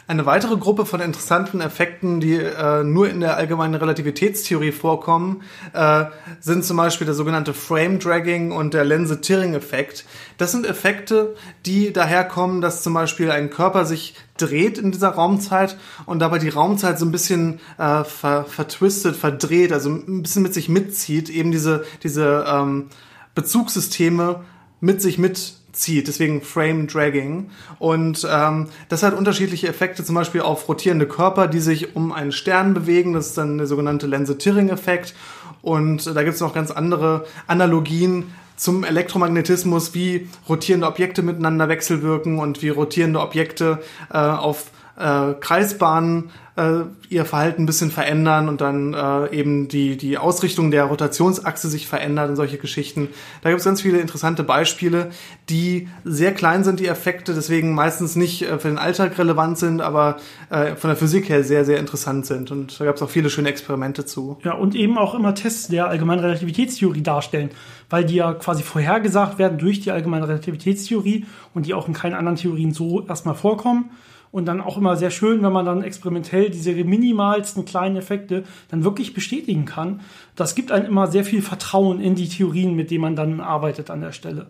Eine 0.07 0.27
weitere 0.27 0.55
Gruppe 0.57 0.85
von 0.85 1.01
interessanten 1.01 1.61
Effekten, 1.61 2.19
die 2.19 2.35
äh, 2.35 2.83
nur 2.83 3.09
in 3.09 3.21
der 3.21 3.37
allgemeinen 3.37 3.73
Relativitätstheorie 3.73 4.71
vorkommen, 4.71 5.41
äh, 5.73 6.05
sind 6.39 6.63
zum 6.63 6.77
Beispiel 6.77 7.05
der 7.05 7.15
sogenannte 7.15 7.55
Frame 7.55 7.97
Dragging 7.97 8.51
und 8.51 8.75
der 8.75 8.85
Lense-Tiring-Effekt. 8.85 10.05
Das 10.37 10.51
sind 10.51 10.67
Effekte, 10.67 11.35
die 11.65 11.91
daherkommen, 11.91 12.61
dass 12.61 12.83
zum 12.83 12.93
Beispiel 12.93 13.31
ein 13.31 13.49
Körper 13.49 13.85
sich 13.85 14.13
dreht 14.37 14.77
in 14.77 14.91
dieser 14.91 15.09
Raumzeit 15.09 15.75
und 16.05 16.19
dabei 16.19 16.37
die 16.37 16.49
Raumzeit 16.49 16.99
so 16.99 17.05
ein 17.05 17.11
bisschen 17.11 17.59
äh, 17.79 18.03
ver 18.03 18.45
vertwistet, 18.45 19.15
verdreht, 19.15 19.73
also 19.73 19.89
ein 19.89 20.21
bisschen 20.21 20.43
mit 20.43 20.53
sich 20.53 20.69
mitzieht, 20.69 21.31
eben 21.31 21.51
diese, 21.51 21.83
diese 22.03 22.45
ähm, 22.47 22.89
Bezugssysteme 23.33 24.41
mit 24.81 25.01
sich 25.01 25.17
mit 25.17 25.55
zieht, 25.75 26.07
deswegen 26.07 26.41
Frame 26.41 26.87
Dragging. 26.87 27.49
Und 27.79 28.27
ähm, 28.29 28.67
das 28.89 29.03
hat 29.03 29.13
unterschiedliche 29.13 29.67
Effekte, 29.67 30.03
zum 30.03 30.15
Beispiel 30.15 30.41
auf 30.41 30.67
rotierende 30.67 31.07
Körper, 31.07 31.47
die 31.47 31.59
sich 31.59 31.95
um 31.95 32.11
einen 32.11 32.31
Stern 32.31 32.73
bewegen. 32.73 33.13
Das 33.13 33.27
ist 33.27 33.37
dann 33.37 33.57
der 33.57 33.67
sogenannte 33.67 34.07
Lense-Tiring-Effekt. 34.07 35.13
Und 35.61 36.05
da 36.05 36.23
gibt 36.23 36.35
es 36.35 36.41
noch 36.41 36.53
ganz 36.53 36.71
andere 36.71 37.25
Analogien 37.47 38.33
zum 38.55 38.83
Elektromagnetismus, 38.83 39.93
wie 39.93 40.29
rotierende 40.47 40.87
Objekte 40.87 41.21
miteinander 41.21 41.67
wechselwirken 41.67 42.39
und 42.39 42.61
wie 42.61 42.69
rotierende 42.69 43.19
Objekte 43.19 43.79
äh, 44.11 44.17
auf 44.17 44.71
äh, 44.97 45.33
Kreisbahnen 45.39 46.31
äh, 46.55 46.83
ihr 47.09 47.25
Verhalten 47.25 47.63
ein 47.63 47.65
bisschen 47.65 47.91
verändern 47.91 48.47
und 48.47 48.61
dann 48.61 48.93
äh, 48.93 49.35
eben 49.35 49.67
die, 49.67 49.97
die 49.97 50.17
Ausrichtung 50.17 50.71
der 50.71 50.85
Rotationsachse 50.85 51.67
sich 51.67 51.87
verändert 51.87 52.29
und 52.29 52.35
solche 52.37 52.57
Geschichten. 52.57 53.09
Da 53.41 53.49
gibt 53.49 53.59
es 53.59 53.65
ganz 53.65 53.81
viele 53.81 53.99
interessante 53.99 54.43
Beispiele, 54.43 55.11
die 55.49 55.89
sehr 56.05 56.33
klein 56.33 56.63
sind, 56.63 56.79
die 56.79 56.87
Effekte, 56.87 57.33
deswegen 57.33 57.73
meistens 57.73 58.15
nicht 58.15 58.43
äh, 58.43 58.57
für 58.57 58.69
den 58.69 58.77
Alltag 58.77 59.17
relevant 59.17 59.57
sind, 59.57 59.81
aber 59.81 60.17
äh, 60.49 60.75
von 60.75 60.89
der 60.89 60.97
Physik 60.97 61.27
her 61.27 61.43
sehr, 61.43 61.65
sehr 61.65 61.79
interessant 61.79 62.25
sind. 62.25 62.51
Und 62.51 62.79
da 62.79 62.85
gab 62.85 62.95
es 62.95 63.01
auch 63.01 63.09
viele 63.09 63.29
schöne 63.29 63.49
Experimente 63.49 64.05
zu. 64.05 64.37
Ja, 64.43 64.53
und 64.53 64.75
eben 64.75 64.97
auch 64.97 65.13
immer 65.13 65.35
Tests 65.35 65.67
der 65.67 65.87
allgemeinen 65.87 66.21
Relativitätstheorie 66.21 67.03
darstellen, 67.03 67.49
weil 67.89 68.05
die 68.05 68.15
ja 68.15 68.33
quasi 68.33 68.63
vorhergesagt 68.63 69.39
werden 69.39 69.57
durch 69.57 69.81
die 69.81 69.91
allgemeine 69.91 70.27
Relativitätstheorie 70.27 71.25
und 71.53 71.65
die 71.65 71.73
auch 71.73 71.87
in 71.87 71.93
keinen 71.93 72.13
anderen 72.13 72.37
Theorien 72.37 72.71
so 72.71 73.05
erstmal 73.05 73.35
vorkommen 73.35 73.89
und 74.35 74.47
dann 74.47 74.59
auch 74.59 74.75
immer 74.75 74.97
sehr 74.97 75.11
schön, 75.11 75.41
wenn 75.43 75.53
man 75.53 75.65
dann 75.65 75.81
experimentell 75.81 76.49
diese 76.49 76.73
minimalsten 76.73 77.63
kleinen 77.63 77.95
Effekte 77.95 78.43
dann 78.67 78.83
wirklich 78.83 79.13
bestätigen 79.13 79.63
kann. 79.63 80.01
Das 80.35 80.55
gibt 80.55 80.73
einem 80.73 80.87
immer 80.87 81.07
sehr 81.07 81.23
viel 81.23 81.41
Vertrauen 81.41 82.01
in 82.01 82.15
die 82.15 82.27
Theorien, 82.27 82.75
mit 82.75 82.91
denen 82.91 83.01
man 83.01 83.15
dann 83.15 83.39
arbeitet 83.39 83.89
an 83.89 84.01
der 84.01 84.11
Stelle. 84.11 84.47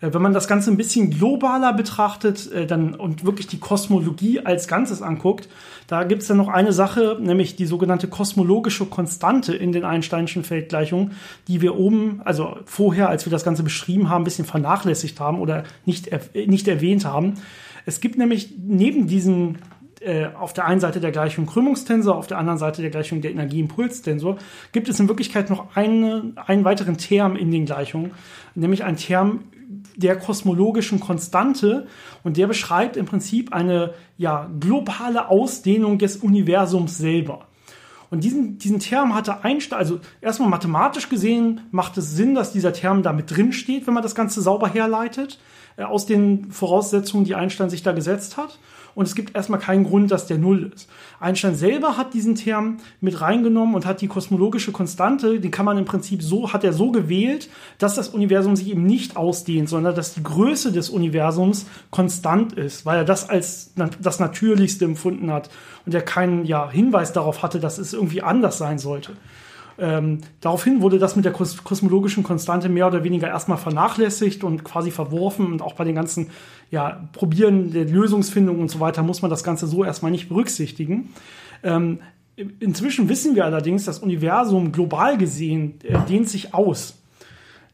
Äh, 0.00 0.12
wenn 0.12 0.20
man 0.20 0.32
das 0.32 0.48
Ganze 0.48 0.72
ein 0.72 0.76
bisschen 0.76 1.10
globaler 1.10 1.72
betrachtet 1.74 2.50
äh, 2.50 2.66
dann, 2.66 2.94
und 2.94 3.24
wirklich 3.24 3.46
die 3.46 3.60
Kosmologie 3.60 4.40
als 4.40 4.66
Ganzes 4.66 5.00
anguckt, 5.00 5.48
da 5.86 6.02
gibt 6.02 6.22
es 6.22 6.28
dann 6.28 6.36
noch 6.36 6.48
eine 6.48 6.72
Sache, 6.72 7.18
nämlich 7.20 7.54
die 7.54 7.66
sogenannte 7.66 8.08
kosmologische 8.08 8.86
Konstante 8.86 9.54
in 9.54 9.70
den 9.70 9.84
Einsteinschen 9.84 10.42
Feldgleichungen, 10.42 11.12
die 11.46 11.60
wir 11.60 11.76
oben, 11.76 12.20
also 12.24 12.56
vorher, 12.64 13.08
als 13.08 13.26
wir 13.26 13.30
das 13.30 13.44
Ganze 13.44 13.62
beschrieben 13.62 14.08
haben, 14.08 14.22
ein 14.22 14.24
bisschen 14.24 14.44
vernachlässigt 14.44 15.20
haben 15.20 15.40
oder 15.40 15.62
nicht, 15.84 16.10
nicht 16.34 16.66
erwähnt 16.66 17.04
haben. 17.04 17.34
Es 17.88 18.02
gibt 18.02 18.18
nämlich 18.18 18.52
neben 18.58 19.06
diesen 19.06 19.60
äh, 20.02 20.26
auf 20.26 20.52
der 20.52 20.66
einen 20.66 20.78
Seite 20.78 21.00
der 21.00 21.10
Gleichung 21.10 21.46
Krümmungstensor, 21.46 22.16
auf 22.16 22.26
der 22.26 22.36
anderen 22.36 22.58
Seite 22.58 22.82
der 22.82 22.90
Gleichung 22.90 23.22
der 23.22 23.30
Energieimpulstensor, 23.30 24.36
gibt 24.72 24.90
es 24.90 25.00
in 25.00 25.08
Wirklichkeit 25.08 25.48
noch 25.48 25.74
eine, 25.74 26.34
einen 26.44 26.66
weiteren 26.66 26.98
Term 26.98 27.34
in 27.34 27.50
den 27.50 27.64
Gleichungen, 27.64 28.10
nämlich 28.54 28.84
ein 28.84 28.98
Term 28.98 29.44
der 29.96 30.18
kosmologischen 30.18 31.00
Konstante 31.00 31.86
und 32.24 32.36
der 32.36 32.46
beschreibt 32.46 32.98
im 32.98 33.06
Prinzip 33.06 33.54
eine 33.54 33.94
ja, 34.18 34.50
globale 34.60 35.30
Ausdehnung 35.30 35.96
des 35.96 36.18
Universums 36.18 36.98
selber. 36.98 37.46
Und 38.10 38.22
diesen, 38.22 38.58
diesen 38.58 38.80
Term 38.80 39.14
hatte 39.14 39.44
Einstein, 39.44 39.78
also 39.78 40.00
erstmal 40.20 40.50
mathematisch 40.50 41.08
gesehen 41.08 41.62
macht 41.70 41.96
es 41.96 42.14
Sinn, 42.14 42.34
dass 42.34 42.52
dieser 42.52 42.74
Term 42.74 43.02
da 43.02 43.14
mit 43.14 43.34
drin 43.34 43.54
steht, 43.54 43.86
wenn 43.86 43.94
man 43.94 44.02
das 44.02 44.14
Ganze 44.14 44.42
sauber 44.42 44.68
herleitet. 44.68 45.38
Äh, 45.78 45.84
aus 45.84 46.06
den 46.06 46.50
Voraussetzungen, 46.50 47.24
die 47.24 47.34
Einstein 47.34 47.70
sich 47.70 47.82
da 47.82 47.92
gesetzt 47.92 48.36
hat. 48.36 48.58
Und 48.94 49.06
es 49.06 49.14
gibt 49.14 49.36
erstmal 49.36 49.60
keinen 49.60 49.84
Grund, 49.84 50.10
dass 50.10 50.26
der 50.26 50.38
Null 50.38 50.72
ist. 50.74 50.88
Einstein 51.20 51.54
selber 51.54 51.96
hat 51.96 52.14
diesen 52.14 52.34
Term 52.34 52.78
mit 53.00 53.20
reingenommen 53.20 53.76
und 53.76 53.86
hat 53.86 54.00
die 54.00 54.08
kosmologische 54.08 54.72
Konstante, 54.72 55.38
die 55.38 55.52
kann 55.52 55.64
man 55.64 55.78
im 55.78 55.84
Prinzip 55.84 56.20
so, 56.20 56.52
hat 56.52 56.64
er 56.64 56.72
so 56.72 56.90
gewählt, 56.90 57.48
dass 57.78 57.94
das 57.94 58.08
Universum 58.08 58.56
sich 58.56 58.68
eben 58.68 58.82
nicht 58.82 59.16
ausdehnt, 59.16 59.68
sondern 59.68 59.94
dass 59.94 60.14
die 60.14 60.22
Größe 60.24 60.72
des 60.72 60.90
Universums 60.90 61.66
konstant 61.90 62.54
ist, 62.54 62.86
weil 62.86 62.98
er 62.98 63.04
das 63.04 63.28
als 63.28 63.72
das 64.00 64.18
Natürlichste 64.18 64.84
empfunden 64.84 65.30
hat 65.30 65.48
und 65.86 65.94
er 65.94 66.02
keinen 66.02 66.44
ja, 66.44 66.68
Hinweis 66.68 67.12
darauf 67.12 67.44
hatte, 67.44 67.60
dass 67.60 67.78
es 67.78 67.92
irgendwie 67.92 68.22
anders 68.22 68.58
sein 68.58 68.80
sollte. 68.80 69.12
Ähm, 69.78 70.18
daraufhin 70.40 70.82
wurde 70.82 70.98
das 70.98 71.14
mit 71.14 71.24
der 71.24 71.32
kos 71.32 71.62
kosmologischen 71.62 72.24
Konstante 72.24 72.68
mehr 72.68 72.88
oder 72.88 73.04
weniger 73.04 73.28
erstmal 73.28 73.58
vernachlässigt 73.58 74.42
und 74.42 74.64
quasi 74.64 74.90
verworfen. 74.90 75.52
Und 75.52 75.62
auch 75.62 75.74
bei 75.74 75.84
den 75.84 75.94
ganzen 75.94 76.30
ja, 76.70 77.08
Probieren 77.12 77.72
der 77.72 77.84
Lösungsfindung 77.84 78.60
und 78.60 78.70
so 78.70 78.80
weiter 78.80 79.02
muss 79.02 79.22
man 79.22 79.30
das 79.30 79.44
Ganze 79.44 79.66
so 79.66 79.84
erstmal 79.84 80.10
nicht 80.10 80.28
berücksichtigen. 80.28 81.10
Ähm, 81.62 82.00
inzwischen 82.60 83.08
wissen 83.08 83.34
wir 83.34 83.44
allerdings, 83.44 83.84
das 83.84 84.00
Universum 84.00 84.72
global 84.72 85.16
gesehen 85.16 85.74
äh, 85.84 85.98
dehnt 86.08 86.28
sich 86.28 86.54
aus. 86.54 86.97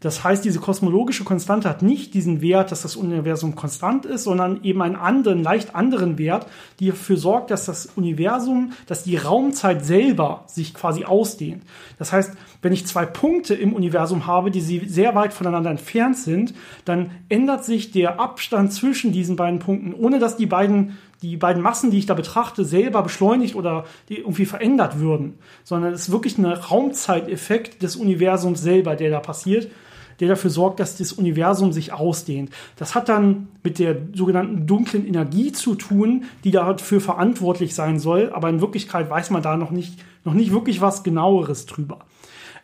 Das 0.04 0.22
heißt, 0.22 0.44
diese 0.44 0.60
kosmologische 0.60 1.24
Konstante 1.24 1.66
hat 1.66 1.80
nicht 1.80 2.12
diesen 2.12 2.42
Wert, 2.42 2.70
dass 2.70 2.82
das 2.82 2.94
Universum 2.94 3.54
konstant 3.54 4.04
ist, 4.04 4.24
sondern 4.24 4.62
eben 4.62 4.82
einen 4.82 4.96
anderen, 4.96 5.42
leicht 5.42 5.74
anderen 5.74 6.18
Wert, 6.18 6.46
die 6.78 6.90
dafür 6.90 7.16
sorgt, 7.16 7.50
dass 7.50 7.64
das 7.64 7.86
Universum, 7.96 8.74
dass 8.86 9.04
die 9.04 9.16
Raumzeit 9.16 9.82
selber 9.82 10.44
sich 10.46 10.74
quasi 10.74 11.06
ausdehnt. 11.06 11.62
Das 11.98 12.12
heißt, 12.12 12.34
wenn 12.60 12.74
ich 12.74 12.86
zwei 12.86 13.06
Punkte 13.06 13.54
im 13.54 13.72
Universum 13.72 14.26
habe, 14.26 14.50
die 14.50 14.60
sehr 14.60 15.14
weit 15.14 15.32
voneinander 15.32 15.70
entfernt 15.70 16.18
sind, 16.18 16.52
dann 16.84 17.10
ändert 17.30 17.64
sich 17.64 17.90
der 17.90 18.20
Abstand 18.20 18.74
zwischen 18.74 19.10
diesen 19.10 19.36
beiden 19.36 19.58
Punkten, 19.58 19.94
ohne 19.94 20.18
dass 20.18 20.36
die 20.36 20.44
beiden 20.44 20.98
die 21.22 21.38
beiden 21.38 21.62
Massen, 21.62 21.90
die 21.90 21.96
ich 21.96 22.04
da 22.04 22.12
betrachte, 22.12 22.66
selber 22.66 23.02
beschleunigt 23.02 23.54
oder 23.54 23.86
irgendwie 24.08 24.44
verändert 24.44 24.98
würden, 24.98 25.38
sondern 25.62 25.94
es 25.94 26.02
ist 26.02 26.12
wirklich 26.12 26.36
ein 26.36 26.44
Raumzeiteffekt 26.44 27.82
des 27.82 27.96
Universums 27.96 28.60
selber, 28.60 28.94
der 28.94 29.08
da 29.08 29.20
passiert 29.20 29.70
der 30.20 30.28
dafür 30.28 30.50
sorgt, 30.50 30.80
dass 30.80 30.96
das 30.96 31.12
Universum 31.12 31.72
sich 31.72 31.92
ausdehnt. 31.92 32.50
Das 32.76 32.94
hat 32.94 33.08
dann 33.08 33.48
mit 33.62 33.78
der 33.78 33.96
sogenannten 34.14 34.66
dunklen 34.66 35.06
Energie 35.06 35.52
zu 35.52 35.74
tun, 35.74 36.24
die 36.44 36.50
dafür 36.50 37.00
verantwortlich 37.00 37.74
sein 37.74 37.98
soll, 37.98 38.30
aber 38.32 38.48
in 38.48 38.60
Wirklichkeit 38.60 39.10
weiß 39.10 39.30
man 39.30 39.42
da 39.42 39.56
noch 39.56 39.70
nicht, 39.70 39.98
noch 40.24 40.34
nicht 40.34 40.52
wirklich 40.52 40.80
was 40.80 41.02
genaueres 41.02 41.66
drüber. 41.66 42.00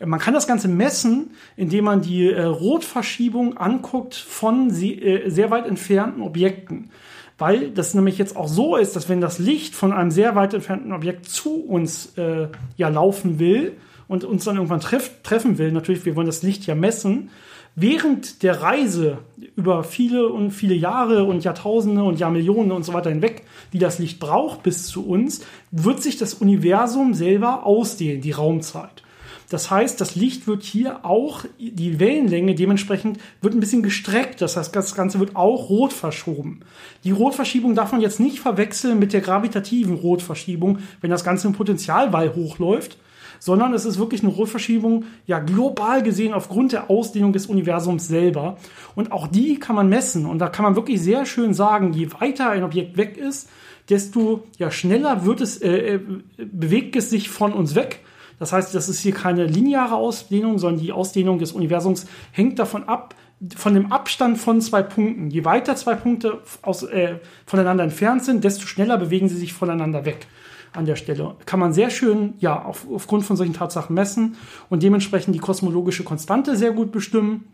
Man 0.04 0.18
kann 0.18 0.32
das 0.32 0.46
Ganze 0.46 0.68
messen, 0.68 1.30
indem 1.56 1.84
man 1.84 2.00
die 2.00 2.30
äh, 2.30 2.42
Rotverschiebung 2.42 3.58
anguckt 3.58 4.14
von 4.14 4.70
sie, 4.70 4.94
äh, 4.94 5.29
sehr 5.29 5.50
weit 5.50 5.66
entfernten 5.66 6.22
Objekten. 6.22 6.90
Weil 7.37 7.70
das 7.70 7.94
nämlich 7.94 8.16
jetzt 8.16 8.37
auch 8.37 8.48
so 8.48 8.77
ist, 8.77 8.96
dass 8.96 9.08
wenn 9.08 9.20
das 9.20 9.38
Licht 9.38 9.75
von 9.75 9.92
einem 9.92 10.10
sehr 10.10 10.35
weit 10.35 10.54
entfernten 10.54 10.92
Objekt 10.92 11.27
zu 11.27 11.62
uns 11.62 12.16
äh, 12.16 12.48
ja 12.77 12.88
laufen 12.88 13.38
will, 13.38 13.77
und 14.11 14.25
uns 14.25 14.42
dann 14.42 14.56
irgendwann 14.56 14.81
treff, 14.81 15.23
treffen 15.23 15.56
will, 15.56 15.71
natürlich, 15.71 16.04
wir 16.04 16.17
wollen 16.17 16.27
das 16.27 16.42
Licht 16.42 16.67
ja 16.67 16.75
messen, 16.75 17.31
während 17.77 18.42
der 18.42 18.61
Reise 18.61 19.19
über 19.54 19.85
viele 19.85 20.29
und 20.31 20.50
viele 20.50 20.75
Jahre 20.75 21.23
und 21.23 21.44
Jahrtausende 21.44 22.02
und 22.02 22.19
Jahrmillionen 22.19 22.73
und 22.73 22.85
so 22.85 22.92
weiter 22.92 23.11
hinweg, 23.11 23.44
die 23.73 23.79
das 23.79 24.00
Licht 24.00 24.19
braucht 24.19 24.65
bis 24.65 24.88
zu 24.88 25.06
uns, 25.06 25.42
wird 25.71 26.02
sich 26.02 26.17
das 26.17 26.35
Universum 26.35 27.15
selber 27.15 27.65
ausdehnen, 27.65 28.21
die 28.21 28.33
Raumzeit. 28.33 29.04
Das 29.48 29.71
heißt, 29.71 30.00
das 30.00 30.17
Licht 30.17 30.48
wird 30.48 30.65
hier 30.65 31.04
auch, 31.04 31.44
die 31.61 32.00
Wellenlänge 32.00 32.56
dementsprechend 32.56 33.21
wird 33.40 33.54
ein 33.54 33.61
bisschen 33.61 33.83
gestreckt. 33.83 34.40
Das 34.40 34.56
heißt, 34.56 34.75
das 34.75 34.96
Ganze 34.96 35.21
wird 35.21 35.37
auch 35.37 35.69
rot 35.69 35.92
verschoben. 35.92 36.61
Die 37.04 37.13
Rotverschiebung 37.13 37.77
darf 37.77 37.92
man 37.92 38.00
jetzt 38.00 38.19
nicht 38.19 38.40
verwechseln 38.40 38.98
mit 38.98 39.13
der 39.13 39.21
gravitativen 39.21 39.94
Rotverschiebung, 39.94 40.79
wenn 41.00 41.11
das 41.11 41.23
Ganze 41.23 41.46
im 41.46 41.52
Potentialwall 41.52 42.35
hochläuft, 42.35 42.96
sondern 43.40 43.74
es 43.74 43.84
ist 43.84 43.98
wirklich 43.98 44.22
eine 44.22 44.32
Rotverschiebung, 44.32 45.06
ja, 45.26 45.40
global 45.40 46.04
gesehen 46.04 46.32
aufgrund 46.32 46.70
der 46.70 46.88
Ausdehnung 46.88 47.32
des 47.32 47.46
Universums 47.46 48.06
selber. 48.06 48.58
Und 48.94 49.10
auch 49.10 49.26
die 49.26 49.58
kann 49.58 49.74
man 49.74 49.88
messen. 49.88 50.26
Und 50.26 50.38
da 50.38 50.48
kann 50.48 50.62
man 50.62 50.76
wirklich 50.76 51.00
sehr 51.02 51.26
schön 51.26 51.54
sagen, 51.54 51.92
je 51.92 52.12
weiter 52.20 52.50
ein 52.50 52.62
Objekt 52.62 52.96
weg 52.96 53.16
ist, 53.16 53.48
desto 53.88 54.44
ja, 54.58 54.70
schneller 54.70 55.24
wird 55.24 55.40
es, 55.40 55.60
äh, 55.60 55.96
äh 55.96 56.00
bewegt 56.38 56.94
es 56.94 57.10
sich 57.10 57.28
von 57.28 57.52
uns 57.52 57.74
weg 57.74 58.04
das 58.40 58.54
heißt, 58.54 58.74
das 58.74 58.88
ist 58.88 59.00
hier 59.00 59.12
keine 59.12 59.44
lineare 59.44 59.94
Ausdehnung, 59.94 60.58
sondern 60.58 60.82
die 60.82 60.92
Ausdehnung 60.92 61.38
des 61.38 61.52
Universums 61.52 62.06
hängt 62.32 62.58
davon 62.58 62.84
ab, 62.84 63.14
von 63.54 63.74
dem 63.74 63.92
Abstand 63.92 64.38
von 64.38 64.62
zwei 64.62 64.82
Punkten. 64.82 65.30
Je 65.30 65.44
weiter 65.44 65.76
zwei 65.76 65.94
Punkte 65.94 66.40
aus, 66.62 66.82
äh, 66.82 67.16
voneinander 67.44 67.84
entfernt 67.84 68.24
sind, 68.24 68.42
desto 68.42 68.66
schneller 68.66 68.96
bewegen 68.96 69.28
sie 69.28 69.36
sich 69.36 69.52
voneinander 69.52 70.06
weg 70.06 70.26
an 70.73 70.87
der 70.87 70.96
Stelle. 70.96 71.35
Kann 71.46 71.60
man 71.60 71.73
sehr 71.73 71.90
schön, 71.90 72.35
ja, 72.38 72.62
auf, 72.62 72.87
aufgrund 72.92 73.25
von 73.25 73.37
solchen 73.37 73.54
Tatsachen 73.54 73.94
messen 73.94 74.37
und 74.68 74.83
dementsprechend 74.83 75.35
die 75.35 75.40
kosmologische 75.40 76.04
Konstante 76.04 76.56
sehr 76.56 76.73
gut 76.73 76.92
bestimmen. 76.92 77.52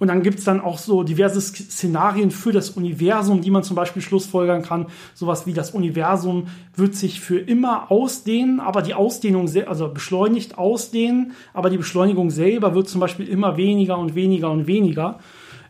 Und 0.00 0.08
dann 0.08 0.22
gibt's 0.22 0.44
dann 0.44 0.62
auch 0.62 0.78
so 0.78 1.02
diverse 1.02 1.42
Szenarien 1.42 2.30
für 2.30 2.52
das 2.52 2.70
Universum, 2.70 3.42
die 3.42 3.50
man 3.50 3.62
zum 3.62 3.76
Beispiel 3.76 4.00
schlussfolgern 4.00 4.62
kann. 4.62 4.86
Sowas 5.14 5.46
wie 5.46 5.52
das 5.52 5.72
Universum 5.72 6.46
wird 6.74 6.94
sich 6.94 7.20
für 7.20 7.38
immer 7.38 7.90
ausdehnen, 7.90 8.60
aber 8.60 8.80
die 8.80 8.94
Ausdehnung, 8.94 9.50
also 9.66 9.92
beschleunigt 9.92 10.56
ausdehnen, 10.56 11.32
aber 11.52 11.68
die 11.68 11.76
Beschleunigung 11.76 12.30
selber 12.30 12.74
wird 12.74 12.88
zum 12.88 12.98
Beispiel 12.98 13.28
immer 13.28 13.58
weniger 13.58 13.98
und 13.98 14.14
weniger 14.14 14.50
und 14.50 14.66
weniger. 14.66 15.18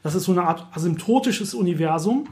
Das 0.05 0.15
ist 0.15 0.25
so 0.25 0.33
eine 0.33 0.45
Art 0.45 0.65
asymptotisches 0.73 1.53
Universum. 1.53 2.29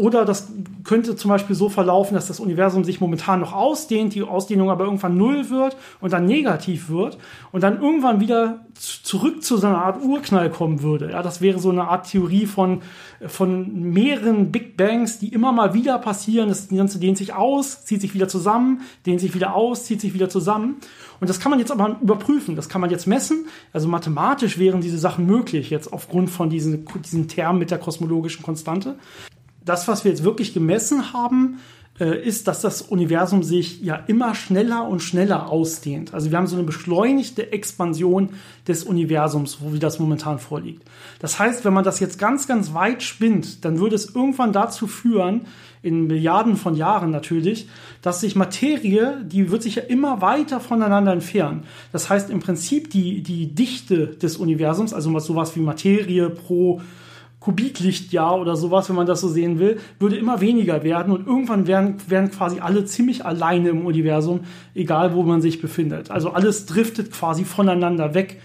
Oder 0.00 0.24
das 0.24 0.48
könnte 0.82 1.14
zum 1.14 1.28
Beispiel 1.28 1.54
so 1.54 1.68
verlaufen, 1.68 2.14
dass 2.14 2.26
das 2.26 2.40
Universum 2.40 2.84
sich 2.84 3.02
momentan 3.02 3.40
noch 3.40 3.52
ausdehnt, 3.52 4.14
die 4.14 4.22
Ausdehnung 4.22 4.70
aber 4.70 4.84
irgendwann 4.84 5.18
null 5.18 5.50
wird 5.50 5.76
und 6.00 6.14
dann 6.14 6.24
negativ 6.24 6.88
wird 6.88 7.18
und 7.52 7.62
dann 7.62 7.82
irgendwann 7.82 8.18
wieder 8.18 8.64
zurück 8.72 9.44
zu 9.44 9.58
so 9.58 9.66
einer 9.66 9.84
Art 9.84 10.02
Urknall 10.02 10.48
kommen 10.48 10.80
würde. 10.80 11.10
Ja, 11.10 11.22
das 11.22 11.42
wäre 11.42 11.58
so 11.58 11.68
eine 11.68 11.86
Art 11.86 12.10
Theorie 12.10 12.46
von, 12.46 12.80
von 13.26 13.90
mehreren 13.92 14.50
Big 14.50 14.78
Bangs, 14.78 15.18
die 15.18 15.34
immer 15.34 15.52
mal 15.52 15.74
wieder 15.74 15.98
passieren. 15.98 16.48
Das 16.48 16.70
Ganze 16.70 16.98
dehnt 16.98 17.18
sich 17.18 17.34
aus, 17.34 17.84
zieht 17.84 18.00
sich 18.00 18.14
wieder 18.14 18.26
zusammen, 18.26 18.80
dehnt 19.04 19.20
sich 19.20 19.34
wieder 19.34 19.54
aus, 19.54 19.84
zieht 19.84 20.00
sich 20.00 20.14
wieder 20.14 20.30
zusammen. 20.30 20.76
Und 21.20 21.28
das 21.28 21.40
kann 21.40 21.50
man 21.50 21.58
jetzt 21.58 21.72
aber 21.72 21.98
überprüfen, 22.00 22.56
das 22.56 22.70
kann 22.70 22.80
man 22.80 22.88
jetzt 22.88 23.06
messen. 23.06 23.48
Also 23.74 23.86
mathematisch 23.86 24.56
wären 24.56 24.80
diese 24.80 24.96
Sachen 24.96 25.26
möglich 25.26 25.68
jetzt 25.68 25.92
aufgrund 25.92 26.30
von 26.30 26.48
diesen, 26.48 26.86
diesen 27.04 27.28
Termen 27.28 27.58
mit 27.58 27.70
der 27.70 27.76
kosmologischen 27.76 28.42
Konstante 28.42 28.96
das, 29.70 29.86
was 29.86 30.02
wir 30.02 30.10
jetzt 30.10 30.24
wirklich 30.24 30.52
gemessen 30.52 31.12
haben, 31.12 31.60
äh, 32.00 32.20
ist, 32.26 32.48
dass 32.48 32.60
das 32.60 32.82
Universum 32.82 33.44
sich 33.44 33.82
ja 33.82 33.94
immer 33.94 34.34
schneller 34.34 34.88
und 34.88 35.00
schneller 35.00 35.48
ausdehnt. 35.48 36.12
Also 36.12 36.32
wir 36.32 36.38
haben 36.38 36.48
so 36.48 36.56
eine 36.56 36.64
beschleunigte 36.64 37.52
Expansion 37.52 38.30
des 38.66 38.82
Universums, 38.82 39.58
wo 39.60 39.72
wie 39.72 39.78
das 39.78 40.00
momentan 40.00 40.40
vorliegt. 40.40 40.82
Das 41.20 41.38
heißt, 41.38 41.64
wenn 41.64 41.72
man 41.72 41.84
das 41.84 42.00
jetzt 42.00 42.18
ganz, 42.18 42.48
ganz 42.48 42.74
weit 42.74 43.04
spinnt, 43.04 43.64
dann 43.64 43.78
würde 43.78 43.94
es 43.94 44.12
irgendwann 44.12 44.52
dazu 44.52 44.88
führen, 44.88 45.42
in 45.82 46.08
Milliarden 46.08 46.56
von 46.56 46.74
Jahren 46.74 47.12
natürlich, 47.12 47.68
dass 48.02 48.20
sich 48.20 48.34
Materie, 48.34 49.24
die 49.24 49.52
wird 49.52 49.62
sich 49.62 49.76
ja 49.76 49.82
immer 49.82 50.20
weiter 50.20 50.58
voneinander 50.58 51.12
entfernen. 51.12 51.62
Das 51.92 52.10
heißt 52.10 52.28
im 52.28 52.40
Prinzip 52.40 52.90
die, 52.90 53.22
die 53.22 53.54
Dichte 53.54 54.08
des 54.08 54.36
Universums, 54.36 54.92
also 54.92 55.16
sowas 55.20 55.54
wie 55.54 55.60
Materie 55.60 56.28
pro 56.28 56.80
Kubiklichtjahr 57.40 58.38
oder 58.38 58.54
sowas, 58.54 58.90
wenn 58.90 58.96
man 58.96 59.06
das 59.06 59.22
so 59.22 59.28
sehen 59.28 59.58
will, 59.58 59.78
würde 59.98 60.16
immer 60.16 60.42
weniger 60.42 60.84
werden 60.84 61.12
und 61.12 61.26
irgendwann 61.26 61.66
wären, 61.66 61.96
wären 62.06 62.30
quasi 62.30 62.60
alle 62.60 62.84
ziemlich 62.84 63.24
alleine 63.24 63.70
im 63.70 63.86
Universum, 63.86 64.40
egal 64.74 65.14
wo 65.14 65.22
man 65.22 65.40
sich 65.40 65.60
befindet. 65.62 66.10
Also 66.10 66.30
alles 66.30 66.66
driftet 66.66 67.10
quasi 67.10 67.44
voneinander 67.44 68.12
weg. 68.14 68.40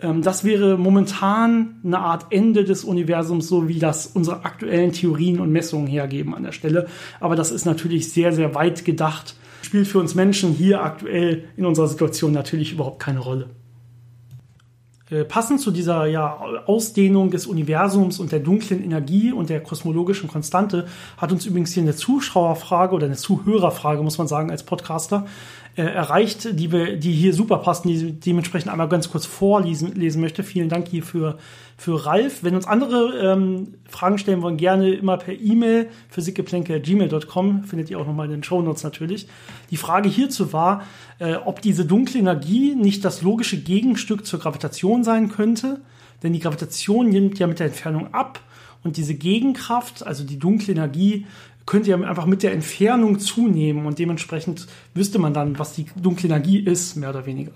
Ähm, 0.00 0.22
das 0.22 0.42
wäre 0.42 0.76
momentan 0.76 1.76
eine 1.84 2.00
Art 2.00 2.26
Ende 2.30 2.64
des 2.64 2.82
Universums, 2.82 3.46
so 3.46 3.68
wie 3.68 3.78
das 3.78 4.08
unsere 4.08 4.44
aktuellen 4.44 4.92
Theorien 4.92 5.38
und 5.38 5.52
Messungen 5.52 5.86
hergeben 5.86 6.34
an 6.34 6.42
der 6.42 6.52
Stelle. 6.52 6.88
Aber 7.20 7.36
das 7.36 7.52
ist 7.52 7.64
natürlich 7.64 8.12
sehr, 8.12 8.32
sehr 8.32 8.56
weit 8.56 8.84
gedacht. 8.84 9.36
Spielt 9.62 9.86
für 9.86 10.00
uns 10.00 10.16
Menschen 10.16 10.50
hier 10.50 10.82
aktuell 10.82 11.44
in 11.56 11.64
unserer 11.64 11.86
Situation 11.86 12.32
natürlich 12.32 12.72
überhaupt 12.72 13.00
keine 13.00 13.20
Rolle. 13.20 13.50
Äh, 15.12 15.24
passend 15.24 15.60
zu 15.60 15.70
dieser 15.70 16.06
ja, 16.06 16.38
Ausdehnung 16.64 17.30
des 17.30 17.46
Universums 17.46 18.18
und 18.18 18.32
der 18.32 18.40
dunklen 18.40 18.82
Energie 18.82 19.30
und 19.30 19.50
der 19.50 19.60
kosmologischen 19.62 20.28
Konstante 20.28 20.86
hat 21.18 21.32
uns 21.32 21.44
übrigens 21.44 21.72
hier 21.74 21.82
eine 21.82 21.94
Zuschauerfrage 21.94 22.94
oder 22.94 23.06
eine 23.06 23.16
Zuhörerfrage, 23.16 24.02
muss 24.02 24.16
man 24.16 24.26
sagen, 24.26 24.50
als 24.50 24.62
Podcaster 24.62 25.26
äh, 25.74 25.82
erreicht, 25.82 26.58
die 26.58 26.70
wir, 26.70 26.96
die 26.96 27.12
hier 27.12 27.32
super 27.32 27.56
passen, 27.58 27.88
die 27.88 28.12
dementsprechend 28.12 28.70
einmal 28.70 28.88
ganz 28.88 29.10
kurz 29.10 29.24
vorlesen 29.24 29.94
lesen 29.94 30.20
möchte. 30.20 30.42
Vielen 30.42 30.68
Dank 30.68 30.88
hier 30.88 31.02
für, 31.02 31.38
für 31.78 32.04
Ralf. 32.04 32.44
Wenn 32.44 32.54
uns 32.54 32.66
andere 32.66 33.32
ähm, 33.32 33.74
Fragen 33.88 34.18
stellen 34.18 34.42
wollen, 34.42 34.58
gerne 34.58 34.92
immer 34.92 35.16
per 35.16 35.32
E-Mail 35.32 35.88
physikgeplänke.gmail.com, 36.10 37.64
findet 37.64 37.88
ihr 37.88 37.98
auch 37.98 38.06
nochmal 38.06 38.26
in 38.26 38.32
den 38.32 38.44
Show 38.44 38.60
Notes 38.60 38.82
natürlich. 38.84 39.26
Die 39.70 39.78
Frage 39.78 40.10
hierzu 40.10 40.52
war, 40.52 40.82
äh, 41.18 41.36
ob 41.36 41.62
diese 41.62 41.86
dunkle 41.86 42.20
Energie 42.20 42.74
nicht 42.74 43.04
das 43.04 43.22
logische 43.22 43.58
Gegenstück 43.58 44.26
zur 44.26 44.40
Gravitation 44.40 45.04
sein 45.04 45.30
könnte, 45.30 45.80
denn 46.22 46.34
die 46.34 46.40
Gravitation 46.40 47.08
nimmt 47.08 47.38
ja 47.38 47.46
mit 47.46 47.60
der 47.60 47.68
Entfernung 47.68 48.12
ab 48.12 48.40
und 48.84 48.96
diese 48.96 49.14
Gegenkraft, 49.14 50.04
also 50.06 50.24
die 50.24 50.38
dunkle 50.38 50.72
Energie, 50.72 51.26
könnte 51.66 51.90
ja 51.90 51.96
einfach 51.96 52.26
mit 52.26 52.42
der 52.42 52.52
Entfernung 52.52 53.18
zunehmen 53.18 53.86
und 53.86 53.98
dementsprechend 53.98 54.66
wüsste 54.94 55.18
man 55.18 55.34
dann, 55.34 55.58
was 55.58 55.72
die 55.72 55.86
dunkle 55.96 56.28
Energie 56.28 56.58
ist, 56.58 56.96
mehr 56.96 57.10
oder 57.10 57.26
weniger. 57.26 57.52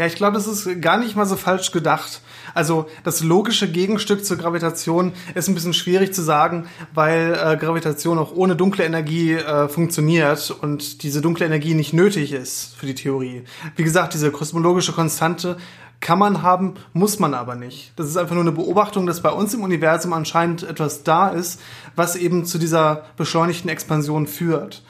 Ja, 0.00 0.06
ich 0.06 0.14
glaube, 0.14 0.32
das 0.34 0.46
ist 0.46 0.80
gar 0.80 0.96
nicht 0.96 1.14
mal 1.14 1.26
so 1.26 1.36
falsch 1.36 1.72
gedacht. 1.72 2.22
Also 2.54 2.86
das 3.04 3.22
logische 3.22 3.70
Gegenstück 3.70 4.24
zur 4.24 4.38
Gravitation 4.38 5.12
ist 5.34 5.48
ein 5.48 5.54
bisschen 5.54 5.74
schwierig 5.74 6.14
zu 6.14 6.22
sagen, 6.22 6.68
weil 6.94 7.34
äh, 7.34 7.58
Gravitation 7.58 8.18
auch 8.18 8.34
ohne 8.34 8.56
dunkle 8.56 8.84
Energie 8.84 9.34
äh, 9.34 9.68
funktioniert 9.68 10.50
und 10.50 11.02
diese 11.02 11.20
dunkle 11.20 11.44
Energie 11.44 11.74
nicht 11.74 11.92
nötig 11.92 12.32
ist 12.32 12.74
für 12.76 12.86
die 12.86 12.94
Theorie. 12.94 13.42
Wie 13.76 13.82
gesagt, 13.82 14.14
diese 14.14 14.30
kosmologische 14.30 14.92
Konstante 14.92 15.58
kann 16.00 16.18
man 16.18 16.42
haben, 16.42 16.74
muss 16.92 17.18
man 17.18 17.34
aber 17.34 17.54
nicht. 17.54 17.92
Das 17.96 18.06
ist 18.06 18.16
einfach 18.16 18.34
nur 18.34 18.44
eine 18.44 18.52
Beobachtung, 18.52 19.06
dass 19.06 19.20
bei 19.20 19.30
uns 19.30 19.52
im 19.54 19.62
Universum 19.62 20.12
anscheinend 20.12 20.62
etwas 20.62 21.02
da 21.02 21.28
ist, 21.28 21.60
was 21.94 22.16
eben 22.16 22.44
zu 22.46 22.58
dieser 22.58 23.04
beschleunigten 23.16 23.68
Expansion 23.70 24.26
führt. 24.26 24.82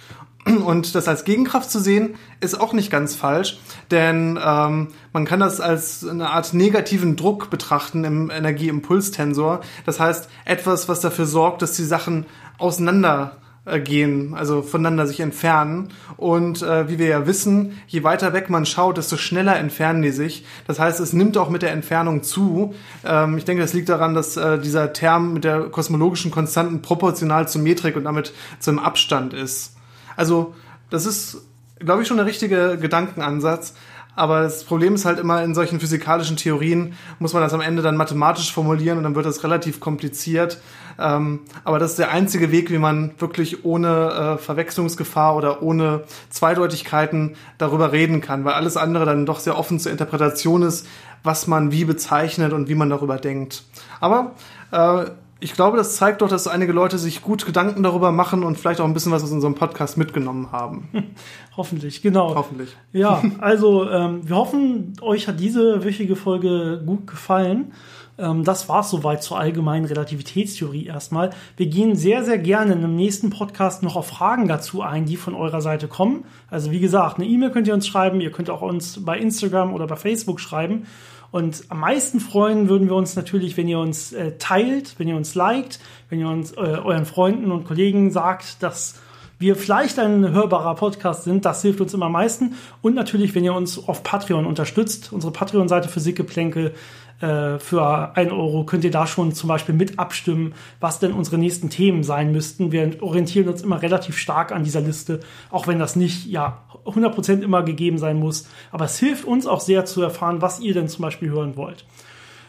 Und 0.47 0.95
das 0.95 1.07
als 1.07 1.25
Gegenkraft 1.25 1.71
zu 1.71 1.81
sehen, 1.81 2.15
ist 2.41 2.59
auch 2.59 2.73
nicht 2.73 2.91
ganz 2.91 3.15
falsch, 3.15 3.61
denn 3.91 4.39
ähm, 4.43 4.89
man 5.13 5.25
kann 5.27 5.41
das 5.41 5.61
als 5.61 6.07
eine 6.07 6.31
Art 6.31 6.55
negativen 6.55 7.17
Druck 7.17 7.51
betrachten 7.51 8.05
im 8.05 8.31
Energieimpulstensor. 8.31 9.61
Das 9.85 10.01
heißt, 10.01 10.31
etwas, 10.47 10.89
was 10.89 11.01
dafür 11.01 11.27
sorgt, 11.27 11.61
dass 11.61 11.73
die 11.73 11.85
Sachen 11.85 12.25
auseinander 12.57 13.37
gehen, 13.79 14.35
also 14.35 14.63
voneinander 14.63 15.07
sich 15.07 15.21
entfernen. 15.21 15.91
Und 16.17 16.63
äh, 16.63 16.89
wie 16.89 16.99
wir 16.99 17.07
ja 17.07 17.27
wissen, 17.27 17.79
je 17.87 18.03
weiter 18.03 18.33
weg 18.33 18.51
man 18.51 18.67
schaut, 18.67 18.97
desto 18.97 19.17
schneller 19.17 19.57
entfernen 19.57 20.03
die 20.03 20.11
sich. 20.11 20.45
Das 20.67 20.79
heißt, 20.79 20.99
es 21.01 21.13
nimmt 21.13 21.39
auch 21.39 21.51
mit 21.51 21.63
der 21.63 21.73
Entfernung 21.73 22.23
zu. 22.23 22.75
Ähm, 23.05 23.39
ich 23.39 23.45
denke, 23.45 23.63
das 23.63 23.73
liegt 23.73 23.89
daran, 23.89 24.15
dass 24.15 24.37
äh, 24.37 24.59
dieser 24.59 24.93
Term 24.93 25.35
mit 25.35 25.45
der 25.45 25.61
kosmologischen 25.65 26.31
Konstanten 26.31 26.83
proportional 26.83 27.49
zur 27.49 27.63
Metrik 27.63 27.97
und 27.97 28.05
damit 28.05 28.33
zum 28.59 28.79
Abstand 28.79 29.35
ist. 29.35 29.77
Also 30.17 30.55
das 30.91 31.07
ist, 31.07 31.39
glaube 31.79 32.03
ich, 32.03 32.09
schon 32.09 32.17
der 32.17 32.27
richtige 32.27 32.79
Gedankenansatz. 32.81 33.75
Aber 34.21 34.43
das 34.43 34.65
Problem 34.65 34.97
ist 34.97 35.07
halt 35.07 35.19
immer, 35.19 35.43
in 35.43 35.55
solchen 35.55 35.81
physikalischen 35.81 36.37
Theorien 36.37 36.93
muss 37.21 37.33
man 37.33 37.43
das 37.43 37.55
am 37.55 37.63
Ende 37.63 37.81
dann 37.81 37.97
mathematisch 37.97 38.53
formulieren 38.53 38.99
und 38.99 39.05
dann 39.05 39.15
wird 39.15 39.25
das 39.25 39.43
relativ 39.45 39.81
kompliziert. 39.81 40.61
Ähm, 40.99 41.41
aber 41.65 41.79
das 41.79 41.93
ist 41.93 42.01
der 42.01 42.11
einzige 42.11 42.53
Weg, 42.53 42.71
wie 42.71 42.77
man 42.77 43.15
wirklich 43.19 43.65
ohne 43.65 44.37
äh, 44.37 44.37
Verwechslungsgefahr 44.37 45.37
oder 45.37 45.63
ohne 45.63 46.03
Zweideutigkeiten 46.29 47.35
darüber 47.57 47.93
reden 47.93 48.21
kann, 48.21 48.45
weil 48.45 48.53
alles 48.53 48.77
andere 48.77 49.07
dann 49.07 49.25
doch 49.25 49.41
sehr 49.41 49.59
offen 49.59 49.81
zur 49.81 49.91
Interpretation 49.91 50.65
ist, 50.65 50.87
was 51.23 51.47
man 51.47 51.73
wie 51.73 51.87
bezeichnet 51.87 52.53
und 52.53 52.69
wie 52.69 52.75
man 52.75 52.91
darüber 52.91 53.17
denkt. 53.17 53.65
Aber 54.01 54.33
äh, 54.71 55.07
ich 55.41 55.55
glaube, 55.55 55.77
das 55.77 55.97
zeigt 55.97 56.21
doch, 56.23 56.29
dass 56.29 56.47
einige 56.47 56.73
Leute 56.73 56.99
sich 56.99 57.23
gut 57.23 57.47
Gedanken 57.47 57.83
darüber 57.83 58.13
machen 58.13 58.45
und 58.45 58.59
vielleicht 58.59 58.81
auch 58.81 58.85
ein 58.85 58.95
bisschen 58.95 59.13
was 59.13 59.25
aus 59.25 59.31
unserem 59.31 59.55
Podcast 59.55 59.97
mitgenommen 59.97 60.53
haben. 60.53 60.89
Hoffentlich, 61.57 62.03
genau. 62.03 62.35
Hoffentlich. 62.35 62.77
Ja, 62.93 63.23
also 63.39 63.89
ähm, 63.89 64.29
wir 64.29 64.37
hoffen, 64.37 64.95
euch 65.01 65.29
hat 65.29 65.41
diese 65.41 65.83
wöchige 65.85 66.17
Folge 66.17 66.83
gut 66.85 67.07
gefallen. 67.07 67.73
Ähm, 68.19 68.45
das 68.45 68.69
war 68.69 68.81
es 68.81 68.91
soweit 68.91 69.23
zur 69.23 69.39
allgemeinen 69.39 69.87
Relativitätstheorie 69.87 70.87
erstmal. 70.87 71.31
Wir 71.57 71.67
gehen 71.67 71.97
sehr, 71.97 72.23
sehr 72.25 72.39
gerne 72.39 72.75
in 72.75 72.79
einem 72.85 72.97
nächsten 72.97 73.31
Podcast 73.31 73.83
noch 73.83 73.97
auf 73.97 74.09
Fragen 74.09 74.47
dazu 74.47 74.83
ein, 74.83 75.07
die 75.07 75.17
von 75.17 75.35
eurer 75.35 75.63
Seite 75.63 75.89
kommen. 75.89 76.25
Also 76.51 76.71
wie 76.71 76.81
gesagt, 76.81 77.17
eine 77.17 77.27
E-Mail 77.27 77.51
könnt 77.51 77.67
ihr 77.67 77.75
uns 77.75 77.87
schreiben, 77.87 78.21
ihr 78.21 78.31
könnt 78.31 78.51
auch 78.51 78.63
uns 78.63 79.05
bei 79.05 79.19
Instagram 79.19 79.73
oder 79.73 79.87
bei 79.87 79.97
Facebook 79.97 80.39
schreiben. 80.39 80.87
Und 81.31 81.65
am 81.69 81.81
meisten 81.81 82.21
freuen 82.21 82.69
würden 82.69 82.89
wir 82.89 82.97
uns 82.97 83.15
natürlich, 83.15 83.57
wenn 83.57 83.69
ihr 83.69 83.79
uns 83.79 84.13
äh, 84.13 84.33
teilt, 84.39 84.95
wenn 84.99 85.09
ihr 85.09 85.17
uns 85.17 85.35
liked, 85.35 85.79
wenn 86.09 86.21
ihr 86.21 86.29
uns 86.29 86.53
äh, 86.53 86.57
euren 86.57 87.07
Freunden 87.07 87.53
und 87.53 87.65
Kollegen 87.65 88.11
sagt, 88.11 88.63
dass 88.63 88.97
wir 89.41 89.57
vielleicht 89.57 89.99
ein 89.99 90.33
hörbarer 90.33 90.75
Podcast 90.75 91.25
sind. 91.25 91.47
Das 91.47 91.63
hilft 91.63 91.81
uns 91.81 91.95
immer 91.95 92.07
am 92.07 92.13
meisten. 92.13 92.57
Und 92.83 92.95
natürlich, 92.95 93.35
wenn 93.35 93.43
ihr 93.43 93.55
uns 93.55 93.89
auf 93.89 94.03
Patreon 94.03 94.45
unterstützt, 94.45 95.13
unsere 95.13 95.33
Patreon-Seite 95.33 95.89
für 95.89 96.01
Sickeplänkel, 96.01 96.75
äh, 97.21 97.59
für 97.59 98.17
ein 98.17 98.31
Euro 98.31 98.65
könnt 98.65 98.85
ihr 98.85 98.91
da 98.91 99.07
schon 99.07 99.33
zum 99.33 99.49
Beispiel 99.49 99.75
mit 99.75 99.99
abstimmen, 99.99 100.55
was 100.81 100.99
denn 100.99 101.13
unsere 101.13 101.39
nächsten 101.39 101.71
Themen 101.71 102.03
sein 102.03 102.33
müssten. 102.33 102.73
Wir 102.73 103.03
orientieren 103.03 103.49
uns 103.49 103.63
immer 103.63 103.83
relativ 103.83 104.17
stark 104.17 104.53
an 104.53 104.65
dieser 104.65 104.81
Liste, 104.81 105.21
auch 105.51 105.67
wenn 105.67 105.79
das 105.79 105.97
nicht 105.97 106.27
ja 106.27 106.65
100% 106.85 107.43
immer 107.43 107.63
gegeben 107.63 107.99
sein 107.99 108.19
muss. 108.19 108.49
Aber 108.73 108.87
es 108.87 108.99
hilft 108.99 109.25
uns 109.25 109.47
auch 109.47 109.61
sehr 109.61 109.85
zu 109.85 110.03
erfahren, 110.03 110.43
was 110.43 110.61
ihr 110.61 110.75
denn 110.75 110.89
zum 110.89 111.03
Beispiel 111.03 111.31
hören 111.31 111.57
wollt. 111.57 111.85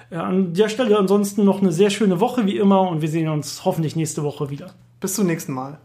Ja, 0.09 0.23
an 0.23 0.53
der 0.53 0.67
Stelle 0.67 0.97
ansonsten 0.97 1.45
noch 1.45 1.61
eine 1.61 1.71
sehr 1.71 1.89
schöne 1.89 2.19
Woche 2.19 2.45
wie 2.45 2.57
immer 2.57 2.81
und 2.81 3.01
wir 3.01 3.09
sehen 3.09 3.29
uns 3.29 3.63
hoffentlich 3.63 3.95
nächste 3.95 4.23
Woche 4.23 4.49
wieder. 4.49 4.73
Bis 4.99 5.15
zum 5.15 5.25
nächsten 5.25 5.53
Mal. 5.53 5.79